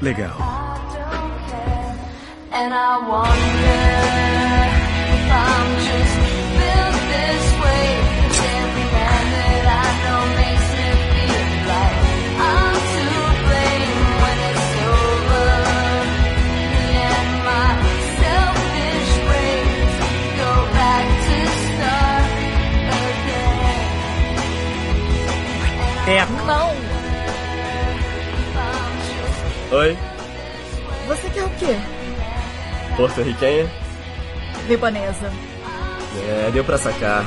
Legal. 0.00 0.34
And 2.52 2.72
I 2.72 2.98
wonder 3.06 4.41
É, 26.06 26.26
não! 26.46 26.72
Oi, 29.78 29.96
Você 31.06 31.30
quer 31.30 31.44
o 31.44 31.50
quê? 31.50 31.76
porto-riquenha? 32.96 33.66
Libanesa. 34.68 35.32
É, 36.28 36.50
deu 36.52 36.62
pra 36.64 36.76
sacar. 36.76 37.24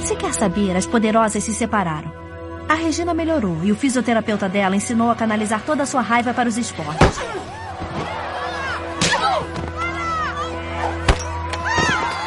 Se 0.00 0.16
quer 0.16 0.34
saber, 0.34 0.76
as 0.76 0.86
poderosas 0.86 1.42
se 1.42 1.54
separaram. 1.54 2.23
A 2.74 2.76
Regina 2.76 3.14
melhorou 3.14 3.56
e 3.62 3.70
o 3.70 3.76
fisioterapeuta 3.76 4.48
dela 4.48 4.74
ensinou 4.74 5.08
a 5.08 5.14
canalizar 5.14 5.62
toda 5.62 5.84
a 5.84 5.86
sua 5.86 6.00
raiva 6.00 6.34
para 6.34 6.48
os 6.48 6.58
esportes. 6.58 7.06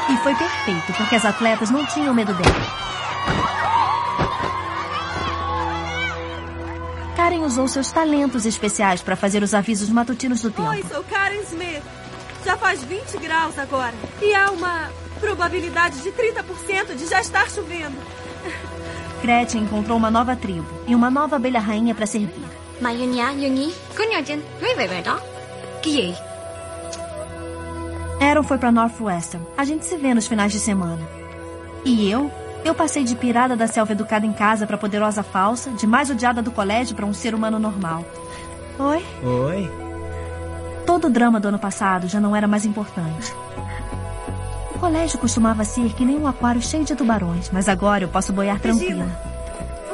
E 0.09 0.17
foi 0.23 0.33
perfeito, 0.35 0.93
porque 0.95 1.15
as 1.15 1.25
atletas 1.25 1.69
não 1.69 1.85
tinham 1.87 2.13
medo 2.13 2.33
dela. 2.33 2.55
Karen 7.17 7.39
usou 7.39 7.67
seus 7.67 7.91
talentos 7.91 8.45
especiais 8.45 9.01
para 9.01 9.17
fazer 9.17 9.43
os 9.43 9.53
avisos 9.53 9.89
matutinos 9.89 10.41
do 10.41 10.49
tempo. 10.49 10.69
Oi, 10.69 10.81
sou 10.89 11.03
Karen 11.03 11.41
Smith. 11.41 11.83
Já 12.45 12.55
faz 12.55 12.81
20 12.85 13.17
graus 13.17 13.59
agora. 13.59 13.93
E 14.21 14.33
há 14.33 14.49
uma 14.51 14.89
probabilidade 15.19 16.01
de 16.01 16.09
30% 16.09 16.95
de 16.95 17.05
já 17.05 17.19
estar 17.19 17.51
chovendo. 17.51 17.97
Gretchen 19.21 19.63
encontrou 19.63 19.97
uma 19.97 20.11
nova 20.11 20.35
tribo 20.35 20.67
e 20.87 20.93
uma 20.93 21.09
nova 21.09 21.35
abelha 21.35 21.59
rainha 21.59 21.95
para 21.95 22.05
servir. 22.05 22.45
Aaron 28.21 28.43
foi 28.43 28.57
para 28.57 28.71
Northwestern. 28.71 29.45
A 29.57 29.63
gente 29.63 29.85
se 29.85 29.97
vê 29.97 30.13
nos 30.13 30.27
finais 30.27 30.51
de 30.51 30.59
semana. 30.59 31.01
E 31.85 32.09
eu? 32.09 32.31
Eu 32.65 32.75
passei 32.75 33.03
de 33.03 33.15
pirada 33.15 33.55
da 33.55 33.67
selva 33.67 33.93
educada 33.93 34.25
em 34.25 34.33
casa 34.33 34.67
para 34.67 34.77
poderosa 34.77 35.23
falsa, 35.23 35.71
de 35.71 35.87
mais 35.87 36.09
odiada 36.09 36.41
do 36.41 36.51
colégio 36.51 36.95
para 36.95 37.05
um 37.05 37.13
ser 37.13 37.33
humano 37.33 37.59
normal. 37.59 38.03
Oi? 38.79 39.05
Oi. 39.23 39.71
Todo 40.85 41.07
o 41.07 41.09
drama 41.09 41.39
do 41.39 41.47
ano 41.47 41.59
passado 41.59 42.07
já 42.07 42.19
não 42.19 42.35
era 42.35 42.47
mais 42.47 42.65
importante. 42.65 43.33
O 44.77 44.79
colégio 44.79 45.17
costumava 45.17 45.63
ser 45.63 45.91
que 45.93 46.05
nem 46.05 46.19
um 46.19 46.27
aquário 46.27 46.61
cheio 46.61 46.85
de 46.85 46.95
tubarões, 46.95 47.49
mas 47.51 47.67
agora 47.67 48.03
eu 48.03 48.07
posso 48.07 48.31
boiar 48.31 48.59
tranquila. 48.59 49.07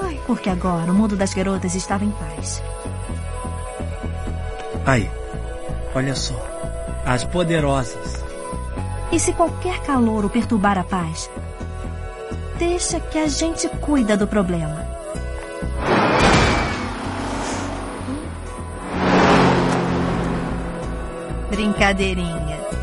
Oi. 0.03 0.19
Porque 0.27 0.49
agora 0.49 0.91
o 0.91 0.93
mundo 0.93 1.15
das 1.15 1.33
garotas 1.33 1.73
estava 1.73 2.03
em 2.03 2.11
paz. 2.11 2.61
Aí, 4.85 5.09
olha 5.95 6.13
só. 6.13 6.35
As 7.05 7.23
poderosas. 7.23 8.21
E 9.09 9.17
se 9.17 9.31
qualquer 9.31 9.81
calor 9.83 10.25
o 10.25 10.29
perturbar 10.29 10.77
a 10.77 10.83
paz, 10.83 11.29
deixa 12.59 12.99
que 12.99 13.17
a 13.17 13.27
gente 13.29 13.69
cuida 13.79 14.17
do 14.17 14.27
problema. 14.27 14.85
Brincadeirinha. 21.49 22.82